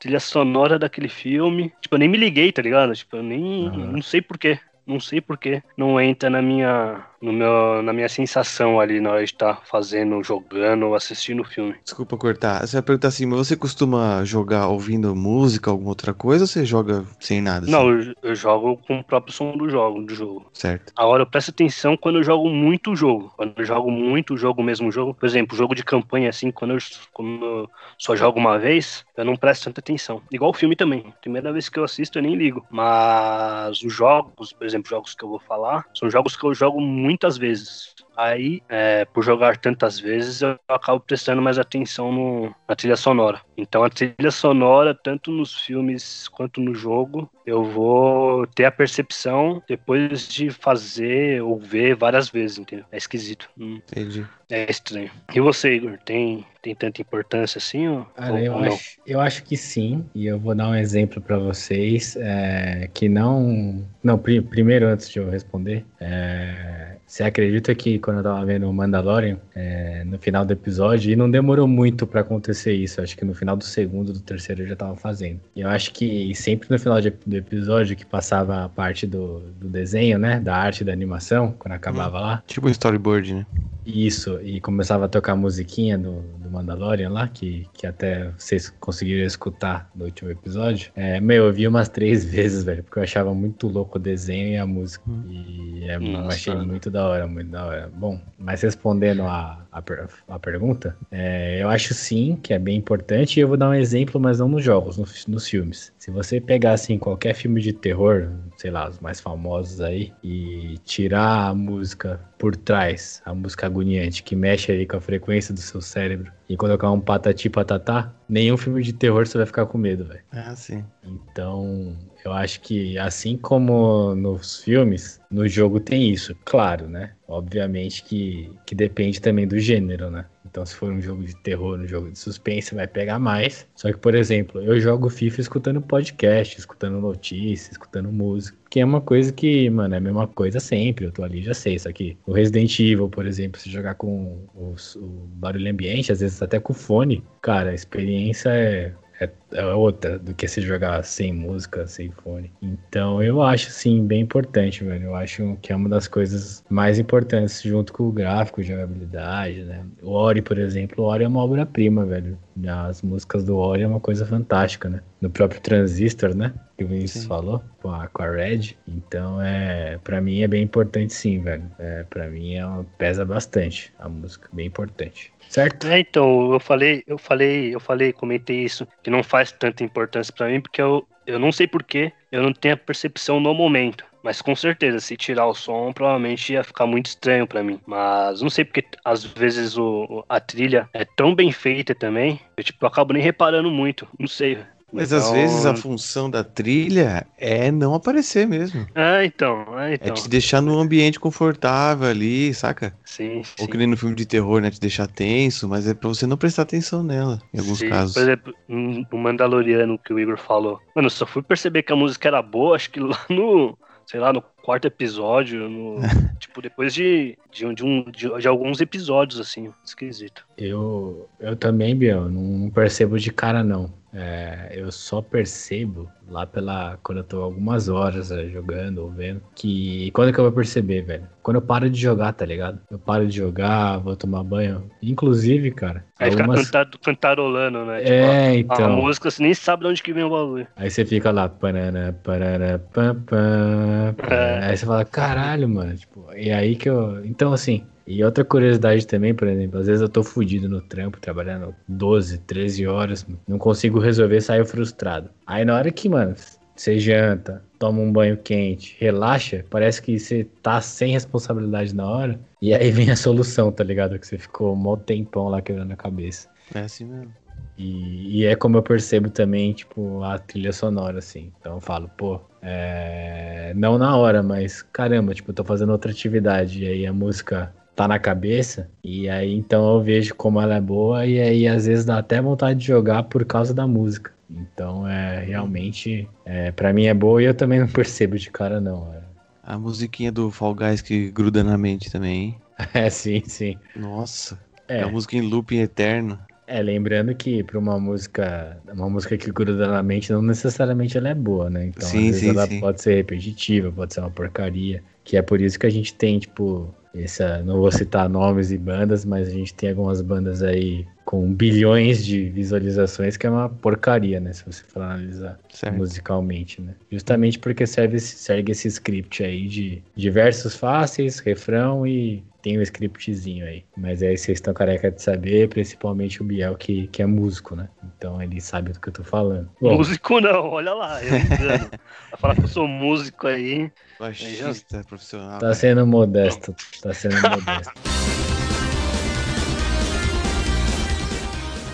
trilha 0.00 0.18
sonora 0.18 0.78
daquele 0.78 1.08
filme. 1.08 1.70
Tipo, 1.82 1.96
eu 1.96 1.98
nem 1.98 2.08
me 2.08 2.16
liguei, 2.16 2.50
tá 2.50 2.62
ligado? 2.62 2.94
Tipo, 2.94 3.16
eu 3.16 3.22
nem. 3.22 3.68
Aham. 3.68 3.92
Não 3.92 4.02
sei 4.02 4.22
porquê. 4.22 4.58
Não 4.86 4.98
sei 4.98 5.20
porquê. 5.20 5.62
Não 5.76 6.00
entra 6.00 6.30
na 6.30 6.40
minha. 6.40 7.04
No 7.20 7.32
meu, 7.32 7.82
na 7.82 7.92
minha 7.92 8.08
sensação 8.08 8.80
ali 8.80 9.00
na 9.00 9.10
hora 9.10 9.24
de 9.24 9.32
estar 9.32 9.60
fazendo, 9.64 10.22
jogando 10.22 10.86
ou 10.86 10.94
assistindo 10.94 11.42
o 11.42 11.44
filme. 11.44 11.74
Desculpa 11.82 12.16
cortar. 12.16 12.66
Você 12.66 12.76
vai 12.76 12.82
perguntar 12.82 13.08
assim, 13.08 13.26
mas 13.26 13.38
você 13.38 13.56
costuma 13.56 14.24
jogar 14.24 14.68
ouvindo 14.68 15.14
música, 15.14 15.70
alguma 15.70 15.90
outra 15.90 16.14
coisa, 16.14 16.44
ou 16.44 16.48
você 16.48 16.64
joga 16.64 17.04
sem 17.18 17.40
nada? 17.40 17.64
assim? 17.64 17.72
Não, 17.72 17.90
eu, 17.90 18.14
eu 18.22 18.34
jogo 18.34 18.76
com 18.86 18.98
o 19.00 19.04
próprio 19.04 19.32
som 19.34 19.56
do 19.56 19.68
jogo, 19.68 20.02
do 20.02 20.14
jogo. 20.14 20.48
Certo. 20.52 20.92
Agora 20.96 21.22
eu 21.22 21.26
presto 21.26 21.50
atenção 21.50 21.96
quando 21.96 22.18
eu 22.18 22.22
jogo 22.22 22.48
muito 22.48 22.94
jogo. 22.94 23.32
Quando 23.36 23.54
eu 23.56 23.64
jogo 23.64 23.90
muito 23.90 24.36
jogo, 24.36 24.60
o 24.60 24.64
mesmo 24.64 24.90
jogo. 24.92 25.14
Por 25.14 25.26
exemplo, 25.26 25.56
jogo 25.56 25.74
de 25.74 25.84
campanha, 25.84 26.30
assim, 26.30 26.50
quando 26.50 26.74
eu, 26.74 26.78
quando 27.12 27.44
eu 27.44 27.70
só 27.98 28.14
jogo 28.14 28.38
uma 28.38 28.58
vez, 28.58 29.04
eu 29.16 29.24
não 29.24 29.36
presto 29.36 29.64
tanta 29.64 29.80
atenção. 29.80 30.22
Igual 30.30 30.50
o 30.50 30.54
filme 30.54 30.76
também. 30.76 31.12
Primeira 31.20 31.52
vez 31.52 31.68
que 31.68 31.78
eu 31.78 31.84
assisto, 31.84 32.18
eu 32.18 32.22
nem 32.22 32.36
ligo. 32.36 32.64
Mas 32.70 33.82
os 33.82 33.92
jogos, 33.92 34.52
por 34.52 34.66
exemplo, 34.66 34.88
jogos 34.88 35.14
que 35.14 35.24
eu 35.24 35.28
vou 35.28 35.40
falar, 35.40 35.84
são 35.94 36.10
jogos 36.10 36.36
que 36.36 36.44
eu 36.44 36.54
jogo 36.54 36.80
muitas 37.08 37.38
vezes. 37.38 37.94
Aí, 38.18 38.60
é, 38.68 39.04
por 39.04 39.22
jogar 39.22 39.56
tantas 39.58 40.00
vezes, 40.00 40.42
eu 40.42 40.58
acabo 40.68 40.98
prestando 41.00 41.40
mais 41.40 41.56
atenção 41.56 42.10
no, 42.12 42.54
na 42.68 42.74
trilha 42.74 42.96
sonora. 42.96 43.40
Então, 43.56 43.84
a 43.84 43.90
trilha 43.90 44.30
sonora, 44.32 44.92
tanto 45.04 45.30
nos 45.30 45.54
filmes 45.60 46.26
quanto 46.28 46.60
no 46.60 46.74
jogo, 46.74 47.30
eu 47.46 47.62
vou 47.64 48.44
ter 48.48 48.64
a 48.64 48.72
percepção 48.72 49.62
depois 49.68 50.28
de 50.28 50.50
fazer 50.50 51.42
ou 51.42 51.58
ver 51.60 51.94
várias 51.94 52.28
vezes, 52.28 52.58
entendeu? 52.58 52.84
É 52.90 52.96
esquisito. 52.96 53.48
Hum, 53.56 53.80
Entendi. 53.88 54.28
é 54.50 54.70
estranho. 54.70 55.10
E 55.34 55.40
você, 55.40 55.74
Igor, 55.74 55.98
tem, 56.04 56.46
tem 56.62 56.74
tanta 56.74 57.00
importância 57.02 57.58
assim? 57.58 57.88
Ou, 57.88 58.06
Cara, 58.14 58.42
ou- 58.42 58.42
eu 58.42 58.58
não? 58.58 58.80
acho, 58.80 58.98
eu 59.06 59.20
acho 59.20 59.44
que 59.44 59.56
sim, 59.56 60.04
e 60.12 60.26
eu 60.26 60.40
vou 60.40 60.52
dar 60.52 60.68
um 60.68 60.74
exemplo 60.74 61.22
para 61.22 61.38
vocês 61.38 62.16
é, 62.16 62.88
que 62.92 63.08
não. 63.08 63.88
Não, 64.02 64.18
pri- 64.18 64.40
primeiro, 64.42 64.88
antes 64.88 65.08
de 65.08 65.20
eu 65.20 65.30
responder, 65.30 65.86
é, 66.00 66.98
você 67.06 67.22
acredita 67.22 67.72
que 67.76 67.96
quando 68.08 68.18
eu 68.18 68.22
tava 68.24 68.42
vendo 68.46 68.66
o 68.68 68.72
Mandalorian, 68.72 69.36
é, 69.54 70.02
no 70.04 70.18
final 70.18 70.46
do 70.46 70.52
episódio, 70.52 71.12
e 71.12 71.16
não 71.16 71.30
demorou 71.30 71.68
muito 71.68 72.06
para 72.06 72.22
acontecer 72.22 72.72
isso, 72.72 73.02
acho 73.02 73.14
que 73.14 73.22
no 73.22 73.34
final 73.34 73.54
do 73.54 73.64
segundo, 73.64 74.14
do 74.14 74.20
terceiro 74.20 74.62
eu 74.62 74.66
já 74.66 74.74
tava 74.76 74.96
fazendo. 74.96 75.40
E 75.54 75.60
eu 75.60 75.68
acho 75.68 75.92
que 75.92 76.34
sempre 76.34 76.68
no 76.70 76.78
final 76.78 77.00
de- 77.02 77.10
do 77.10 77.36
episódio 77.36 77.94
que 77.94 78.06
passava 78.06 78.64
a 78.64 78.68
parte 78.68 79.06
do, 79.06 79.40
do 79.60 79.68
desenho, 79.68 80.18
né, 80.18 80.40
da 80.40 80.56
arte 80.56 80.82
da 80.82 80.92
animação, 80.92 81.54
quando 81.58 81.72
acabava 81.74 82.18
lá, 82.18 82.42
Tipo 82.46 82.66
um 82.68 82.70
storyboard, 82.70 83.34
né? 83.34 83.46
isso, 83.84 84.38
e 84.42 84.60
começava 84.60 85.06
a 85.06 85.08
tocar 85.08 85.32
a 85.32 85.36
musiquinha 85.36 85.96
do, 85.96 86.20
do 86.20 86.50
Mandalorian 86.50 87.08
lá, 87.08 87.26
que, 87.26 87.66
que 87.72 87.86
até 87.86 88.30
vocês 88.36 88.68
conseguiram 88.80 89.26
escutar 89.26 89.90
no 89.94 90.04
último 90.04 90.30
episódio. 90.30 90.90
É, 90.94 91.18
meu, 91.20 91.46
eu 91.46 91.52
vi 91.52 91.66
umas 91.66 91.88
três 91.88 92.22
vezes, 92.30 92.62
velho, 92.64 92.82
porque 92.84 92.98
eu 92.98 93.02
achava 93.02 93.32
muito 93.34 93.66
louco 93.66 93.96
o 93.96 94.00
desenho 94.00 94.48
e 94.52 94.56
a 94.58 94.66
música. 94.66 95.04
E 95.30 95.84
é, 95.88 95.96
eu 95.96 96.00
Nossa. 96.02 96.28
achei 96.36 96.54
muito 96.54 96.90
da 96.90 97.06
hora, 97.06 97.26
muito 97.26 97.50
da 97.50 97.64
hora. 97.64 97.90
Bom, 97.98 98.20
mas 98.38 98.62
respondendo 98.62 99.22
a, 99.22 99.66
a, 99.72 99.82
a 100.28 100.38
pergunta, 100.38 100.96
é, 101.10 101.60
eu 101.60 101.68
acho 101.68 101.92
sim 101.94 102.38
que 102.40 102.54
é 102.54 102.58
bem 102.58 102.76
importante, 102.76 103.36
e 103.36 103.40
eu 103.40 103.48
vou 103.48 103.56
dar 103.56 103.70
um 103.70 103.74
exemplo, 103.74 104.20
mas 104.20 104.38
não 104.38 104.48
nos 104.48 104.62
jogos, 104.62 104.96
nos 105.26 105.48
filmes. 105.48 105.92
Se 105.98 106.08
você 106.08 106.40
pegar, 106.40 106.74
assim, 106.74 106.96
qualquer 106.96 107.34
filme 107.34 107.60
de 107.60 107.72
terror, 107.72 108.30
sei 108.56 108.70
lá, 108.70 108.88
os 108.88 109.00
mais 109.00 109.20
famosos 109.20 109.80
aí, 109.80 110.12
e 110.22 110.78
tirar 110.84 111.48
a 111.48 111.54
música 111.54 112.20
por 112.38 112.56
trás, 112.56 113.20
a 113.24 113.34
música 113.34 113.66
agoniante, 113.66 114.22
que 114.22 114.36
mexe 114.36 114.70
ali 114.70 114.86
com 114.86 114.96
a 114.96 115.00
frequência 115.00 115.52
do 115.52 115.60
seu 115.60 115.80
cérebro, 115.80 116.32
e 116.48 116.56
colocar 116.56 116.90
um 116.90 117.00
patati 117.00 117.50
patatá, 117.50 118.14
nenhum 118.28 118.56
filme 118.56 118.82
de 118.82 118.92
terror 118.92 119.26
você 119.26 119.36
vai 119.36 119.46
ficar 119.46 119.66
com 119.66 119.76
medo, 119.76 120.04
velho. 120.04 120.20
Ah, 120.30 120.54
sim. 120.54 120.84
Então, 121.04 121.96
eu 122.24 122.32
acho 122.32 122.60
que 122.60 122.96
assim 122.98 123.36
como 123.36 124.14
nos 124.14 124.62
filmes, 124.62 125.20
no 125.30 125.46
jogo 125.48 125.80
tem 125.80 126.10
isso, 126.10 126.34
claro, 126.44 126.88
né? 126.88 127.12
Obviamente 127.26 128.02
que, 128.02 128.50
que 128.64 128.74
depende 128.74 129.20
também 129.20 129.46
do 129.46 129.58
gênero, 129.58 130.10
né? 130.10 130.24
Então, 130.50 130.64
se 130.64 130.74
for 130.74 130.90
um 130.92 131.00
jogo 131.00 131.24
de 131.24 131.34
terror, 131.36 131.78
um 131.78 131.86
jogo 131.86 132.10
de 132.10 132.18
suspense, 132.18 132.74
vai 132.74 132.86
pegar 132.86 133.18
mais. 133.18 133.66
Só 133.74 133.90
que, 133.92 133.98
por 133.98 134.14
exemplo, 134.14 134.60
eu 134.62 134.80
jogo 134.80 135.08
FIFA 135.10 135.40
escutando 135.40 135.80
podcast, 135.80 136.58
escutando 136.58 137.00
notícias, 137.00 137.72
escutando 137.72 138.10
música. 138.12 138.56
Que 138.70 138.80
é 138.80 138.84
uma 138.84 139.00
coisa 139.00 139.32
que, 139.32 139.68
mano, 139.70 139.94
é 139.94 139.98
a 139.98 140.00
mesma 140.00 140.26
coisa 140.26 140.60
sempre. 140.60 141.06
Eu 141.06 141.12
tô 141.12 141.22
ali, 141.22 141.42
já 141.42 141.54
sei. 141.54 141.78
Só 141.78 141.90
que 141.92 142.16
o 142.26 142.32
Resident 142.32 142.78
Evil, 142.80 143.08
por 143.08 143.26
exemplo, 143.26 143.60
se 143.60 143.70
jogar 143.70 143.94
com 143.94 144.38
os- 144.54 144.96
o 144.96 145.06
barulho 145.34 145.70
ambiente, 145.70 146.12
às 146.12 146.20
vezes 146.20 146.40
até 146.42 146.58
com 146.60 146.72
fone, 146.74 147.22
cara, 147.40 147.70
a 147.70 147.74
experiência 147.74 148.50
é 148.50 148.92
é, 149.20 149.28
é 149.52 149.64
outra 149.66 150.18
do 150.18 150.34
que 150.34 150.46
se 150.46 150.60
jogar 150.60 151.02
sem 151.04 151.32
música, 151.32 151.86
sem 151.86 152.10
fone. 152.10 152.52
Então 152.62 153.22
eu 153.22 153.42
acho 153.42 153.70
sim 153.70 154.06
bem 154.06 154.20
importante, 154.20 154.84
velho. 154.84 155.04
Eu 155.06 155.14
acho 155.14 155.56
que 155.62 155.72
é 155.72 155.76
uma 155.76 155.88
das 155.88 156.06
coisas 156.08 156.64
mais 156.68 156.98
importantes 156.98 157.62
junto 157.62 157.92
com 157.92 158.04
o 158.04 158.12
gráfico, 158.12 158.62
jogabilidade, 158.62 159.62
né? 159.64 159.84
O 160.02 160.10
Ori, 160.10 160.42
por 160.42 160.58
exemplo, 160.58 161.04
o 161.04 161.06
Ori 161.08 161.24
é 161.24 161.28
uma 161.28 161.42
obra-prima, 161.42 162.04
velho. 162.04 162.38
As 162.66 163.02
músicas 163.02 163.44
do 163.44 163.56
Ori 163.56 163.82
é 163.82 163.86
uma 163.88 164.00
coisa 164.00 164.26
fantástica, 164.26 164.88
né? 164.88 165.00
No 165.20 165.30
próprio 165.30 165.60
Transistor, 165.60 166.34
né? 166.34 166.52
Que 166.76 166.84
o 166.84 166.88
Vinícius 166.88 167.22
Sim. 167.22 167.28
falou, 167.28 167.62
com 167.82 167.90
a, 167.90 168.06
com 168.08 168.22
a 168.22 168.30
Red. 168.30 168.76
Então 168.86 169.40
é, 169.42 169.98
para 170.02 170.20
mim 170.20 170.42
é 170.42 170.48
bem 170.48 170.62
importante 170.62 171.12
sim, 171.12 171.40
velho. 171.40 171.64
É, 171.78 172.04
para 172.04 172.28
mim 172.28 172.54
é 172.54 172.64
uma- 172.64 172.84
pesa 172.98 173.24
bastante 173.24 173.92
a 173.98 174.08
música, 174.08 174.48
bem 174.52 174.66
importante. 174.66 175.32
Certo? 175.48 175.86
É, 175.86 175.98
então, 176.00 176.52
eu 176.52 176.60
falei, 176.60 177.02
eu 177.06 177.18
falei, 177.18 177.74
eu 177.74 177.80
falei, 177.80 178.12
comentei 178.12 178.62
isso, 178.64 178.86
que 179.02 179.10
não 179.10 179.22
faz 179.22 179.50
tanta 179.50 179.82
importância 179.82 180.32
pra 180.32 180.46
mim, 180.48 180.60
porque 180.60 180.80
eu, 180.80 181.06
eu 181.26 181.38
não 181.38 181.50
sei 181.50 181.66
porquê, 181.66 182.12
eu 182.30 182.42
não 182.42 182.52
tenho 182.52 182.74
a 182.74 182.76
percepção 182.76 183.40
no 183.40 183.54
momento. 183.54 184.04
Mas 184.22 184.42
com 184.42 184.54
certeza, 184.54 184.98
se 185.00 185.16
tirar 185.16 185.46
o 185.46 185.54
som, 185.54 185.92
provavelmente 185.92 186.52
ia 186.52 186.64
ficar 186.64 186.86
muito 186.86 187.06
estranho 187.06 187.46
pra 187.46 187.62
mim. 187.62 187.80
Mas 187.86 188.42
não 188.42 188.50
sei 188.50 188.64
porque 188.64 188.84
às 189.04 189.24
vezes 189.24 189.78
o- 189.78 190.24
a 190.28 190.40
trilha 190.40 190.88
é 190.92 191.04
tão 191.04 191.34
bem 191.34 191.52
feita 191.52 191.94
também, 191.94 192.40
eu 192.56 192.64
tipo, 192.64 192.84
eu 192.84 192.88
acabo 192.88 193.12
nem 193.12 193.22
reparando 193.22 193.70
muito. 193.70 194.08
Não 194.18 194.26
sei. 194.26 194.58
Mas 194.92 195.12
Então- 195.12 195.18
às 195.24 195.30
vezes 195.32 195.66
a 195.66 195.74
função 195.76 196.30
da 196.30 196.42
trilha 196.42 197.26
é 197.36 197.70
não 197.70 197.92
aparecer 197.94 198.46
mesmo. 198.46 198.86
É, 198.94 199.24
então, 199.24 199.78
é, 199.78 199.92
É 199.92 199.94
então. 199.96 200.14
te 200.14 200.28
deixar 200.28 200.62
num 200.62 200.78
ambiente 200.78 201.20
confortável 201.20 202.08
ali, 202.08 202.54
saca? 202.54 202.94
Sim, 203.04 203.38
Ou 203.38 203.44
sim. 203.44 203.66
que 203.66 203.76
nem 203.76 203.86
no 203.86 203.96
filme 203.96 204.14
de 204.14 204.24
terror, 204.24 204.60
né? 204.62 204.70
Te 204.70 204.80
deixar 204.80 205.06
tenso, 205.06 205.68
mas 205.68 205.86
é 205.86 205.92
pra 205.92 206.08
você 206.08 206.26
não 206.26 206.36
prestar 206.38 206.62
atenção 206.62 207.02
nela, 207.02 207.38
em 207.52 207.58
alguns 207.58 207.78
Sim, 207.80 207.88
casos. 207.90 208.14
Por 208.14 208.22
exemplo, 208.22 208.54
no 208.66 209.18
Mandaloriano 209.18 209.98
que 209.98 210.12
o 210.14 210.18
Igor 210.18 210.38
falou. 210.38 210.80
Mano, 210.96 211.06
eu 211.06 211.10
só 211.10 211.26
fui 211.26 211.42
perceber 211.42 211.82
que 211.82 211.92
a 211.92 211.96
música 211.96 212.26
era 212.28 212.40
boa, 212.40 212.74
acho 212.76 212.90
que 212.90 213.00
lá 213.00 213.18
no. 213.28 213.76
Sei 214.06 214.18
lá, 214.18 214.32
no 214.32 214.42
quarto 214.68 214.84
episódio, 214.86 215.66
no, 215.66 215.96
tipo, 216.38 216.60
depois 216.60 216.92
de, 216.92 217.38
de, 217.50 217.64
um- 217.64 217.72
de, 217.72 217.82
um, 217.86 218.04
de, 218.10 218.28
de 218.38 218.46
alguns 218.46 218.82
episódios, 218.82 219.40
assim, 219.40 219.72
esquisito. 219.82 220.44
Eu, 220.58 221.26
eu 221.40 221.56
também, 221.56 221.96
Biel, 221.96 222.28
não, 222.28 222.68
percebo 222.68 223.18
de 223.18 223.32
cara, 223.32 223.64
não. 223.64 223.96
É, 224.12 224.70
eu 224.72 224.90
só 224.90 225.20
percebo 225.20 226.08
lá 226.26 226.46
pela. 226.46 226.98
Quando 227.02 227.18
eu 227.18 227.24
tô 227.24 227.42
algumas 227.42 227.90
horas 227.90 228.30
é, 228.30 228.48
jogando 228.48 228.98
ou 229.02 229.10
vendo. 229.10 229.42
Que. 229.54 230.10
Quando 230.12 230.32
que 230.32 230.38
eu 230.40 230.44
vou 230.44 230.52
perceber, 230.52 231.02
velho? 231.02 231.28
Quando 231.42 231.56
eu 231.56 231.62
paro 231.62 231.90
de 231.90 232.00
jogar, 232.00 232.32
tá 232.32 232.44
ligado? 232.46 232.80
Eu 232.90 232.98
paro 232.98 233.26
de 233.26 233.36
jogar, 233.36 233.98
vou 233.98 234.16
tomar 234.16 234.42
banho. 234.42 234.90
Inclusive, 235.02 235.70
cara. 235.72 236.06
Aí 236.18 236.30
fica 236.30 236.42
algumas... 236.42 236.70
cantar, 236.70 236.90
cantarolando, 237.02 237.84
né? 237.84 237.98
Tipo, 237.98 238.10
É, 238.10 238.46
a, 238.46 238.50
a 238.50 238.54
então. 238.56 238.96
música, 238.96 239.30
você 239.30 239.42
nem 239.42 239.52
sabe 239.52 239.82
de 239.84 239.90
onde 239.90 240.02
que 240.02 240.12
vem 240.12 240.24
o 240.24 240.30
bagulho. 240.30 240.66
Aí 240.76 240.90
você 240.90 241.04
fica 241.04 241.30
lá, 241.30 241.46
parana, 241.48 242.18
parana, 242.24 242.78
pam, 242.92 243.14
pam, 243.14 244.14
pam. 244.16 244.34
É. 244.34 244.57
Aí 244.64 244.76
você 244.76 244.86
fala, 244.86 245.04
caralho, 245.04 245.68
mano. 245.68 245.96
Tipo, 245.96 246.32
e 246.34 246.50
aí 246.50 246.76
que 246.76 246.88
eu. 246.88 247.24
Então, 247.24 247.52
assim. 247.52 247.86
E 248.10 248.24
outra 248.24 248.42
curiosidade 248.42 249.06
também, 249.06 249.34
por 249.34 249.46
exemplo, 249.46 249.78
às 249.78 249.86
vezes 249.86 250.00
eu 250.00 250.08
tô 250.08 250.22
fudido 250.22 250.66
no 250.66 250.80
trampo, 250.80 251.20
trabalhando 251.20 251.74
12, 251.86 252.38
13 252.38 252.86
horas, 252.86 253.26
não 253.46 253.58
consigo 253.58 253.98
resolver, 253.98 254.40
saio 254.40 254.64
frustrado. 254.64 255.28
Aí 255.46 255.62
na 255.62 255.74
hora 255.74 255.92
que, 255.92 256.08
mano, 256.08 256.34
você 256.74 256.98
janta, 256.98 257.62
toma 257.78 258.00
um 258.00 258.10
banho 258.10 258.38
quente, 258.38 258.96
relaxa, 258.98 259.62
parece 259.68 260.00
que 260.00 260.18
você 260.18 260.44
tá 260.62 260.80
sem 260.80 261.12
responsabilidade 261.12 261.94
na 261.94 262.08
hora, 262.08 262.40
e 262.62 262.72
aí 262.72 262.90
vem 262.90 263.10
a 263.10 263.16
solução, 263.16 263.70
tá 263.70 263.84
ligado? 263.84 264.18
Que 264.18 264.26
você 264.26 264.38
ficou 264.38 264.72
um 264.72 264.76
mó 264.76 264.96
tempão 264.96 265.48
lá 265.48 265.60
quebrando 265.60 265.92
a 265.92 265.96
cabeça. 265.96 266.48
É 266.74 266.80
assim 266.80 267.04
mesmo. 267.04 267.34
E, 267.76 268.40
e 268.40 268.44
é 268.44 268.56
como 268.56 268.76
eu 268.76 268.82
percebo 268.82 269.30
também, 269.30 269.72
tipo, 269.72 270.22
a 270.22 270.38
trilha 270.38 270.72
sonora, 270.72 271.18
assim. 271.18 271.52
Então 271.60 271.74
eu 271.74 271.80
falo, 271.80 272.08
pô, 272.16 272.40
é... 272.62 273.72
não 273.76 273.98
na 273.98 274.16
hora, 274.16 274.42
mas 274.42 274.82
caramba, 274.82 275.34
tipo, 275.34 275.50
eu 275.50 275.54
tô 275.54 275.64
fazendo 275.64 275.92
outra 275.92 276.10
atividade, 276.10 276.84
e 276.84 276.88
aí 276.88 277.06
a 277.06 277.12
música 277.12 277.72
tá 277.94 278.06
na 278.06 278.18
cabeça, 278.18 278.88
e 279.02 279.28
aí 279.28 279.54
então 279.54 279.94
eu 279.94 280.00
vejo 280.00 280.34
como 280.34 280.60
ela 280.60 280.76
é 280.76 280.80
boa, 280.80 281.26
e 281.26 281.40
aí 281.40 281.66
às 281.66 281.86
vezes 281.86 282.04
dá 282.04 282.18
até 282.18 282.40
vontade 282.40 282.78
de 282.78 282.86
jogar 282.86 283.24
por 283.24 283.44
causa 283.44 283.74
da 283.74 283.86
música. 283.86 284.32
Então 284.50 285.06
é 285.06 285.44
realmente, 285.44 286.28
é, 286.44 286.70
para 286.70 286.92
mim 286.92 287.06
é 287.06 287.14
boa 287.14 287.42
e 287.42 287.46
eu 287.46 287.54
também 287.54 287.80
não 287.80 287.88
percebo 287.88 288.38
de 288.38 288.50
cara, 288.50 288.80
não. 288.80 289.12
É. 289.12 289.20
A 289.62 289.78
musiquinha 289.78 290.32
do 290.32 290.50
Fall 290.50 290.74
Guys 290.74 291.02
que 291.02 291.30
gruda 291.30 291.62
na 291.62 291.76
mente 291.76 292.10
também, 292.10 292.42
hein? 292.42 292.58
É, 292.94 293.10
sim, 293.10 293.42
sim. 293.44 293.76
Nossa. 293.94 294.58
É. 294.86 295.00
É 295.00 295.02
a 295.02 295.08
música 295.08 295.36
em 295.36 295.42
looping 295.42 295.80
eterno. 295.80 296.38
É, 296.70 296.82
lembrando 296.82 297.34
que 297.34 297.64
para 297.64 297.78
uma 297.78 297.98
música, 297.98 298.76
uma 298.92 299.08
música 299.08 299.38
que 299.38 299.50
gruda 299.50 299.86
na 299.86 300.02
mente, 300.02 300.30
não 300.30 300.42
necessariamente 300.42 301.16
ela 301.16 301.30
é 301.30 301.34
boa, 301.34 301.70
né? 301.70 301.86
Então, 301.86 302.06
Sim, 302.06 302.18
às 302.18 302.24
vezes 302.24 302.40
sim, 302.40 302.50
ela 302.50 302.66
sim. 302.66 302.78
pode 302.78 303.00
ser 303.00 303.14
repetitiva, 303.14 303.90
pode 303.90 304.12
ser 304.12 304.20
uma 304.20 304.30
porcaria, 304.30 305.02
que 305.24 305.38
é 305.38 305.42
por 305.42 305.62
isso 305.62 305.78
que 305.78 305.86
a 305.86 305.90
gente 305.90 306.12
tem, 306.14 306.38
tipo, 306.38 306.94
essa, 307.14 307.62
não 307.62 307.78
vou 307.78 307.90
citar 307.90 308.28
nomes 308.28 308.70
e 308.70 308.76
bandas, 308.76 309.24
mas 309.24 309.48
a 309.48 309.50
gente 309.50 309.72
tem 309.72 309.88
algumas 309.90 310.20
bandas 310.20 310.62
aí 310.62 311.06
com 311.24 311.52
bilhões 311.52 312.24
de 312.24 312.48
visualizações 312.50 313.36
que 313.36 313.46
é 313.46 313.50
uma 313.50 313.68
porcaria, 313.68 314.38
né? 314.38 314.52
Se 314.52 314.64
você 314.64 314.82
for 314.84 315.02
analisar 315.02 315.58
Certo. 315.70 315.96
musicalmente, 315.96 316.80
né? 316.80 316.94
Justamente 317.10 317.58
porque 317.58 317.86
serve, 317.86 318.18
segue 318.18 318.72
esse 318.72 318.88
script 318.88 319.42
aí 319.42 319.66
de, 319.66 320.02
de 320.14 320.30
versos 320.30 320.74
fáceis, 320.74 321.38
refrão 321.38 322.06
e 322.06 322.42
tem 322.68 322.78
um 322.78 322.82
scriptzinho 322.82 323.64
aí. 323.64 323.82
Mas 323.96 324.22
aí 324.22 324.36
vocês 324.36 324.58
estão 324.58 324.74
careca 324.74 325.10
de 325.10 325.22
saber, 325.22 325.70
principalmente 325.70 326.42
o 326.42 326.44
Biel, 326.44 326.76
que, 326.76 327.06
que 327.06 327.22
é 327.22 327.26
músico, 327.26 327.74
né? 327.74 327.88
Então 328.04 328.42
ele 328.42 328.60
sabe 328.60 328.92
do 328.92 329.00
que 329.00 329.08
eu 329.08 329.12
tô 329.12 329.24
falando. 329.24 329.70
Bom, 329.80 329.96
Músico 329.96 330.38
não, 330.38 330.68
olha 330.68 330.92
lá, 330.92 331.24
eu 331.24 331.38
engano. 331.38 331.90
Vai 332.30 332.38
falar 332.38 332.54
que 332.56 332.64
eu 332.64 332.68
sou 332.68 332.86
músico 332.86 333.46
aí. 333.46 333.90
Baixista 334.20 335.02
profissional. 335.04 335.58
tá 335.58 335.72
sendo 335.72 336.06
modesto, 336.06 336.74
tá 337.00 337.14
sendo 337.14 337.36
modesto. 337.40 337.92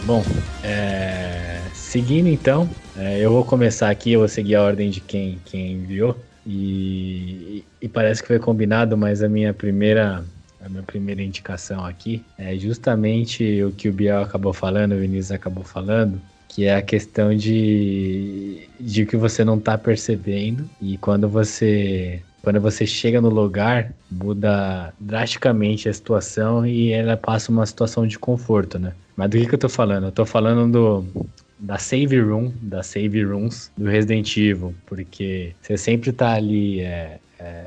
Bom, 0.04 0.24
é, 0.64 1.60
seguindo 1.72 2.28
então, 2.28 2.68
é, 2.96 3.20
eu 3.20 3.30
vou 3.30 3.44
começar 3.44 3.90
aqui, 3.90 4.12
eu 4.12 4.20
vou 4.20 4.28
seguir 4.28 4.56
a 4.56 4.62
ordem 4.62 4.90
de 4.90 5.00
quem, 5.00 5.38
quem 5.44 5.74
enviou. 5.74 6.18
E, 6.44 7.64
e 7.80 7.88
parece 7.88 8.20
que 8.20 8.28
foi 8.28 8.38
combinado, 8.38 8.98
mas 8.98 9.22
a 9.22 9.28
minha 9.28 9.54
primeira 9.54 10.24
a 10.64 10.68
minha 10.68 10.82
primeira 10.82 11.22
indicação 11.22 11.84
aqui 11.84 12.24
é 12.38 12.56
justamente 12.56 13.62
o 13.62 13.70
que 13.70 13.88
o 13.88 13.92
Biel 13.92 14.22
acabou 14.22 14.52
falando, 14.52 14.92
o 14.92 14.98
Vinícius 14.98 15.32
acabou 15.32 15.62
falando, 15.62 16.20
que 16.48 16.64
é 16.64 16.74
a 16.74 16.82
questão 16.82 17.34
de, 17.34 18.68
de 18.80 19.04
que 19.04 19.16
você 19.16 19.44
não 19.44 19.58
tá 19.58 19.76
percebendo 19.76 20.68
e 20.80 20.96
quando 20.98 21.28
você 21.28 22.22
quando 22.42 22.60
você 22.60 22.86
chega 22.86 23.20
no 23.22 23.30
lugar 23.30 23.92
muda 24.10 24.92
drasticamente 25.00 25.88
a 25.88 25.92
situação 25.92 26.66
e 26.66 26.92
ela 26.92 27.16
passa 27.16 27.50
uma 27.50 27.64
situação 27.64 28.06
de 28.06 28.18
conforto, 28.18 28.78
né? 28.78 28.92
Mas 29.16 29.30
do 29.30 29.38
que, 29.38 29.46
que 29.46 29.54
eu 29.54 29.58
tô 29.58 29.68
falando? 29.68 30.06
Eu 30.06 30.12
tô 30.12 30.26
falando 30.26 30.70
do 30.70 31.28
da 31.58 31.78
save 31.78 32.20
room, 32.20 32.52
da 32.60 32.82
save 32.82 33.24
rooms 33.24 33.70
do 33.76 33.86
Resident 33.86 34.36
Evil, 34.36 34.74
porque 34.86 35.54
você 35.60 35.78
sempre 35.78 36.12
tá 36.12 36.34
ali 36.34 36.80
é, 36.80 37.18
é, 37.38 37.64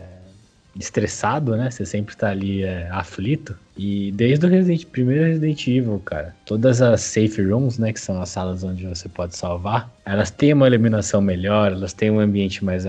estressado, 0.80 1.56
né? 1.56 1.70
Você 1.70 1.86
sempre 1.86 2.16
tá 2.16 2.30
ali 2.30 2.64
é, 2.64 2.88
aflito. 2.92 3.56
E 3.78 4.12
desde 4.12 4.46
o 4.46 4.50
Resident, 4.50 4.86
primeiro 4.86 5.26
Resident 5.26 5.68
Evil, 5.68 6.02
cara, 6.04 6.36
todas 6.46 6.82
as 6.82 7.02
safe 7.02 7.42
rooms, 7.42 7.78
né, 7.78 7.94
que 7.94 8.00
são 8.00 8.20
as 8.22 8.30
salas 8.30 8.64
onde 8.64 8.86
você 8.86 9.08
pode 9.08 9.36
salvar, 9.36 9.92
elas 10.04 10.32
têm 10.32 10.54
uma 10.54 10.68
iluminação 10.68 11.22
melhor, 11.22 11.72
elas 11.72 11.94
têm 11.94 12.10
um 12.10 12.20
ambiente 12.20 12.66
mais 12.66 12.86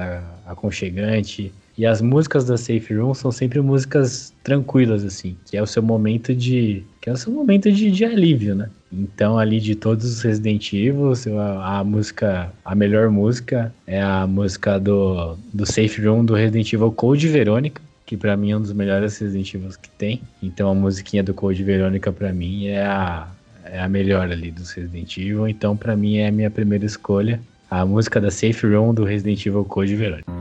aconchegante. 0.46 1.52
E 1.78 1.86
as 1.86 2.02
músicas 2.02 2.44
da 2.44 2.56
Safe 2.56 2.92
Room 2.92 3.14
são 3.14 3.30
sempre 3.30 3.60
músicas 3.60 4.34
tranquilas, 4.42 5.04
assim, 5.04 5.36
que 5.46 5.56
é 5.56 5.62
o 5.62 5.66
seu 5.66 5.80
momento 5.80 6.34
de. 6.34 6.82
que 7.00 7.08
é 7.08 7.12
o 7.12 7.16
seu 7.16 7.32
momento 7.32 7.70
de, 7.70 7.88
de 7.88 8.04
alívio, 8.04 8.56
né? 8.56 8.68
Então, 8.92 9.38
ali 9.38 9.60
de 9.60 9.76
todos 9.76 10.04
os 10.04 10.20
Resident 10.20 10.72
Evil, 10.72 11.12
a, 11.38 11.78
a 11.78 11.84
música, 11.84 12.52
a 12.64 12.74
melhor 12.74 13.10
música 13.10 13.72
é 13.86 14.02
a 14.02 14.26
música 14.26 14.80
do, 14.80 15.36
do 15.54 15.64
Safe 15.64 16.04
Room 16.04 16.24
do 16.24 16.34
Resident 16.34 16.72
Evil 16.72 16.90
Code 16.90 17.28
Verônica, 17.28 17.80
que 18.04 18.16
pra 18.16 18.36
mim 18.36 18.50
é 18.50 18.56
um 18.56 18.60
dos 18.60 18.72
melhores 18.72 19.16
Resident 19.16 19.54
Evil 19.54 19.70
que 19.80 19.90
tem. 19.90 20.20
Então, 20.42 20.70
a 20.70 20.74
musiquinha 20.74 21.22
do 21.22 21.32
Code 21.32 21.62
Verônica, 21.62 22.10
pra 22.10 22.32
mim, 22.32 22.66
é 22.66 22.82
a, 22.82 23.28
é 23.64 23.80
a 23.80 23.88
melhor 23.88 24.32
ali 24.32 24.50
dos 24.50 24.72
Resident 24.72 25.16
Evil. 25.16 25.46
Então, 25.46 25.76
pra 25.76 25.94
mim, 25.94 26.16
é 26.16 26.26
a 26.26 26.32
minha 26.32 26.50
primeira 26.50 26.84
escolha. 26.84 27.40
A 27.70 27.86
música 27.86 28.20
da 28.20 28.32
Safe 28.32 28.66
Room 28.66 28.92
do 28.92 29.04
Resident 29.04 29.46
Evil 29.46 29.64
Code 29.64 29.94
Verônica. 29.94 30.32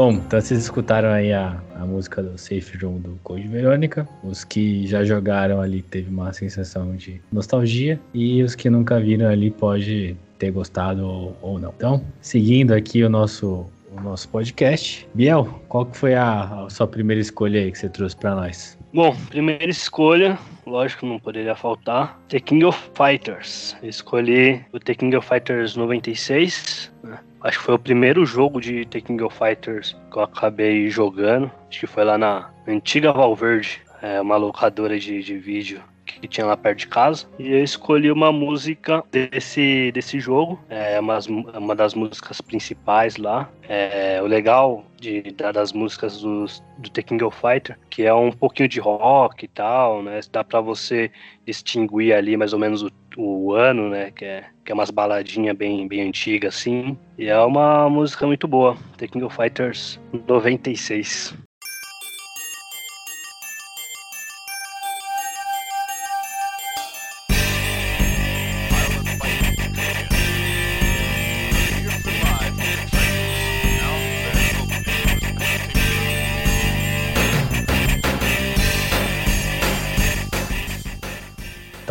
Bom, 0.00 0.12
então 0.12 0.40
vocês 0.40 0.58
escutaram 0.58 1.10
aí 1.10 1.30
a, 1.30 1.60
a 1.74 1.84
música 1.84 2.22
do 2.22 2.38
Safe 2.38 2.74
Room 2.78 3.00
do 3.00 3.20
Code 3.22 3.46
Verônica. 3.46 4.08
Os 4.24 4.44
que 4.44 4.86
já 4.86 5.04
jogaram 5.04 5.60
ali 5.60 5.82
teve 5.82 6.08
uma 6.08 6.32
sensação 6.32 6.96
de 6.96 7.20
nostalgia 7.30 8.00
e 8.14 8.42
os 8.42 8.54
que 8.54 8.70
nunca 8.70 8.98
viram 8.98 9.28
ali 9.28 9.50
pode 9.50 10.16
ter 10.38 10.52
gostado 10.52 11.06
ou, 11.06 11.36
ou 11.42 11.58
não. 11.58 11.74
Então, 11.76 12.02
seguindo 12.22 12.72
aqui 12.72 13.04
o 13.04 13.10
nosso 13.10 13.66
o 13.94 14.00
nosso 14.00 14.26
podcast, 14.30 15.06
Biel, 15.12 15.44
qual 15.68 15.84
que 15.84 15.98
foi 15.98 16.14
a, 16.14 16.64
a 16.64 16.70
sua 16.70 16.86
primeira 16.86 17.20
escolha 17.20 17.60
aí 17.60 17.70
que 17.70 17.76
você 17.76 17.90
trouxe 17.90 18.16
pra 18.16 18.34
nós? 18.34 18.78
Bom, 18.94 19.14
primeira 19.28 19.68
escolha, 19.68 20.38
lógico, 20.66 21.04
não 21.04 21.18
poderia 21.18 21.54
faltar, 21.54 22.18
The 22.28 22.40
King 22.40 22.64
of 22.64 22.90
Fighters. 22.94 23.76
Escolhi 23.82 24.64
o 24.72 24.78
The 24.80 24.94
King 24.94 25.14
of 25.16 25.28
Fighters 25.28 25.76
96, 25.76 26.90
né? 27.02 27.18
Acho 27.42 27.58
que 27.58 27.64
foi 27.64 27.74
o 27.74 27.78
primeiro 27.78 28.24
jogo 28.26 28.60
de 28.60 28.84
The 28.86 29.00
King 29.00 29.22
of 29.22 29.36
Fighters 29.36 29.96
que 30.12 30.18
eu 30.18 30.22
acabei 30.22 30.88
jogando. 30.90 31.50
Acho 31.68 31.80
que 31.80 31.86
foi 31.86 32.04
lá 32.04 32.18
na 32.18 32.50
antiga 32.66 33.12
Valverde, 33.12 33.80
é, 34.02 34.20
uma 34.20 34.36
locadora 34.36 34.98
de, 34.98 35.22
de 35.22 35.38
vídeo 35.38 35.82
que 36.04 36.26
tinha 36.26 36.44
lá 36.44 36.56
perto 36.56 36.78
de 36.80 36.86
casa. 36.88 37.26
E 37.38 37.52
eu 37.52 37.62
escolhi 37.62 38.10
uma 38.10 38.32
música 38.32 39.02
desse, 39.12 39.92
desse 39.92 40.18
jogo, 40.18 40.58
é 40.68 40.98
umas- 40.98 41.26
uma 41.28 41.74
das 41.74 41.94
músicas 41.94 42.40
principais 42.40 43.16
lá. 43.16 43.48
É, 43.68 44.20
o 44.20 44.26
legal 44.26 44.84
de, 45.00 45.22
da- 45.32 45.52
das 45.52 45.72
músicas 45.72 46.20
dos, 46.20 46.62
do 46.78 46.90
The 46.90 47.02
King 47.02 47.22
of 47.24 47.38
Fighter, 47.40 47.78
que 47.88 48.02
é 48.02 48.12
um 48.12 48.32
pouquinho 48.32 48.68
de 48.68 48.80
rock 48.80 49.44
e 49.44 49.48
tal, 49.48 50.02
né? 50.02 50.18
Dá 50.32 50.42
pra 50.42 50.60
você 50.60 51.10
distinguir 51.46 52.12
ali 52.12 52.36
mais 52.36 52.52
ou 52.52 52.58
menos 52.58 52.82
o, 52.82 52.90
o 53.16 53.52
ano, 53.54 53.88
né? 53.88 54.10
Que 54.10 54.24
é, 54.24 54.44
que 54.64 54.72
é 54.72 54.74
umas 54.74 54.90
baladinhas 54.90 55.56
bem, 55.56 55.86
bem 55.86 56.02
antigas, 56.02 56.54
assim. 56.54 56.96
E 57.18 57.26
é 57.26 57.38
uma 57.40 57.88
música 57.88 58.26
muito 58.26 58.46
boa. 58.46 58.76
The 58.98 59.06
Fighters 59.28 60.00
96. 60.26 61.34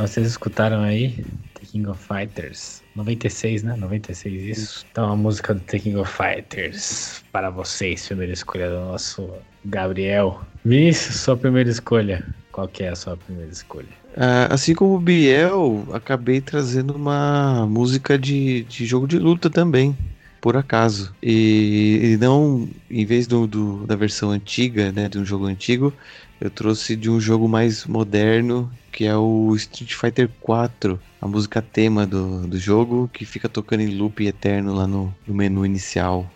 Vocês 0.10 0.28
escutaram 0.28 0.82
aí 0.82 1.24
The 1.54 1.66
King 1.66 1.88
of 1.88 2.04
Fighters 2.04 2.84
96, 2.96 3.64
né? 3.64 3.76
96 3.76 4.44
isso. 4.44 4.86
Então 4.92 5.12
a 5.12 5.16
música 5.16 5.54
do 5.54 5.62
The 5.62 5.80
King 5.80 5.98
of 5.98 6.12
Fighters 6.12 7.24
para 7.32 7.50
vocês, 7.50 8.06
primeira 8.08 8.34
escolha 8.34 8.70
do 8.70 8.80
nosso 8.80 9.32
Gabriel. 9.64 10.42
Vinícius, 10.66 11.16
sua 11.18 11.38
primeira 11.38 11.70
escolha. 11.70 12.26
Qual 12.52 12.68
que 12.68 12.84
é 12.84 12.90
a 12.90 12.96
sua 12.96 13.16
primeira 13.16 13.52
escolha? 13.52 13.88
Ah, 14.18 14.54
assim 14.54 14.74
como 14.74 14.96
o 14.96 15.00
Biel, 15.00 15.88
acabei 15.94 16.42
trazendo 16.42 16.96
uma 16.96 17.66
música 17.68 18.18
de, 18.18 18.64
de 18.66 18.86
jogo 18.86 19.08
de 19.08 19.18
luta 19.20 19.50
também, 19.50 19.98
por 20.42 20.58
acaso. 20.58 21.16
E, 21.22 22.14
e 22.14 22.18
não, 22.18 22.70
em 22.90 23.06
vez 23.06 23.28
do, 23.28 23.48
do- 23.48 23.86
da 23.86 23.96
versão 23.96 24.32
antiga, 24.32 24.92
né, 24.92 25.08
de 25.08 25.20
um 25.20 25.26
jogo 25.26 25.46
antigo, 25.46 25.96
eu 26.40 26.50
trouxe 26.50 26.96
de 26.96 27.10
um 27.10 27.20
jogo 27.20 27.48
mais 27.48 27.86
moderno, 27.86 28.79
que 28.92 29.06
é 29.06 29.16
o 29.16 29.56
Street 29.56 29.94
Fighter 29.94 30.30
4, 30.42 31.00
a 31.22 31.28
música 31.28 31.62
tema 31.62 32.06
do, 32.06 32.48
do 32.48 32.58
jogo, 32.58 33.10
que 33.14 33.26
fica 33.26 33.48
tocando 33.48 33.82
em 33.82 33.98
loop 33.98 34.26
eterno 34.26 34.74
lá 34.74 34.88
no, 34.88 35.14
no 35.28 35.34
menu 35.34 35.66
inicial. 35.66 36.30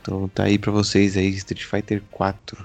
Então 0.00 0.28
tá 0.28 0.44
aí 0.44 0.58
pra 0.58 0.72
vocês 0.72 1.16
aí, 1.16 1.28
Street 1.28 1.64
Fighter 1.64 2.02
4. 2.10 2.64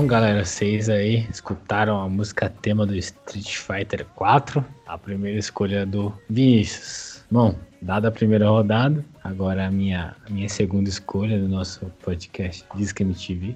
Então, 0.00 0.08
galera, 0.08 0.46
vocês 0.46 0.88
aí 0.88 1.28
escutaram 1.30 2.00
a 2.00 2.08
música 2.08 2.48
tema 2.48 2.86
do 2.86 2.96
Street 2.96 3.58
Fighter 3.58 4.06
4, 4.14 4.64
a 4.86 4.96
primeira 4.96 5.38
escolha 5.38 5.84
do 5.84 6.10
Vinícius. 6.26 7.22
Bom, 7.30 7.54
dada 7.82 8.08
a 8.08 8.10
primeira 8.10 8.48
rodada, 8.48 9.04
agora 9.22 9.66
a 9.66 9.70
minha, 9.70 10.16
minha 10.30 10.48
segunda 10.48 10.88
escolha 10.88 11.38
do 11.38 11.46
nosso 11.46 11.84
podcast 12.02 12.64
Disque 12.74 13.02
MTV 13.02 13.54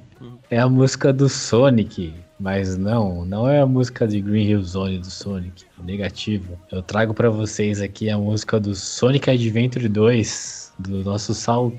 é 0.50 0.58
a 0.58 0.68
música 0.68 1.14
do 1.14 1.30
Sonic. 1.30 2.12
Mas 2.38 2.76
não, 2.76 3.24
não 3.24 3.48
é 3.48 3.60
a 3.60 3.66
música 3.66 4.06
de 4.06 4.20
Green 4.20 4.46
Hill 4.46 4.62
Zone 4.62 4.98
do 4.98 5.10
Sonic. 5.10 5.64
Negativo. 5.82 6.58
Eu 6.70 6.82
trago 6.82 7.14
para 7.14 7.30
vocês 7.30 7.80
aqui 7.80 8.10
a 8.10 8.18
música 8.18 8.60
do 8.60 8.74
Sonic 8.74 9.30
Adventure 9.30 9.88
2, 9.88 10.74
do 10.78 11.04
nosso 11.04 11.32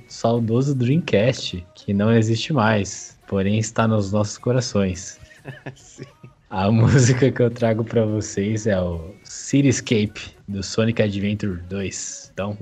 saudoso 0.08 0.74
Dreamcast, 0.74 1.64
que 1.76 1.94
não 1.94 2.12
existe 2.12 2.52
mais, 2.52 3.15
porém 3.28 3.60
está 3.60 3.88
nos 3.88 4.12
nossos 4.12 4.38
corações. 4.38 5.20
A 6.50 6.72
música 6.72 7.32
que 7.32 7.42
eu 7.42 7.50
trago 7.50 7.84
para 7.84 8.06
vocês 8.06 8.66
é 8.68 8.80
o 8.80 9.14
Cityscape 9.24 10.38
do 10.48 10.64
Sonic 10.64 11.02
Adventure 11.02 11.60
2. 11.64 12.32
Então, 12.34 12.58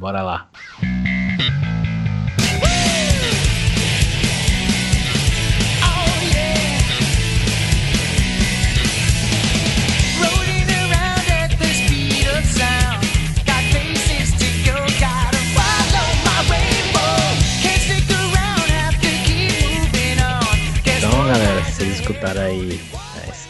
bora 0.00 0.22
lá. 0.22 0.48
Rolling 0.80 1.45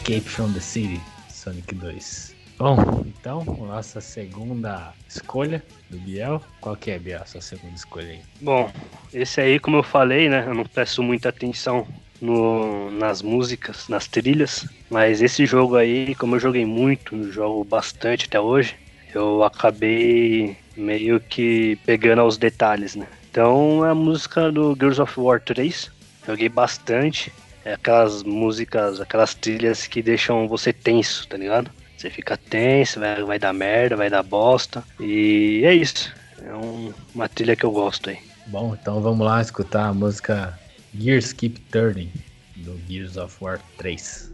Escape 0.07 0.29
from 0.29 0.53
the 0.53 0.61
City, 0.61 1.01
Sonic 1.27 1.75
2. 1.75 2.33
Bom, 2.57 2.77
então, 3.05 3.43
nossa 3.43 3.99
segunda 3.99 4.93
escolha 5.05 5.61
do 5.89 5.97
Biel. 5.97 6.41
Qual 6.61 6.77
que 6.77 6.91
é, 6.91 6.97
Biel, 6.97 7.21
a 7.21 7.25
sua 7.25 7.41
segunda 7.41 7.75
escolha 7.75 8.07
aí? 8.07 8.19
Bom, 8.39 8.71
esse 9.13 9.41
aí, 9.41 9.59
como 9.59 9.75
eu 9.75 9.83
falei, 9.83 10.29
né? 10.29 10.45
Eu 10.47 10.53
não 10.53 10.63
presto 10.63 11.03
muita 11.03 11.27
atenção 11.27 11.85
no, 12.21 12.89
nas 12.89 13.21
músicas, 13.21 13.89
nas 13.89 14.07
trilhas. 14.07 14.65
Mas 14.89 15.21
esse 15.21 15.45
jogo 15.45 15.75
aí, 15.75 16.15
como 16.15 16.37
eu 16.37 16.39
joguei 16.39 16.65
muito, 16.65 17.29
jogo 17.29 17.65
bastante 17.65 18.27
até 18.27 18.39
hoje, 18.39 18.77
eu 19.13 19.43
acabei 19.43 20.55
meio 20.77 21.19
que 21.19 21.77
pegando 21.85 22.21
aos 22.21 22.37
detalhes, 22.37 22.95
né? 22.95 23.07
Então 23.29 23.85
é 23.85 23.89
a 23.89 23.95
música 23.95 24.49
do 24.53 24.73
Gears 24.73 24.99
of 24.99 25.19
War 25.19 25.41
3. 25.41 25.91
Joguei 26.25 26.47
bastante. 26.47 27.29
É 27.67 27.73
aquelas 27.73 28.23
músicas, 28.23 29.01
aquelas 29.01 29.33
trilhas 29.33 29.85
que 29.87 30.01
deixam 30.01 30.47
você 30.47 30.71
tenso, 30.71 31.27
tá 31.27 31.35
ligado? 31.35 31.69
Você 31.97 32.09
fica 32.09 32.37
tenso, 32.37 32.97
vai, 32.97 33.21
vai 33.21 33.37
dar 33.37 33.51
merda, 33.51 33.97
vai 33.97 34.09
dar 34.09 34.23
bosta. 34.23 34.81
E 34.97 35.63
é 35.65 35.73
isso. 35.73 36.09
É 36.41 36.55
um- 36.55 36.93
uma 37.13 37.27
trilha 37.27 37.57
que 37.57 37.65
eu 37.65 37.71
gosto 37.71 38.09
aí. 38.09 38.19
Bom, 38.45 38.73
então 38.79 39.01
vamos 39.01 39.25
lá 39.25 39.41
escutar 39.41 39.87
a 39.87 39.93
música 39.93 40.57
Gears 40.97 41.33
Keep 41.33 41.59
Turning, 41.69 42.09
do 42.55 42.79
Gears 42.87 43.17
of 43.17 43.35
War 43.41 43.59
3. 43.77 44.31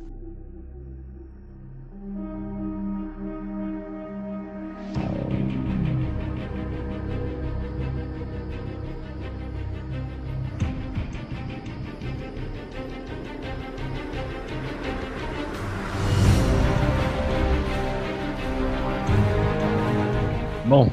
Bom, 20.73 20.89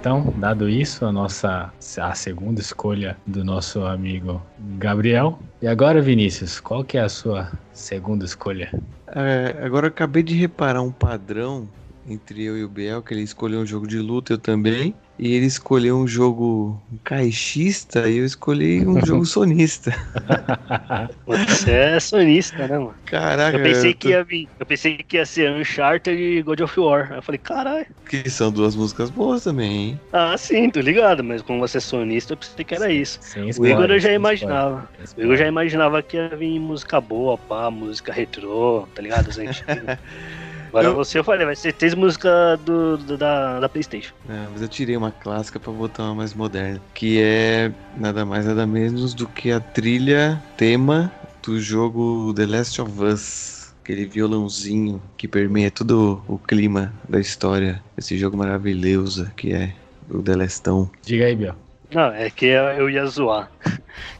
então, 0.00 0.32
dado 0.38 0.70
isso, 0.70 1.04
a 1.04 1.12
nossa 1.12 1.70
a 1.98 2.14
segunda 2.14 2.62
escolha 2.62 3.14
do 3.26 3.44
nosso 3.44 3.84
amigo 3.84 4.40
Gabriel. 4.78 5.38
E 5.60 5.68
agora, 5.68 6.00
Vinícius, 6.00 6.58
qual 6.58 6.82
que 6.82 6.96
é 6.96 7.02
a 7.02 7.10
sua 7.10 7.52
segunda 7.74 8.24
escolha? 8.24 8.72
É, 9.06 9.54
agora 9.62 9.84
eu 9.84 9.90
acabei 9.90 10.22
de 10.22 10.34
reparar 10.34 10.80
um 10.80 10.90
padrão 10.90 11.68
entre 12.08 12.42
eu 12.42 12.56
e 12.56 12.64
o 12.64 12.68
Biel, 12.70 13.02
que 13.02 13.12
ele 13.12 13.20
escolheu 13.20 13.60
um 13.60 13.66
jogo 13.66 13.86
de 13.86 13.98
luta, 13.98 14.32
eu 14.32 14.38
também. 14.38 14.94
E 15.18 15.32
ele 15.32 15.46
escolheu 15.46 15.96
um 15.98 16.06
jogo 16.06 16.80
caixista 17.04 18.08
e 18.08 18.18
eu 18.18 18.24
escolhi 18.24 18.86
um 18.86 19.00
jogo 19.02 19.26
sonista. 19.26 19.92
Você 21.26 21.70
é 21.70 22.00
sonista, 22.00 22.66
né, 22.68 22.78
mano? 22.78 22.96
Caraca, 23.04 23.56
Eu 23.56 23.60
pensei 23.60 23.94
tô- 23.94 23.94
que 23.94 24.10
ia 24.10 24.24
vir. 24.24 24.52
Eu 24.58 24.66
pensei 24.66 24.98
que 24.98 25.16
ia 25.16 25.26
ser 25.26 25.50
Uncharted 25.52 26.16
e 26.20 26.42
God 26.42 26.60
of 26.60 26.78
War. 26.80 27.12
Aí 27.12 27.18
eu 27.18 27.22
falei, 27.22 27.38
caralho. 27.38 27.86
que 28.08 28.28
são 28.30 28.50
duas 28.50 28.74
músicas 28.74 29.10
boas 29.10 29.44
também, 29.44 29.90
hein? 29.90 30.00
Ah, 30.10 30.36
sim, 30.38 30.70
tô 30.70 30.80
ligado, 30.80 31.22
mas 31.22 31.42
como 31.42 31.58
você 31.60 31.76
é 31.78 31.80
sonista, 31.80 32.32
eu 32.32 32.38
pensei 32.38 32.64
que 32.64 32.74
era 32.74 32.90
isso. 32.90 33.18
Sem 33.20 33.50
O 33.54 33.66
Igor 33.66 33.90
eu 33.90 33.98
já 33.98 34.10
imaginava. 34.12 34.90
O 35.16 35.20
Igor 35.22 35.36
já 35.36 35.46
imaginava 35.46 36.02
que 36.02 36.16
ia 36.16 36.34
vir 36.36 36.58
música 36.58 36.98
boa, 37.00 37.36
pá, 37.38 37.70
música 37.70 38.10
retrô, 38.12 38.88
tá 38.94 39.02
ligado? 39.02 39.28
Antigas. 39.38 39.90
Agora 40.68 40.88
Eu- 40.88 40.94
você, 40.94 41.18
eu 41.18 41.24
falei, 41.24 41.44
vai 41.46 41.56
ser 41.56 41.72
três 41.72 41.94
músicas 41.94 42.58
do, 42.60 42.96
do- 42.98 43.16
da, 43.18 43.60
da 43.60 43.68
Playstation. 43.68 44.12
É, 44.28 44.46
mas 44.52 44.62
eu 44.62 44.68
tirei 44.68 44.96
uma 44.96 45.10
clássica 45.10 45.58
pra 45.58 45.72
botar 45.72 46.04
uma 46.04 46.14
mais 46.16 46.34
moderna, 46.34 46.80
que 46.94 47.20
é 47.20 47.72
nada 47.96 48.24
mais 48.24 48.46
nada 48.46 48.66
menos 48.66 49.14
do 49.14 49.26
que 49.28 49.50
a 49.50 49.60
trilha 49.60 50.40
tema 50.56 51.10
do 51.42 51.58
jogo 51.60 52.32
The 52.34 52.46
Last 52.46 52.80
of 52.80 53.02
Us. 53.02 53.58
Aquele 53.82 54.04
violãozinho 54.04 55.00
que 55.16 55.26
permeia 55.26 55.70
todo 55.70 56.22
o 56.28 56.38
clima 56.38 56.92
da 57.08 57.18
história. 57.18 57.82
Esse 57.96 58.18
jogo 58.18 58.36
maravilhoso 58.36 59.30
que 59.34 59.52
é 59.54 59.72
o 60.10 60.22
The 60.22 60.36
Lastão. 60.36 60.90
Diga 61.02 61.24
aí, 61.24 61.34
Biel. 61.34 61.54
Não, 61.90 62.12
é 62.12 62.28
que 62.28 62.44
eu 62.44 62.64
eu 62.64 62.90
ia 62.90 63.06
zoar. 63.06 63.50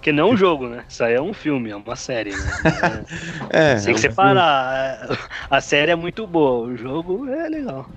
Que 0.00 0.12
não 0.12 0.28
é 0.28 0.32
um 0.32 0.36
jogo, 0.36 0.68
né? 0.68 0.84
Isso 0.88 1.02
aí 1.02 1.14
é 1.14 1.20
um 1.20 1.32
filme, 1.32 1.70
é 1.70 1.76
uma 1.76 1.96
série, 1.96 2.30
né? 2.30 3.04
É, 3.50 3.74
Tem 3.76 3.94
que 3.94 4.00
separar. 4.00 5.08
A 5.50 5.60
série 5.60 5.90
é 5.90 5.96
muito 5.96 6.26
boa, 6.26 6.66
o 6.68 6.76
jogo 6.76 7.28
é 7.28 7.48
legal. 7.48 7.88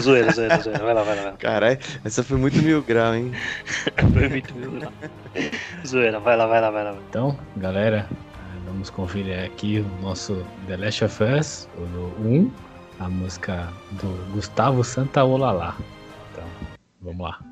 Zoeira, 0.00 0.30
zoeira, 0.32 0.58
zoeira. 0.60 0.84
Vai 0.84 0.94
lá, 0.94 1.02
vai 1.02 1.16
lá, 1.16 1.22
vai 1.22 1.30
lá. 1.32 1.38
Caralho, 1.38 1.78
essa 2.04 2.22
foi 2.22 2.36
muito 2.36 2.58
mil 2.58 2.82
grau, 2.82 3.14
hein? 3.14 3.32
Foi 4.12 4.28
muito 4.28 4.54
legal. 4.58 4.92
Zoeira, 5.86 6.20
vai 6.20 6.36
lá, 6.36 6.46
vai 6.46 6.60
lá, 6.60 6.70
vai 6.70 6.84
lá. 6.84 6.94
Então, 7.08 7.38
galera, 7.56 8.06
vamos 8.66 8.90
conferir 8.90 9.44
aqui 9.44 9.80
o 9.80 10.02
nosso 10.02 10.44
The 10.66 10.76
Last 10.76 11.04
of 11.04 11.22
Us, 11.22 11.68
o 11.76 12.22
1, 12.22 12.50
a 13.00 13.08
música 13.08 13.68
do 13.92 14.32
Gustavo 14.32 14.84
Santaolala. 14.84 15.74
Então, 16.32 16.44
vamos 17.00 17.26
lá. 17.26 17.49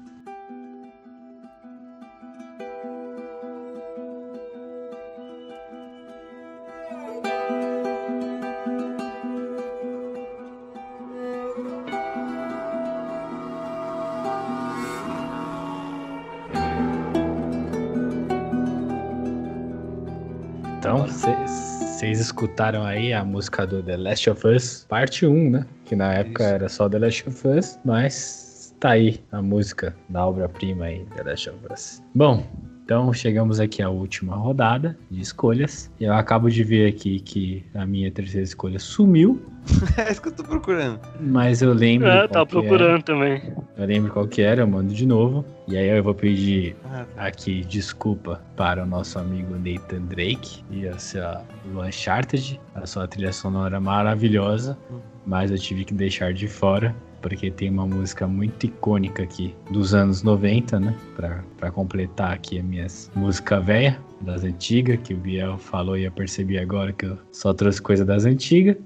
Vocês 22.18 22.26
escutaram 22.26 22.85
aí 22.85 23.12
a 23.12 23.24
música 23.24 23.66
do 23.66 23.83
The 23.83 23.96
Last 23.96 24.31
of 24.31 24.46
Us, 24.46 24.85
parte 24.88 25.24
1, 25.24 25.50
né? 25.50 25.66
Que 25.85 25.94
na 25.94 26.14
época 26.14 26.42
Isso. 26.42 26.54
era 26.54 26.68
só 26.68 26.88
The 26.88 26.98
Last 26.98 27.28
of 27.28 27.48
Us, 27.48 27.78
mas 27.85 28.74
tá 28.81 28.90
aí 28.90 29.20
a 29.31 29.40
música 29.40 29.94
da 30.09 30.26
obra-prima 30.26 30.87
aí, 30.87 31.07
The 31.16 31.22
Last 31.22 31.50
of 31.50 31.59
Us. 31.72 32.02
Bom, 32.14 32.44
então 32.88 33.12
chegamos 33.12 33.61
aqui 33.61 33.83
à 33.83 33.90
última 33.90 34.35
rodada 34.35 34.98
de 35.11 35.20
escolhas. 35.20 35.92
Eu 36.01 36.14
acabo 36.14 36.48
de 36.48 36.64
ver 36.64 36.88
aqui 36.88 37.20
que 37.20 37.62
a 37.74 37.85
minha 37.85 38.11
terceira 38.11 38.42
escolha 38.42 38.79
sumiu, 38.79 39.42
é 39.98 40.11
isso 40.11 40.22
que 40.22 40.29
eu 40.29 40.33
tô 40.33 40.42
procurando. 40.42 40.98
mas 41.20 41.61
eu 41.61 41.74
lembro. 41.74 42.09
Que 42.09 42.14
era. 42.14 42.46
procurando 42.46 43.03
também. 43.03 43.42
Eu 43.77 43.85
lembro 43.85 44.11
qual 44.11 44.27
que 44.27 44.40
era, 44.40 44.62
eu 44.62 44.66
mando 44.66 44.94
de 44.94 45.05
novo. 45.05 45.44
E 45.68 45.77
aí 45.77 45.87
eu 45.87 46.03
vou 46.03 46.14
pedir 46.14 46.77
Ah, 46.87 47.05
aqui 47.18 47.62
desculpa 47.62 48.42
para 48.57 48.85
o 48.85 48.87
nosso 48.87 49.18
amigo 49.18 49.55
Nathan 49.57 50.07
Drake 50.07 50.64
e 50.70 50.88
a 50.88 50.98
sua 50.98 51.44
Uncharted, 51.87 52.59
a 52.74 52.87
sua 52.87 53.07
trilha 53.07 53.35
sonora 53.35 53.79
maravilhosa, 53.79 54.79
mas 55.27 55.51
eu 55.51 55.59
tive 55.59 55.85
que 55.85 55.92
deixar 55.92 56.33
de 56.33 56.48
fora 56.48 56.96
porque 57.20 57.50
tem 57.50 57.70
uma 57.70 57.87
música 57.87 58.26
muito 58.26 58.66
icônica 58.66 59.22
aqui 59.22 59.54
dos 59.70 59.94
anos 59.94 60.22
90, 60.22 60.81
né? 60.81 60.96
Pra 61.16 61.70
completar 61.70 62.33
aqui 62.33 62.59
as 62.59 62.64
minhas 62.64 63.11
música 63.14 63.61
velha. 63.61 63.98
das 64.20 64.42
antigas, 64.42 64.98
que 65.04 65.14
o 65.14 65.16
Biel 65.16 65.59
falou 65.59 65.96
e 65.96 66.04
eu 66.04 66.11
percebi 66.11 66.59
agora 66.59 66.92
que 66.92 67.07
eu 67.07 67.16
só 67.31 67.54
trouxe 67.54 67.81
coisa 67.81 68.04
das 68.04 68.24
antigas. 68.24 68.76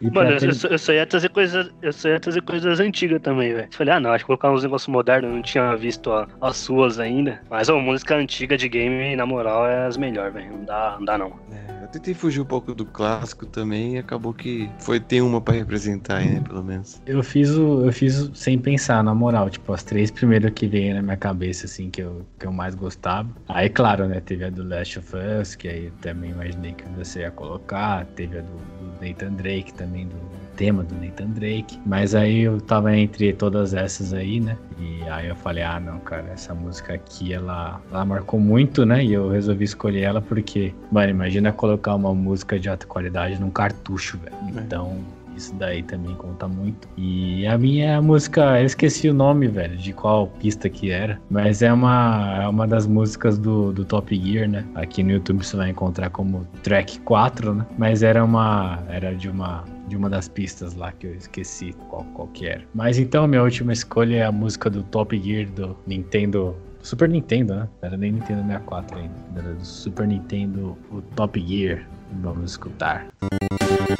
E 0.00 0.10
Mano, 0.10 0.30
eu, 0.32 0.38
ter- 0.38 0.48
eu 0.48 0.54
só- 0.54 0.68
eu 0.68 0.78
só 0.78 0.92
ia 0.92 1.06
trazer 1.06 1.28
coisas. 1.30 1.70
Eu 1.82 1.92
só 1.92 2.08
ia 2.08 2.20
trazer 2.20 2.42
coisas 2.42 2.78
antigas 2.80 3.20
também, 3.20 3.54
velho. 3.54 3.68
Falei, 3.70 3.94
ah 3.94 4.00
não, 4.00 4.10
acho 4.12 4.24
que 4.24 4.26
colocar 4.26 4.50
uns 4.52 4.62
negócios 4.62 4.88
modernos, 4.88 5.30
eu 5.30 5.34
não 5.36 5.42
tinha 5.42 5.74
visto 5.76 6.10
a- 6.12 6.28
as 6.40 6.56
suas 6.56 6.98
ainda. 7.00 7.40
Mas 7.50 7.68
a 7.68 7.74
música 7.74 8.14
antiga 8.16 8.56
de 8.56 8.68
game, 8.68 9.16
na 9.16 9.26
moral, 9.26 9.66
é 9.66 9.86
as 9.86 9.96
melhores, 9.96 10.32
velho. 10.34 10.52
Não 10.52 10.64
dá, 10.64 10.96
não 10.98 11.04
dá 11.04 11.18
não. 11.18 11.32
É, 11.50 11.84
eu 11.84 11.88
tentei 11.88 12.14
fugir 12.14 12.40
um 12.40 12.44
pouco 12.44 12.74
do 12.74 12.84
clássico 12.84 13.46
também 13.46 13.94
e 13.94 13.98
acabou 13.98 14.32
que 14.34 14.68
foi 14.78 15.00
ter 15.00 15.20
uma 15.22 15.40
pra 15.40 15.54
representar 15.54 16.18
aí, 16.18 16.28
né, 16.28 16.40
pelo 16.46 16.62
menos. 16.62 17.00
Eu 17.06 17.22
fiz 17.22 17.50
o. 17.50 17.86
Eu 17.86 17.92
fiz 17.92 18.30
sem 18.34 18.58
pensar, 18.58 19.02
na 19.02 19.14
moral. 19.14 19.48
Tipo, 19.48 19.72
as 19.72 19.82
três 19.82 20.10
primeiras 20.10 20.52
que 20.52 20.66
veio 20.66 20.94
na 20.94 21.02
minha 21.02 21.16
cabeça, 21.16 21.66
assim, 21.66 21.90
que 21.90 22.02
eu, 22.02 22.26
que 22.38 22.46
eu 22.46 22.52
mais 22.52 22.74
gostava. 22.74 23.28
Aí, 23.48 23.68
claro, 23.68 24.06
né? 24.06 24.20
Teve 24.20 24.44
a 24.44 24.50
do 24.50 24.62
Last 24.66 24.98
of 24.98 25.12
Us, 25.40 25.54
que 25.54 25.68
aí 25.68 25.86
eu 25.86 25.92
também 26.02 26.30
imaginei 26.30 26.72
que 26.72 26.84
você 26.96 27.20
ia 27.20 27.30
colocar. 27.30 28.04
Teve 28.14 28.38
a 28.38 28.40
do, 28.42 28.48
do 28.48 29.04
Nathan 29.06 29.32
Drake 29.32 29.45
também, 29.74 30.06
do 30.06 30.16
tema 30.56 30.82
do 30.82 30.94
Nathan 30.94 31.26
Drake. 31.26 31.78
Mas 31.84 32.14
aí 32.14 32.40
eu 32.40 32.60
tava 32.60 32.96
entre 32.96 33.32
todas 33.32 33.74
essas 33.74 34.12
aí, 34.12 34.40
né? 34.40 34.56
E 34.78 35.02
aí 35.08 35.28
eu 35.28 35.36
falei, 35.36 35.62
ah 35.62 35.78
não, 35.78 35.98
cara, 36.00 36.30
essa 36.32 36.54
música 36.54 36.94
aqui, 36.94 37.32
ela, 37.32 37.80
ela 37.90 38.04
marcou 38.04 38.40
muito, 38.40 38.84
né? 38.84 39.04
E 39.04 39.12
eu 39.12 39.28
resolvi 39.28 39.64
escolher 39.64 40.02
ela 40.02 40.20
porque, 40.20 40.74
mano, 40.90 41.10
imagina 41.10 41.52
colocar 41.52 41.94
uma 41.94 42.14
música 42.14 42.58
de 42.58 42.68
alta 42.68 42.86
qualidade 42.86 43.40
num 43.40 43.50
cartucho, 43.50 44.18
velho. 44.18 44.58
É. 44.58 44.62
Então, 44.62 44.98
isso 45.36 45.54
daí 45.54 45.82
também 45.82 46.14
conta 46.14 46.48
muito. 46.48 46.88
E 46.96 47.46
a 47.46 47.58
minha 47.58 48.00
música, 48.00 48.60
eu 48.60 48.66
esqueci 48.66 49.08
o 49.08 49.14
nome, 49.14 49.46
velho, 49.46 49.76
de 49.76 49.92
qual 49.92 50.26
pista 50.26 50.68
que 50.68 50.90
era. 50.90 51.20
Mas 51.30 51.62
é 51.62 51.72
uma, 51.72 52.42
é 52.42 52.48
uma 52.48 52.66
das 52.66 52.86
músicas 52.86 53.38
do, 53.38 53.72
do 53.72 53.84
Top 53.84 54.14
Gear, 54.14 54.48
né? 54.48 54.64
Aqui 54.74 55.02
no 55.02 55.12
YouTube 55.12 55.44
você 55.44 55.56
vai 55.56 55.70
encontrar 55.70 56.10
como 56.10 56.46
track 56.62 57.00
4, 57.00 57.54
né? 57.54 57.66
Mas 57.78 58.02
era 58.02 58.24
uma. 58.24 58.82
Era 58.88 59.14
de 59.14 59.28
uma. 59.28 59.64
De 59.86 59.96
uma 59.96 60.10
das 60.10 60.28
pistas 60.28 60.74
lá 60.74 60.90
que 60.90 61.06
eu 61.06 61.14
esqueci 61.14 61.72
qual, 61.88 62.04
qual 62.14 62.26
que 62.28 62.46
era. 62.46 62.64
Mas 62.74 62.98
então, 62.98 63.24
minha 63.28 63.42
última 63.42 63.72
escolha 63.72 64.16
é 64.16 64.24
a 64.24 64.32
música 64.32 64.68
do 64.68 64.82
Top 64.82 65.16
Gear 65.16 65.48
do 65.50 65.76
Nintendo 65.86 66.56
Super 66.86 67.08
Nintendo, 67.08 67.54
né? 67.54 67.68
Era 67.82 67.96
nem 67.96 68.12
Nintendo 68.12 68.42
64 68.42 68.98
ainda. 68.98 69.14
Era 69.36 69.54
do 69.54 69.64
Super 69.64 70.06
Nintendo, 70.06 70.78
o 70.90 71.02
Top 71.02 71.40
Gear. 71.44 71.84
Vamos 72.22 72.52
escutar. 72.52 73.08
Bom, 73.20 73.95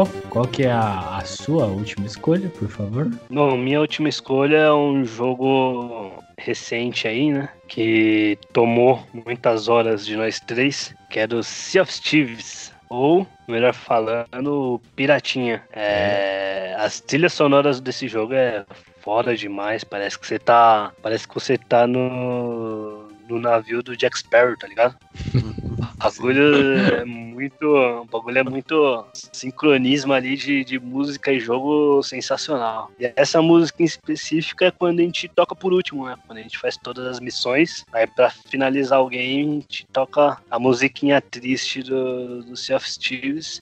Biel, 0.00 0.22
qual 0.30 0.46
que 0.46 0.64
é 0.64 0.70
a, 0.70 1.18
a 1.18 1.24
sua 1.24 1.66
última 1.66 2.06
escolha, 2.06 2.48
por 2.48 2.68
favor? 2.68 3.10
Bom, 3.28 3.56
minha 3.56 3.80
última 3.80 4.08
escolha 4.08 4.56
é 4.56 4.72
um 4.72 5.04
jogo 5.04 6.22
recente 6.38 7.06
aí, 7.06 7.30
né? 7.30 7.48
Que 7.68 8.38
tomou 8.52 9.06
muitas 9.12 9.68
horas 9.68 10.06
de 10.06 10.16
nós 10.16 10.40
três, 10.40 10.94
que 11.10 11.20
é 11.20 11.26
do 11.26 11.42
Sea 11.42 11.82
of 11.82 12.00
Thieves. 12.00 12.72
Ou, 12.88 13.26
melhor 13.46 13.72
falando, 13.72 14.80
Piratinha. 14.96 15.62
É, 15.72 16.74
as 16.78 17.00
trilhas 17.00 17.32
sonoras 17.32 17.80
desse 17.80 18.08
jogo 18.08 18.34
é 18.34 18.64
foda 19.00 19.36
demais. 19.36 19.84
Parece 19.84 20.18
que 20.18 20.26
você 20.26 20.38
tá. 20.38 20.92
Parece 21.02 21.28
que 21.28 21.34
você 21.34 21.56
tá 21.56 21.86
no. 21.86 23.08
no 23.28 23.38
navio 23.38 23.82
do 23.82 23.96
Jack 23.96 24.18
Sparrow, 24.18 24.56
tá 24.56 24.66
ligado? 24.66 24.96
Bagulho 26.02 26.78
é 26.78 27.04
muito. 27.04 27.66
O 27.66 28.04
bagulho 28.06 28.38
é 28.38 28.42
muito 28.42 29.06
sincronismo 29.32 30.14
ali 30.14 30.34
de, 30.34 30.64
de 30.64 30.78
música 30.78 31.30
e 31.30 31.38
jogo 31.38 32.02
sensacional. 32.02 32.90
E 32.98 33.12
essa 33.14 33.42
música 33.42 33.82
em 33.82 33.86
específica 33.86 34.66
é 34.66 34.70
quando 34.70 35.00
a 35.00 35.02
gente 35.02 35.28
toca 35.28 35.54
por 35.54 35.72
último, 35.74 36.06
né? 36.06 36.16
Quando 36.26 36.38
a 36.38 36.42
gente 36.42 36.58
faz 36.58 36.76
todas 36.76 37.06
as 37.06 37.20
missões. 37.20 37.84
Aí 37.92 38.06
pra 38.06 38.30
finalizar 38.30 39.00
o 39.00 39.08
game, 39.08 39.58
a 39.58 39.60
gente 39.60 39.86
toca 39.92 40.38
a 40.50 40.58
musiquinha 40.58 41.20
triste 41.20 41.82
do, 41.82 42.42
do 42.44 42.56
Sea 42.56 42.76
of 42.76 42.86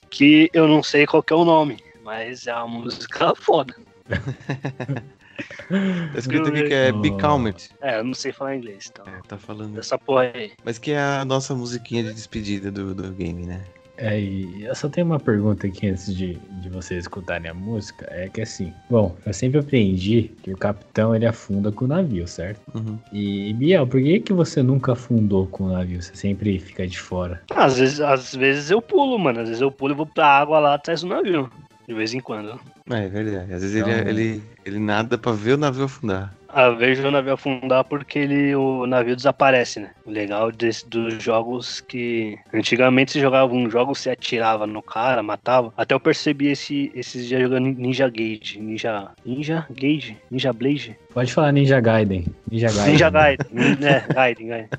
que 0.09 0.49
eu 0.53 0.67
não 0.67 0.81
sei 0.81 1.05
qual 1.05 1.23
é 1.29 1.33
o 1.33 1.45
nome. 1.45 1.77
Mas 2.03 2.47
é 2.47 2.55
uma 2.55 2.67
música 2.79 3.35
foda. 3.35 3.75
Tá 6.13 6.19
escrito 6.19 6.49
aqui 6.49 6.63
que 6.63 6.73
é 6.73 6.91
Be 6.91 7.15
Calmed. 7.17 7.69
É, 7.81 7.99
eu 7.99 8.03
não 8.03 8.13
sei 8.13 8.31
falar 8.31 8.55
inglês, 8.55 8.89
então. 8.91 9.05
É, 9.05 9.21
tá 9.27 9.37
falando. 9.37 9.77
Essa 9.79 9.97
porra 9.97 10.31
aí. 10.33 10.51
Mas 10.63 10.77
que 10.77 10.91
é 10.91 10.99
a 10.99 11.25
nossa 11.25 11.53
musiquinha 11.55 12.03
de 12.03 12.13
despedida 12.13 12.71
do, 12.71 12.93
do 12.93 13.11
game, 13.11 13.45
né? 13.45 13.61
É, 14.01 14.17
e 14.17 14.63
eu 14.63 14.73
só 14.73 14.87
tenho 14.87 15.07
uma 15.07 15.19
pergunta 15.19 15.67
aqui 15.67 15.89
antes 15.89 16.15
de, 16.15 16.35
de 16.61 16.69
vocês 16.69 17.03
escutarem 17.03 17.51
a 17.51 17.53
música. 17.53 18.07
É 18.09 18.29
que 18.29 18.41
assim, 18.41 18.73
bom, 18.89 19.15
eu 19.25 19.33
sempre 19.33 19.59
aprendi 19.59 20.31
que 20.41 20.53
o 20.53 20.57
capitão 20.57 21.13
ele 21.13 21.25
afunda 21.25 21.69
com 21.69 21.83
o 21.83 21.87
navio, 21.87 22.25
certo? 22.25 22.61
Uhum. 22.73 22.97
E, 23.11 23.53
Biel, 23.53 23.85
por 23.85 24.01
que, 24.01 24.21
que 24.21 24.31
você 24.31 24.63
nunca 24.63 24.93
afundou 24.93 25.47
com 25.47 25.65
o 25.65 25.71
navio? 25.73 26.01
Você 26.01 26.15
sempre 26.15 26.57
fica 26.59 26.87
de 26.87 26.97
fora. 26.97 27.41
Às 27.53 27.77
vezes, 27.77 27.99
às 27.99 28.33
vezes 28.33 28.71
eu 28.71 28.81
pulo, 28.81 29.19
mano. 29.19 29.41
Às 29.41 29.49
vezes 29.49 29.61
eu 29.61 29.71
pulo 29.71 29.93
e 29.93 29.97
vou 29.97 30.05
pra 30.05 30.25
água 30.25 30.59
lá 30.59 30.75
atrás 30.75 31.01
do 31.01 31.07
navio. 31.07 31.49
De 31.89 31.95
vez 31.95 32.13
em 32.13 32.19
quando. 32.19 32.59
É, 32.87 33.05
é 33.05 33.07
verdade. 33.07 33.51
Às 33.51 33.63
vezes 33.63 33.75
Então- 33.81 33.91
ele, 33.91 34.09
ele, 34.11 34.43
ele 34.63 34.79
nada 34.79 35.17
pra 35.17 35.31
ver 35.31 35.53
o 35.53 35.57
navio 35.57 35.85
afundar. 35.85 36.31
Ah, 36.47 36.69
vejo 36.69 37.07
o 37.07 37.11
navio 37.11 37.33
afundar 37.33 37.83
porque 37.83 38.19
ele, 38.19 38.55
o 38.55 38.85
navio 38.85 39.15
desaparece, 39.15 39.79
né? 39.79 39.91
O 40.05 40.11
legal 40.11 40.51
desse, 40.51 40.87
dos 40.87 41.21
jogos 41.21 41.79
que 41.81 42.37
antigamente 42.53 43.11
se 43.11 43.19
jogava 43.19 43.51
um 43.53 43.69
jogo, 43.69 43.95
você 43.95 44.11
atirava 44.11 44.67
no 44.67 44.81
cara, 44.83 45.23
matava. 45.23 45.73
Até 45.75 45.95
eu 45.95 45.99
percebi 45.99 46.47
esse, 46.47 46.91
esses 46.93 47.27
dias 47.27 47.41
jogando 47.41 47.65
Ninja 47.65 48.07
Gage. 48.07 48.59
Ninja. 48.59 49.09
Ninja 49.25 49.65
Gage? 49.71 50.17
Ninja 50.29 50.53
Blade? 50.53 50.95
Pode 51.11 51.33
falar 51.33 51.51
Ninja 51.51 51.79
Gaiden. 51.79 52.25
Ninja 52.51 52.67
Gaiden. 52.67 52.91
Ninja 52.91 53.09
Gaiden. 53.09 53.47
é, 53.87 54.13
Gaiden, 54.13 54.47
Gaiden. 54.47 54.69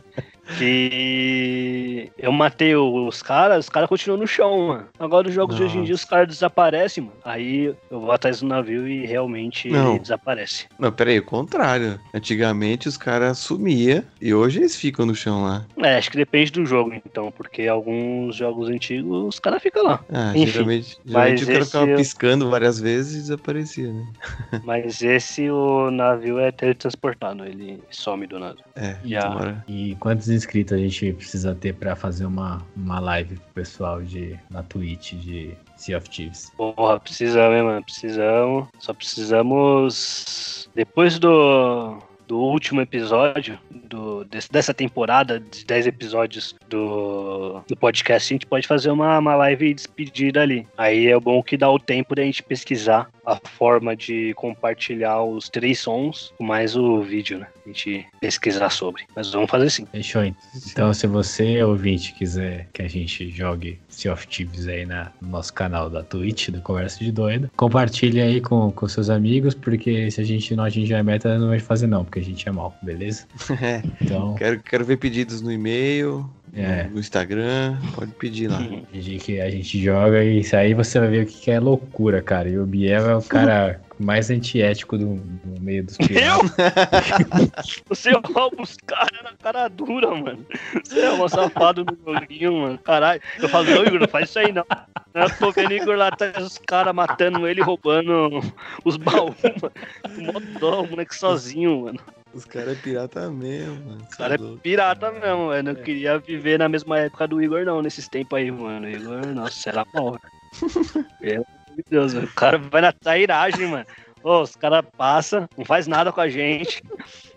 Que 0.59 2.11
eu 2.19 2.33
matei 2.33 2.75
os 2.77 3.23
caras, 3.23 3.65
os 3.67 3.69
caras 3.69 3.89
continuam 3.89 4.21
no 4.21 4.27
chão, 4.27 4.69
mano. 4.69 4.87
Agora 4.99 5.29
os 5.29 5.35
jogos 5.35 5.57
de 5.57 5.63
hoje 5.63 5.79
em 5.79 5.85
dia 5.85 5.95
os 5.95 6.05
caras 6.05 6.29
desaparecem, 6.29 7.05
mano. 7.05 7.17
Aí 7.25 7.75
eu 7.91 8.01
vou 8.01 8.13
atrás 8.13 8.41
do 8.41 8.47
navio 8.47 8.87
e 8.89 9.07
realmente 9.07 9.69
Não. 9.69 9.91
ele 9.93 10.01
desaparece. 10.01 10.67
Não, 10.79 10.93
pera 10.93 11.11
aí, 11.11 11.19
o 11.19 11.25
contrário. 11.25 11.99
Antigamente 12.15 12.89
os 12.89 12.97
caras 12.97 13.39
sumiam 13.39 14.03
e 14.21 14.33
hoje 14.35 14.59
eles 14.61 14.77
ficam 14.77 15.07
no 15.07 15.15
chão 15.15 15.43
lá. 15.45 15.65
É, 15.79 15.97
acho 15.97 16.11
que 16.11 16.17
depende 16.17 16.53
do 16.53 16.65
jogo, 16.67 16.93
então, 16.95 17.31
porque 17.33 17.67
alguns 17.67 18.37
jogos 18.37 18.69
antigos 18.69 19.27
os 19.35 19.39
caras 19.39 19.63
ficam 19.63 19.85
lá. 19.85 20.05
Ah, 20.13 20.33
Enfim, 20.35 20.47
geralmente, 20.53 20.99
mas 21.07 21.41
geralmente 21.41 21.45
o 21.45 21.47
cara 21.47 21.65
ficava 21.65 21.87
eu- 21.91 21.97
piscando 21.97 22.51
várias 22.51 22.81
vezes 22.81 23.15
e 23.15 23.21
desaparecia, 23.21 23.93
né? 23.93 24.07
Mas 24.65 25.01
esse 25.03 25.51
o 25.51 25.91
navio 25.91 26.39
é 26.39 26.51
teletransportado, 26.53 27.45
ele 27.45 27.83
some 27.91 28.27
do 28.27 28.39
nada. 28.39 28.59
É, 28.77 28.97
Já. 29.05 29.23
tomara. 29.23 29.65
E 29.69 29.97
quantos 29.99 30.29
inscritos 30.41 30.73
a 30.73 30.79
gente 30.79 31.13
precisa 31.13 31.55
ter 31.55 31.75
pra 31.75 31.95
fazer 31.95 32.25
uma, 32.27 32.63
uma 32.77 32.99
live 33.01 33.37
pro 33.37 33.55
pessoal 33.55 34.03
de, 34.03 34.39
na 34.51 34.63
Twitch 34.63 35.13
de 35.15 35.55
Sea 35.77 35.99
of 35.99 36.09
Thieves? 36.11 36.51
Porra, 36.57 36.99
precisamos, 36.99 37.57
hein, 37.57 37.63
mano? 37.65 37.83
Precisamos. 37.85 38.69
Só 38.79 38.93
precisamos. 38.95 40.69
Depois 40.75 41.19
do. 41.19 41.99
Do 42.27 42.39
último 42.39 42.81
episódio 42.81 43.59
do, 43.69 44.25
desse- 44.25 44.49
dessa 44.53 44.73
temporada 44.73 45.41
de 45.41 45.65
10 45.65 45.89
episódios 45.89 46.55
do, 46.69 47.61
do 47.67 47.77
podcast, 47.77 48.33
a 48.33 48.35
gente 48.37 48.47
pode 48.47 48.69
fazer 48.69 48.89
uma, 48.93 49.19
uma 49.19 49.35
live 49.35 49.75
despedida 49.75 50.41
ali. 50.41 50.65
Aí 50.79 51.09
é 51.09 51.19
bom 51.19 51.43
que 51.43 51.57
dá 51.57 51.69
o 51.69 51.77
tempo 51.77 52.15
da 52.15 52.23
gente 52.23 52.41
pesquisar 52.45 53.11
a 53.31 53.49
forma 53.49 53.97
de 53.97 54.35
compartilhar 54.35 55.23
os 55.23 55.49
três 55.49 55.79
sons 55.79 56.33
com 56.37 56.45
mais 56.45 56.77
o 56.77 57.01
vídeo, 57.01 57.39
né? 57.39 57.47
A 57.65 57.69
gente 57.69 58.07
pesquisar 58.21 58.71
sobre. 58.71 59.05
Mas 59.15 59.31
vamos 59.31 59.51
fazer 59.51 59.71
sim. 59.71 59.87
Fechou? 59.87 60.25
Então, 60.25 60.93
se 60.93 61.07
você, 61.07 61.63
ouvinte, 61.63 62.13
quiser 62.15 62.69
que 62.73 62.83
a 62.83 62.89
gente 62.89 63.31
jogue 63.31 63.79
Sea 63.89 64.13
of 64.13 64.27
Thieves 64.27 64.67
aí 64.67 64.85
na, 64.85 65.13
no 65.21 65.29
nosso 65.29 65.53
canal 65.53 65.89
da 65.89 66.03
Twitch, 66.03 66.49
do 66.49 66.61
Conversa 66.61 66.99
de 66.99 67.13
Doido, 67.13 67.51
compartilhe 67.57 68.21
aí 68.21 68.41
com, 68.41 68.71
com 68.73 68.89
seus 68.89 69.09
amigos, 69.11 69.55
porque 69.55 70.11
se 70.11 70.21
a 70.21 70.25
gente 70.25 70.55
não 70.57 70.65
atingir 70.65 70.95
a 70.95 71.03
meta, 71.03 71.39
não 71.39 71.49
vai 71.49 71.61
fazer 71.61 71.87
não, 71.87 72.05
porque 72.05 72.19
a 72.19 72.25
gente 72.25 72.49
é 72.49 72.53
mal, 72.53 72.77
beleza? 72.83 73.27
É, 73.61 73.83
Então, 74.01 74.35
quero, 74.35 74.61
quero 74.61 74.85
ver 74.85 74.97
pedidos 74.97 75.41
no 75.41 75.53
e-mail, 75.53 76.29
É. 76.55 76.85
no, 76.85 76.99
Instagram, 76.99 77.77
pode 77.95 78.13
pedir 78.13 78.49
lá. 78.49 78.59
de 78.93 79.19
que 79.19 79.41
a 79.41 79.51
gente 79.51 79.83
joga 79.83 80.25
e 80.25 80.41
isso 80.41 80.57
aí 80.57 80.75
você 80.75 80.99
vai 80.99 81.09
ver 81.09 81.25
o 81.25 81.27
que 81.27 81.41
que 81.41 81.51
é 81.51 81.61
loucura, 81.61 82.21
cara. 82.21 82.49
E 82.49 82.59
o 82.59 82.67
Biel 82.67 83.09
é 83.09 83.17
o 83.17 83.23
cara 83.23 83.81
mais 84.01 84.31
antiético 84.31 84.97
do, 84.97 85.17
do 85.17 85.61
meio 85.61 85.85
dos 85.85 85.97
piratas. 85.97 86.51
Eu? 86.59 87.51
Você 87.89 88.11
rouba 88.13 88.63
os 88.63 88.77
caras 88.87 89.23
na 89.23 89.33
cara 89.35 89.69
dura, 89.69 90.15
mano. 90.15 90.45
Você 90.83 91.01
é 91.01 91.13
um 91.13 91.29
safado 91.29 91.85
no 91.85 92.15
joguinho, 92.15 92.63
mano. 92.63 92.79
Caralho. 92.79 93.21
Eu 93.39 93.49
falo, 93.49 93.71
não, 93.71 93.85
Igor, 93.85 94.01
não 94.01 94.09
faz 94.09 94.31
isso 94.31 94.39
aí 94.39 94.53
não. 94.53 94.65
Eu 95.13 95.31
tô 95.39 95.53
vendo 95.53 95.71
o 95.71 95.75
Igor 95.75 95.97
lá 95.97 96.09
atrás, 96.09 96.39
os 96.39 96.59
caras 96.59 96.95
matando 96.95 97.47
ele, 97.47 97.61
roubando 97.61 98.41
os 98.85 98.97
baús, 98.97 99.37
mano. 99.43 100.33
Mó 100.33 100.41
dó, 100.59 100.83
o 100.83 100.89
moleque 100.89 101.15
sozinho, 101.15 101.83
mano. 101.83 102.01
Os 102.33 102.45
caras 102.45 102.79
é 102.79 102.81
pirata 102.81 103.31
mesmo, 103.31 103.75
mano. 103.87 104.03
O 104.03 104.17
cara 104.17 104.35
é 104.35 104.39
pirata 104.63 105.11
mesmo. 105.11 105.53
Eu 105.53 105.63
não 105.63 105.75
queria 105.75 106.19
viver 106.19 106.59
na 106.59 106.69
mesma 106.69 106.99
época 106.99 107.27
do 107.27 107.43
Igor, 107.43 107.65
não, 107.65 107.83
nesses 107.83 108.09
tempos 108.09 108.39
aí, 108.39 108.51
mano. 108.51 108.87
O 108.87 108.91
Igor, 108.91 109.27
nossa, 109.27 109.71
era 109.71 109.85
mal. 109.93 110.19
Pelo 111.21 111.35
amor 111.35 111.77
de 111.77 111.85
Deus, 111.89 112.15
mano. 112.15 112.27
o 112.27 112.35
cara 112.35 112.59
vai 112.59 112.83
na 112.83 112.93
trairagem, 112.93 113.67
mano. 113.67 113.87
Ô, 114.23 114.43
os 114.43 114.55
caras 114.55 114.85
passam, 114.97 115.49
não 115.57 115.65
faz 115.65 115.87
nada 115.87 116.13
com 116.13 116.21
a 116.21 116.29
gente. 116.29 116.83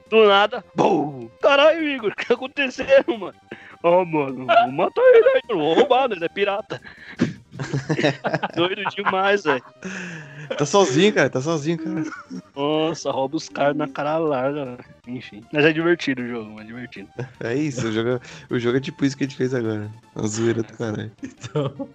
Do 0.09 0.27
nada, 0.27 0.63
bum! 0.75 1.27
Caralho, 1.41 1.83
Igor, 1.83 2.11
o 2.11 2.15
que 2.15 2.31
acontecendo, 2.31 3.17
mano? 3.17 3.35
Ó, 3.81 4.05
mano, 4.05 4.45
vou 4.45 4.71
matar 4.71 5.01
ele 5.01 5.29
aí. 5.29 5.41
Vou 5.49 5.73
roubar, 5.73 6.07
né? 6.07 6.15
Ele 6.15 6.25
é 6.25 6.29
pirata. 6.29 6.79
Doido 8.55 8.83
demais, 8.95 9.43
velho. 9.43 9.63
Tá 10.57 10.65
sozinho, 10.65 11.13
cara. 11.13 11.29
Tá 11.29 11.41
sozinho, 11.41 11.77
cara. 11.77 12.03
Nossa, 12.55 13.11
rouba 13.11 13.37
os 13.37 13.47
caras 13.49 13.75
na 13.77 13.87
cara 13.87 14.17
larga, 14.17 14.65
né? 14.65 14.77
enfim. 15.07 15.43
Mas 15.51 15.65
é 15.65 15.71
divertido 15.73 16.21
o 16.21 16.27
jogo, 16.27 16.59
é 16.59 16.63
divertido. 16.63 17.09
É 17.39 17.53
isso. 17.55 17.87
O 17.87 17.91
jogo, 17.91 18.09
é- 18.09 18.19
o 18.53 18.59
jogo 18.59 18.77
é 18.77 18.81
tipo 18.81 19.05
isso 19.05 19.15
que 19.17 19.23
a 19.23 19.27
gente 19.27 19.37
fez 19.37 19.53
agora. 19.53 19.89
Uma 20.15 20.27
zoeira 20.27 20.63
do 20.63 20.73
caralho. 20.73 21.11
Então, 21.23 21.89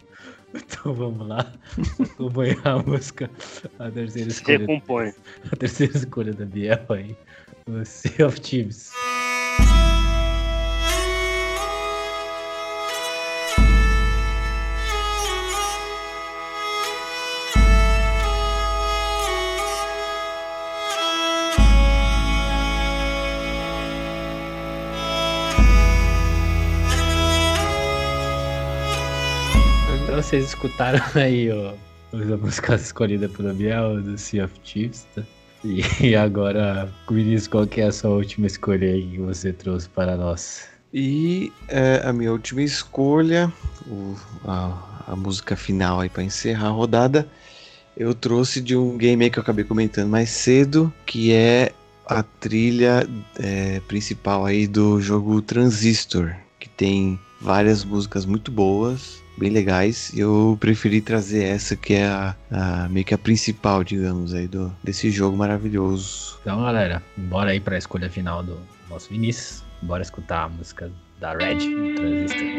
então 0.55 0.95
vamos 0.95 1.27
lá. 1.29 1.53
Acompanhar 2.01 2.67
a 2.67 2.79
música. 2.79 3.31
A 3.79 3.91
terceira 3.91 4.31
Se 4.31 4.37
escolha. 4.39 4.59
recompõe. 4.59 5.13
A 5.53 5.57
terceira 5.57 5.97
escolha 5.97 6.33
da 6.33 6.45
Biel 6.45 6.81
aí. 6.91 7.17
O 7.69 7.85
Sea 7.85 8.27
of 8.27 8.41
Thieves. 8.41 8.91
Vocês 30.29 30.45
escutaram 30.49 31.01
aí 31.17 31.51
ó, 31.51 31.73
a 32.13 32.37
música 32.37 32.75
escolhida 32.75 33.31
pelo 33.31 33.55
Biel, 33.55 34.03
do 34.03 34.19
Sea 34.19 34.45
of 34.45 34.61
Thieves, 34.61 35.07
tá? 35.15 35.23
E, 35.65 36.15
agora, 36.15 36.93
Vinícius, 37.11 37.49
qual 37.49 37.67
que 37.67 37.81
é 37.81 37.87
a 37.87 37.93
sua 37.93 38.11
última 38.11 38.47
escolha 38.47 38.93
aí 38.93 39.09
que 39.09 39.19
você 39.19 39.53
trouxe 39.53 39.89
para 39.89 40.17
nós? 40.17 40.69
E 40.93 41.51
é, 41.67 42.03
a 42.05 42.13
minha 42.13 42.31
última 42.31 42.63
escolha, 42.63 43.51
o- 43.87 44.15
a, 44.45 45.05
a 45.09 45.17
música 45.17 45.57
final 45.57 46.01
aí 46.01 46.09
pra 46.11 46.23
encerrar 46.23 46.69
a 46.69 46.73
rodada, 46.73 47.27
eu 47.97 48.15
trouxe 48.15 48.61
de 48.61 48.77
um 48.77 48.97
game 48.99 49.25
aí 49.25 49.31
que 49.31 49.39
eu 49.39 49.43
acabei 49.43 49.65
comentando 49.65 50.09
mais 50.11 50.29
cedo, 50.29 50.93
que 51.07 51.33
é 51.33 51.73
a 52.07 52.23
trilha 52.23 53.09
é, 53.39 53.81
principal 53.89 54.45
aí 54.45 54.67
do 54.67 55.01
jogo 55.01 55.41
Transistor, 55.43 56.35
que 56.61 56.69
tem 56.69 57.19
várias 57.41 57.83
músicas 57.85 58.25
muito 58.25 58.53
boas, 58.53 59.23
bem 59.39 59.51
legais. 59.51 60.13
Eu 60.17 60.57
preferi 60.61 61.01
trazer 61.01 61.45
essa 61.45 61.77
que 61.77 61.95
é 61.95 62.07
a, 62.07 62.35
a- 62.51 62.89
meio 62.89 63.05
que 63.07 63.15
a 63.15 63.19
principal, 63.19 63.83
digamos, 63.85 64.35
aí 64.35 64.47
do, 64.49 64.73
desse 64.83 65.11
jogo 65.11 65.37
maravilhoso. 65.37 66.39
Então, 66.43 66.61
galera, 66.63 67.03
bora 67.17 67.51
aí 67.51 67.61
para 67.61 67.75
a 67.77 67.79
escolha 67.79 68.11
final 68.11 68.43
do 68.43 68.59
nosso 68.91 69.09
Vinícius. 69.11 69.63
Bora 69.83 70.03
escutar 70.03 70.45
a 70.45 70.49
música 70.49 70.91
da 71.21 71.33
Red, 71.33 71.59
Transistor. 71.95 72.58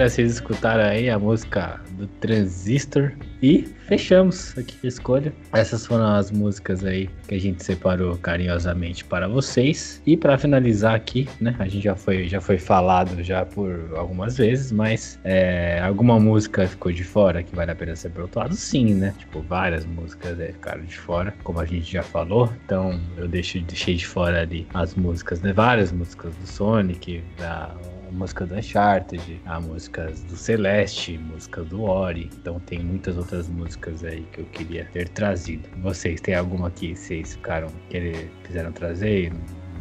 Galera, 0.00 0.08
vocês 0.08 0.32
escutaram 0.32 0.84
aí 0.84 1.10
a 1.10 1.18
música 1.18 1.78
do 1.90 2.06
Transistor 2.06 3.12
e 3.42 3.68
fechamos 3.86 4.56
aqui 4.56 4.74
a 4.82 4.86
escolha. 4.86 5.30
Essas 5.52 5.84
foram 5.84 6.06
as 6.14 6.30
músicas 6.30 6.82
aí 6.84 7.10
que 7.28 7.34
a 7.34 7.38
gente 7.38 7.62
separou 7.62 8.16
carinhosamente 8.16 9.04
para 9.04 9.28
vocês. 9.28 10.00
E 10.06 10.16
para 10.16 10.38
finalizar 10.38 10.94
aqui, 10.94 11.28
né, 11.38 11.54
a 11.58 11.68
gente 11.68 11.84
já 11.84 11.94
foi, 11.94 12.26
já 12.28 12.40
foi 12.40 12.56
falado 12.56 13.22
já 13.22 13.44
por 13.44 13.92
algumas 13.94 14.38
vezes, 14.38 14.72
mas 14.72 15.18
é, 15.22 15.80
alguma 15.80 16.18
música 16.18 16.66
ficou 16.66 16.92
de 16.92 17.04
fora 17.04 17.42
que 17.42 17.54
vale 17.54 17.70
a 17.70 17.74
pena 17.74 17.94
ser 17.94 18.08
perguntado? 18.08 18.54
Sim, 18.54 18.94
né? 18.94 19.14
Tipo, 19.18 19.42
várias 19.42 19.84
músicas 19.84 20.40
é, 20.40 20.46
ficaram 20.52 20.82
de 20.82 20.96
fora, 20.96 21.34
como 21.44 21.60
a 21.60 21.66
gente 21.66 21.92
já 21.92 22.02
falou. 22.02 22.50
Então, 22.64 22.98
eu 23.18 23.28
deixo, 23.28 23.60
deixei 23.60 23.96
de 23.96 24.06
fora 24.06 24.40
ali 24.40 24.66
as 24.72 24.94
músicas, 24.94 25.42
né? 25.42 25.52
Várias 25.52 25.92
músicas 25.92 26.34
do 26.36 26.46
Sonic, 26.46 27.22
da 27.36 27.74
música 28.10 28.46
do 28.46 28.54
Uncharted, 28.54 29.40
a 29.46 29.60
músicas 29.60 30.22
do 30.24 30.36
Celeste, 30.36 31.18
música 31.18 31.62
do 31.62 31.82
Ori. 31.82 32.30
Então 32.40 32.58
tem 32.60 32.80
muitas 32.80 33.16
outras 33.16 33.48
músicas 33.48 34.04
aí 34.04 34.22
que 34.32 34.40
eu 34.40 34.44
queria 34.46 34.84
ter 34.92 35.08
trazido. 35.08 35.68
Vocês 35.82 36.20
tem 36.20 36.34
alguma 36.34 36.70
que 36.70 36.94
vocês 36.94 37.34
ficaram 37.34 37.68
querer 37.88 38.30
quiseram 38.44 38.72
trazer 38.72 39.32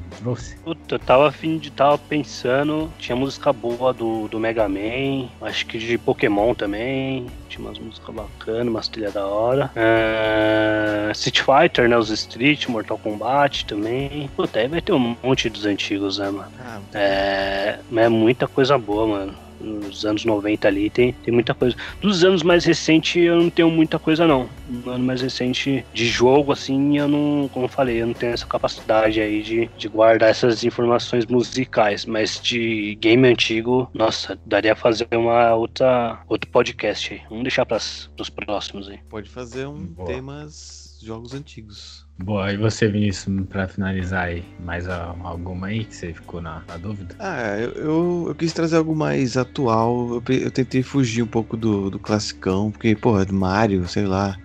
trouxe? 0.09 0.55
Puta, 0.57 0.95
eu 0.95 0.99
tava 0.99 1.27
afim 1.27 1.57
de 1.57 1.71
tava 1.71 1.97
pensando. 1.97 2.91
Tinha 2.97 3.15
música 3.15 3.51
boa 3.53 3.93
do, 3.93 4.27
do 4.27 4.39
Mega 4.39 4.67
Man, 4.67 5.29
acho 5.41 5.65
que 5.65 5.77
de 5.77 5.97
Pokémon 5.97 6.53
também. 6.53 7.27
Tinha 7.47 7.65
umas 7.65 7.79
músicas 7.79 8.13
bacanas, 8.13 8.67
umas 8.67 8.87
trilhas 8.87 9.13
da 9.13 9.25
hora. 9.25 9.71
É, 9.75 11.11
Street 11.13 11.41
Fighter, 11.41 11.89
né? 11.89 11.97
Os 11.97 12.09
Street, 12.09 12.67
Mortal 12.67 12.97
Kombat 12.97 13.65
também. 13.65 14.29
Puta, 14.35 14.59
aí 14.59 14.67
vai 14.67 14.81
ter 14.81 14.93
um 14.93 15.15
monte 15.23 15.49
dos 15.49 15.65
antigos, 15.65 16.17
né, 16.17 16.29
mano? 16.29 16.51
Ah, 16.59 16.79
É, 16.93 17.79
mas 17.89 18.05
é 18.05 18.09
muita 18.09 18.47
coisa 18.47 18.77
boa, 18.77 19.07
mano. 19.07 19.48
Nos 19.59 20.05
anos 20.05 20.25
90 20.25 20.67
ali 20.67 20.89
tem, 20.89 21.13
tem 21.13 21.33
muita 21.33 21.53
coisa. 21.53 21.75
Dos 22.01 22.23
anos 22.23 22.43
mais 22.43 22.65
recentes 22.65 23.15
eu 23.23 23.35
não 23.35 23.49
tenho 23.49 23.69
muita 23.69 23.99
coisa, 23.99 24.25
não. 24.27 24.49
No 24.69 24.91
ano 24.91 25.03
mais 25.03 25.21
recente 25.21 25.85
de 25.93 26.05
jogo, 26.05 26.51
assim, 26.51 26.97
eu 26.97 27.07
não, 27.07 27.49
como 27.53 27.65
eu 27.65 27.69
falei, 27.69 28.01
eu 28.01 28.07
não 28.07 28.13
tenho 28.13 28.33
essa 28.33 28.45
capacidade 28.45 29.19
aí 29.19 29.41
de, 29.41 29.69
de 29.77 29.87
guardar 29.87 30.29
essas 30.29 30.63
informações 30.63 31.25
musicais. 31.25 32.05
Mas 32.05 32.39
de 32.41 32.95
game 32.95 33.27
antigo, 33.27 33.89
nossa, 33.93 34.39
daria 34.45 34.75
pra 34.75 34.81
fazer 34.81 35.07
uma 35.11 35.53
outra, 35.53 36.21
outro 36.27 36.49
podcast 36.49 37.13
aí. 37.13 37.21
Vamos 37.29 37.43
deixar 37.43 37.65
pras, 37.65 38.09
pros 38.15 38.29
próximos 38.29 38.87
aí. 38.89 38.99
Pode 39.09 39.29
fazer 39.29 39.67
um 39.67 39.85
Boa. 39.85 40.07
temas 40.07 40.99
jogos 41.01 41.33
antigos. 41.33 42.08
Boa, 42.21 42.51
e 42.51 42.57
você, 42.57 42.87
Vinícius, 42.87 43.47
pra 43.47 43.67
finalizar 43.67 44.25
aí, 44.25 44.43
mais 44.59 44.87
alguma 44.89 45.67
aí 45.67 45.85
que 45.85 45.95
você 45.95 46.13
ficou 46.13 46.41
na, 46.41 46.61
na 46.67 46.75
dúvida? 46.75 47.15
Ah, 47.17 47.57
eu, 47.57 47.71
eu, 47.71 48.25
eu 48.27 48.35
quis 48.35 48.51
trazer 48.51 48.75
algo 48.75 48.93
mais 48.93 49.37
atual. 49.37 50.21
Eu, 50.27 50.35
eu 50.35 50.51
tentei 50.51 50.83
fugir 50.83 51.23
um 51.23 51.27
pouco 51.27 51.55
do, 51.55 51.89
do 51.89 51.97
classicão, 51.97 52.71
porque, 52.71 52.93
porra, 52.93 53.25
Mario, 53.31 53.87
sei 53.87 54.05
lá, 54.05 54.37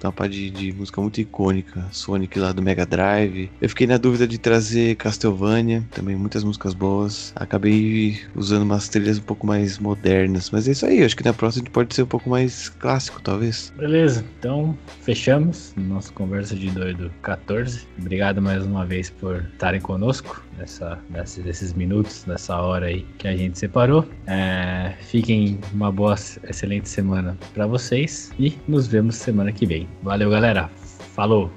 música. 0.00 0.08
Uma 0.08 0.12
parte 0.12 0.32
de, 0.32 0.50
de 0.50 0.72
música 0.72 1.00
muito 1.00 1.20
icônica, 1.20 1.84
Sonic 1.90 2.38
lá 2.38 2.52
do 2.52 2.62
Mega 2.62 2.86
Drive. 2.86 3.50
Eu 3.60 3.68
fiquei 3.68 3.86
na 3.86 3.98
dúvida 3.98 4.26
de 4.26 4.38
trazer 4.38 4.96
Castlevania, 4.96 5.84
também 5.90 6.16
muitas 6.16 6.42
músicas 6.42 6.74
boas. 6.74 7.32
Acabei 7.36 8.18
usando 8.34 8.62
umas 8.62 8.88
trilhas 8.88 9.18
um 9.18 9.22
pouco 9.22 9.46
mais 9.46 9.78
modernas, 9.78 10.50
mas 10.50 10.66
é 10.66 10.72
isso 10.72 10.86
aí. 10.86 11.04
Acho 11.04 11.16
que 11.16 11.24
na 11.24 11.32
próxima 11.32 11.62
a 11.62 11.64
gente 11.64 11.72
pode 11.72 11.94
ser 11.94 12.02
um 12.02 12.06
pouco 12.06 12.30
mais 12.30 12.68
clássico, 12.68 13.20
talvez. 13.20 13.72
Beleza, 13.76 14.24
então 14.38 14.76
fechamos 15.02 15.74
nossa 15.76 16.12
conversa 16.12 16.54
de 16.54 16.70
doido 16.70 17.10
14. 17.22 17.86
Obrigado 17.98 18.40
mais 18.40 18.64
uma 18.64 18.86
vez 18.86 19.10
por 19.10 19.44
estarem 19.52 19.80
conosco 19.80 20.42
nessa, 20.60 20.98
nessa, 21.10 21.42
nesses 21.42 21.72
minutos, 21.72 22.24
nessa 22.26 22.60
hora 22.60 22.86
aí 22.86 23.04
que 23.18 23.26
a 23.26 23.36
gente 23.36 23.58
separou. 23.58 24.06
É, 24.26 24.94
fiquem 25.00 25.58
uma 25.72 25.90
boa, 25.90 26.14
excelente 26.44 26.88
semana 26.88 27.36
para 27.54 27.66
vocês 27.66 28.30
e 28.38 28.56
nos 28.68 28.86
vemos 28.86 29.16
semana 29.16 29.52
que 29.52 29.66
vem. 29.66 29.88
Valeu, 30.02 30.30
galera. 30.30 30.70
Falou! 31.14 31.50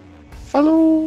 Falou! 0.48 1.03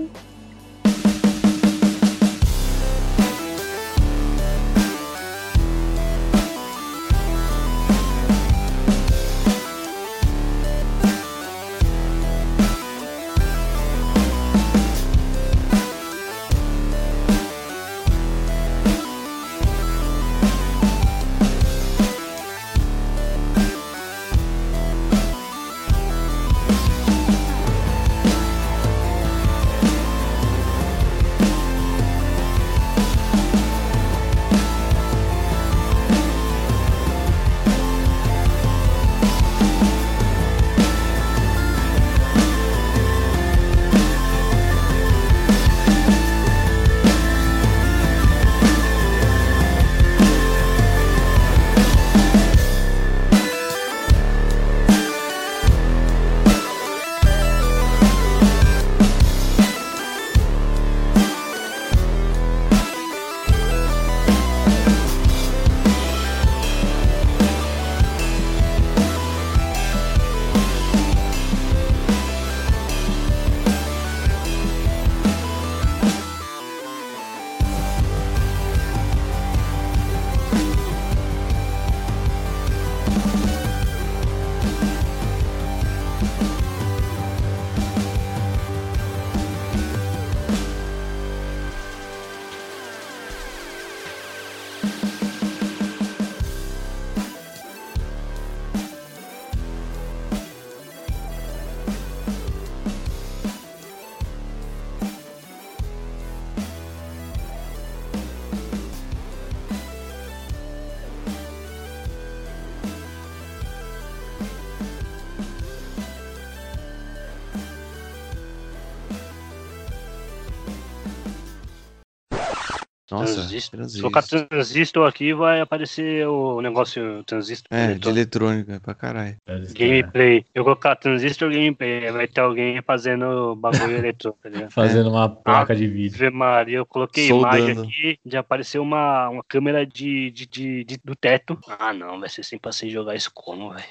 Nossa, 123.11 123.35
transistor. 123.35 123.89
Se 123.89 124.01
colocar 124.01 124.23
transistor. 124.23 124.49
transistor 124.49 125.09
aqui, 125.09 125.33
vai 125.33 125.61
aparecer 125.61 126.27
o 126.27 126.61
negócio 126.61 127.23
transistor. 127.25 127.67
É, 127.71 127.95
de 127.95 128.09
eletrônica, 128.09 128.75
é 128.75 128.79
pra 128.81 128.95
caralho. 128.95 129.37
Gameplay. 129.73 130.45
Eu 130.55 130.65
colocar 130.65 130.97
transistor 130.97 131.51
gameplay, 131.51 132.07
aí 132.07 132.13
vai 132.13 132.27
ter 132.27 132.41
alguém 132.41 132.81
fazendo 132.83 133.55
bagulho 133.57 133.97
eletrônico, 133.99 134.41
tá 134.43 134.49
ligado? 134.49 134.71
Fazendo 134.73 135.11
uma 135.11 135.29
placa 135.29 135.75
de 135.77 135.87
vídeo. 135.87 136.17
Ave 136.17 136.31
Maria, 136.35 136.79
eu 136.79 136.87
coloquei 136.87 137.29
Soldando. 137.29 137.57
imagem 137.59 137.85
aqui, 137.85 138.19
já 138.27 138.41
apareceu 138.41 138.83
uma, 138.83 139.29
uma 139.29 139.45
câmera 139.45 139.87
de, 139.87 140.31
de, 140.31 140.47
de, 140.47 140.85
de- 140.85 141.01
do 141.05 141.15
teto. 141.15 141.59
Ah, 141.79 141.93
não, 141.93 142.19
vai 142.19 142.29
ser 142.29 142.43
sem 142.45 142.59
passei 142.59 142.91
jogar 142.91 143.15
isso 143.15 143.31
como, 143.33 143.71
velho. 143.71 143.85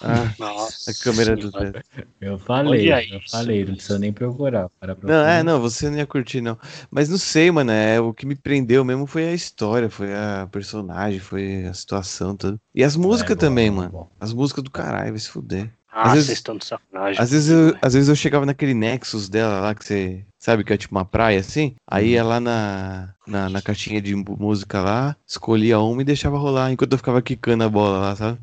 Ah, 0.00 0.30
Nossa. 0.38 0.90
a 0.90 0.94
câmera 0.94 1.36
do 1.36 1.50
teto. 1.50 1.80
Eu 2.20 2.38
falei, 2.38 2.92
é 2.92 3.14
eu 3.16 3.20
falei, 3.30 3.64
não 3.64 3.74
precisa 3.74 3.98
nem 3.98 4.12
procurar. 4.12 4.68
Para 4.78 4.96
Não, 5.02 5.26
é, 5.26 5.42
não, 5.42 5.60
você 5.60 5.88
não 5.88 5.96
ia 5.96 6.06
curtir, 6.06 6.40
não. 6.40 6.58
Mas 6.90 7.08
não 7.08 7.16
sei, 7.16 7.50
mano, 7.50 7.70
é, 7.70 7.98
o 8.00 8.12
que 8.12 8.26
me 8.26 8.36
prendeu 8.36 8.84
mesmo 8.84 9.06
foi 9.06 9.26
a 9.28 9.32
história, 9.32 9.88
foi 9.88 10.12
a 10.14 10.48
personagem, 10.52 11.18
foi 11.18 11.64
a 11.66 11.72
situação, 11.74 12.36
tudo. 12.36 12.60
E 12.74 12.84
as 12.84 12.94
músicas 12.94 13.32
É, 13.32 13.34
bom, 13.34 13.40
também, 13.40 13.70
bom, 13.70 13.76
mano. 13.76 13.90
bom. 13.90 14.10
As 14.20 14.32
músicas 14.32 14.62
do 14.62 14.70
caralho, 14.70 15.10
vai 15.12 15.18
se 15.18 15.28
fuder. 15.30 15.70
Ah, 15.90 16.08
Às 16.08 16.12
vezes- 16.12 16.26
vocês 16.26 16.38
estão 16.38 16.56
de 16.58 16.64
sacanagem. 16.66 17.22
Às 17.22 17.30
vezes, 17.30 17.48
eu, 17.50 17.78
às 17.80 17.94
vezes 17.94 18.08
eu 18.10 18.14
chegava 18.16 18.44
naquele 18.44 18.74
Nexus 18.74 19.30
dela 19.30 19.60
lá, 19.60 19.74
que 19.74 19.82
você 19.82 20.26
sabe 20.38 20.62
que 20.62 20.74
é 20.74 20.76
tipo 20.76 20.94
uma 20.94 21.06
praia 21.06 21.40
assim. 21.40 21.74
Aí 21.90 22.10
ia 22.10 22.22
lá 22.22 22.38
na, 22.38 23.14
na, 23.26 23.48
na 23.48 23.62
caixinha 23.62 24.02
de 24.02 24.14
música 24.14 24.82
lá, 24.82 25.16
escolhia 25.26 25.78
uma 25.80 26.02
e 26.02 26.04
deixava 26.04 26.36
rolar, 26.36 26.70
enquanto 26.70 26.92
eu 26.92 26.98
ficava 26.98 27.22
quicando 27.22 27.64
a 27.64 27.68
bola 27.70 27.98
lá, 27.98 28.14
sabe? 28.14 28.38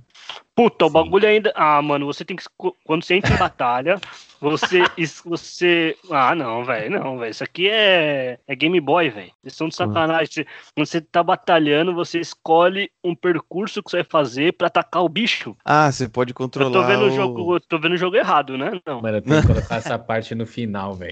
Puta, 0.55 0.85
o 0.85 0.87
Sim. 0.87 0.93
bagulho 0.93 1.27
ainda. 1.27 1.51
Ah, 1.55 1.81
mano, 1.81 2.05
você 2.05 2.23
tem 2.23 2.35
que. 2.35 2.43
Quando 2.85 3.03
você 3.03 3.15
entra 3.15 3.33
em 3.33 3.37
batalha, 3.37 3.99
você. 4.39 4.83
você... 5.25 5.97
Ah, 6.11 6.35
não, 6.35 6.63
velho. 6.63 6.91
Não, 6.91 7.17
velho. 7.17 7.31
Isso 7.31 7.43
aqui 7.43 7.67
é. 7.69 8.37
É 8.47 8.55
Game 8.55 8.79
Boy, 8.79 9.09
velho. 9.09 9.31
Vocês 9.41 9.53
estão 9.53 9.67
de 9.67 9.75
sacanagem. 9.75 10.27
Você- 10.27 10.45
Quando 10.75 10.85
você 10.85 11.01
tá 11.01 11.23
batalhando, 11.23 11.93
você 11.95 12.19
escolhe 12.19 12.91
um 13.03 13.15
percurso 13.15 13.81
que 13.81 13.89
você 13.89 13.97
vai 13.97 14.05
fazer 14.05 14.53
pra 14.53 14.67
atacar 14.67 15.03
o 15.03 15.09
bicho. 15.09 15.55
Ah, 15.65 15.91
você 15.91 16.07
pode 16.07 16.31
Eu 16.31 16.35
controlar 16.35 16.71
tô 16.71 16.83
vendo 16.87 17.03
o 17.05 17.07
o... 17.07 17.11
jogo. 17.11 17.55
eu 17.55 17.59
Tô 17.59 17.79
vendo 17.79 17.93
o 17.93 17.97
jogo 17.97 18.15
errado, 18.15 18.57
né? 18.57 18.79
Não. 18.85 19.01
Mano, 19.01 19.17
eu 19.17 19.21
tenho 19.21 19.41
que 19.41 19.47
colocar 19.47 19.75
essa 19.77 19.97
parte 19.97 20.35
no 20.35 20.45
final, 20.45 20.93
velho. 20.93 21.11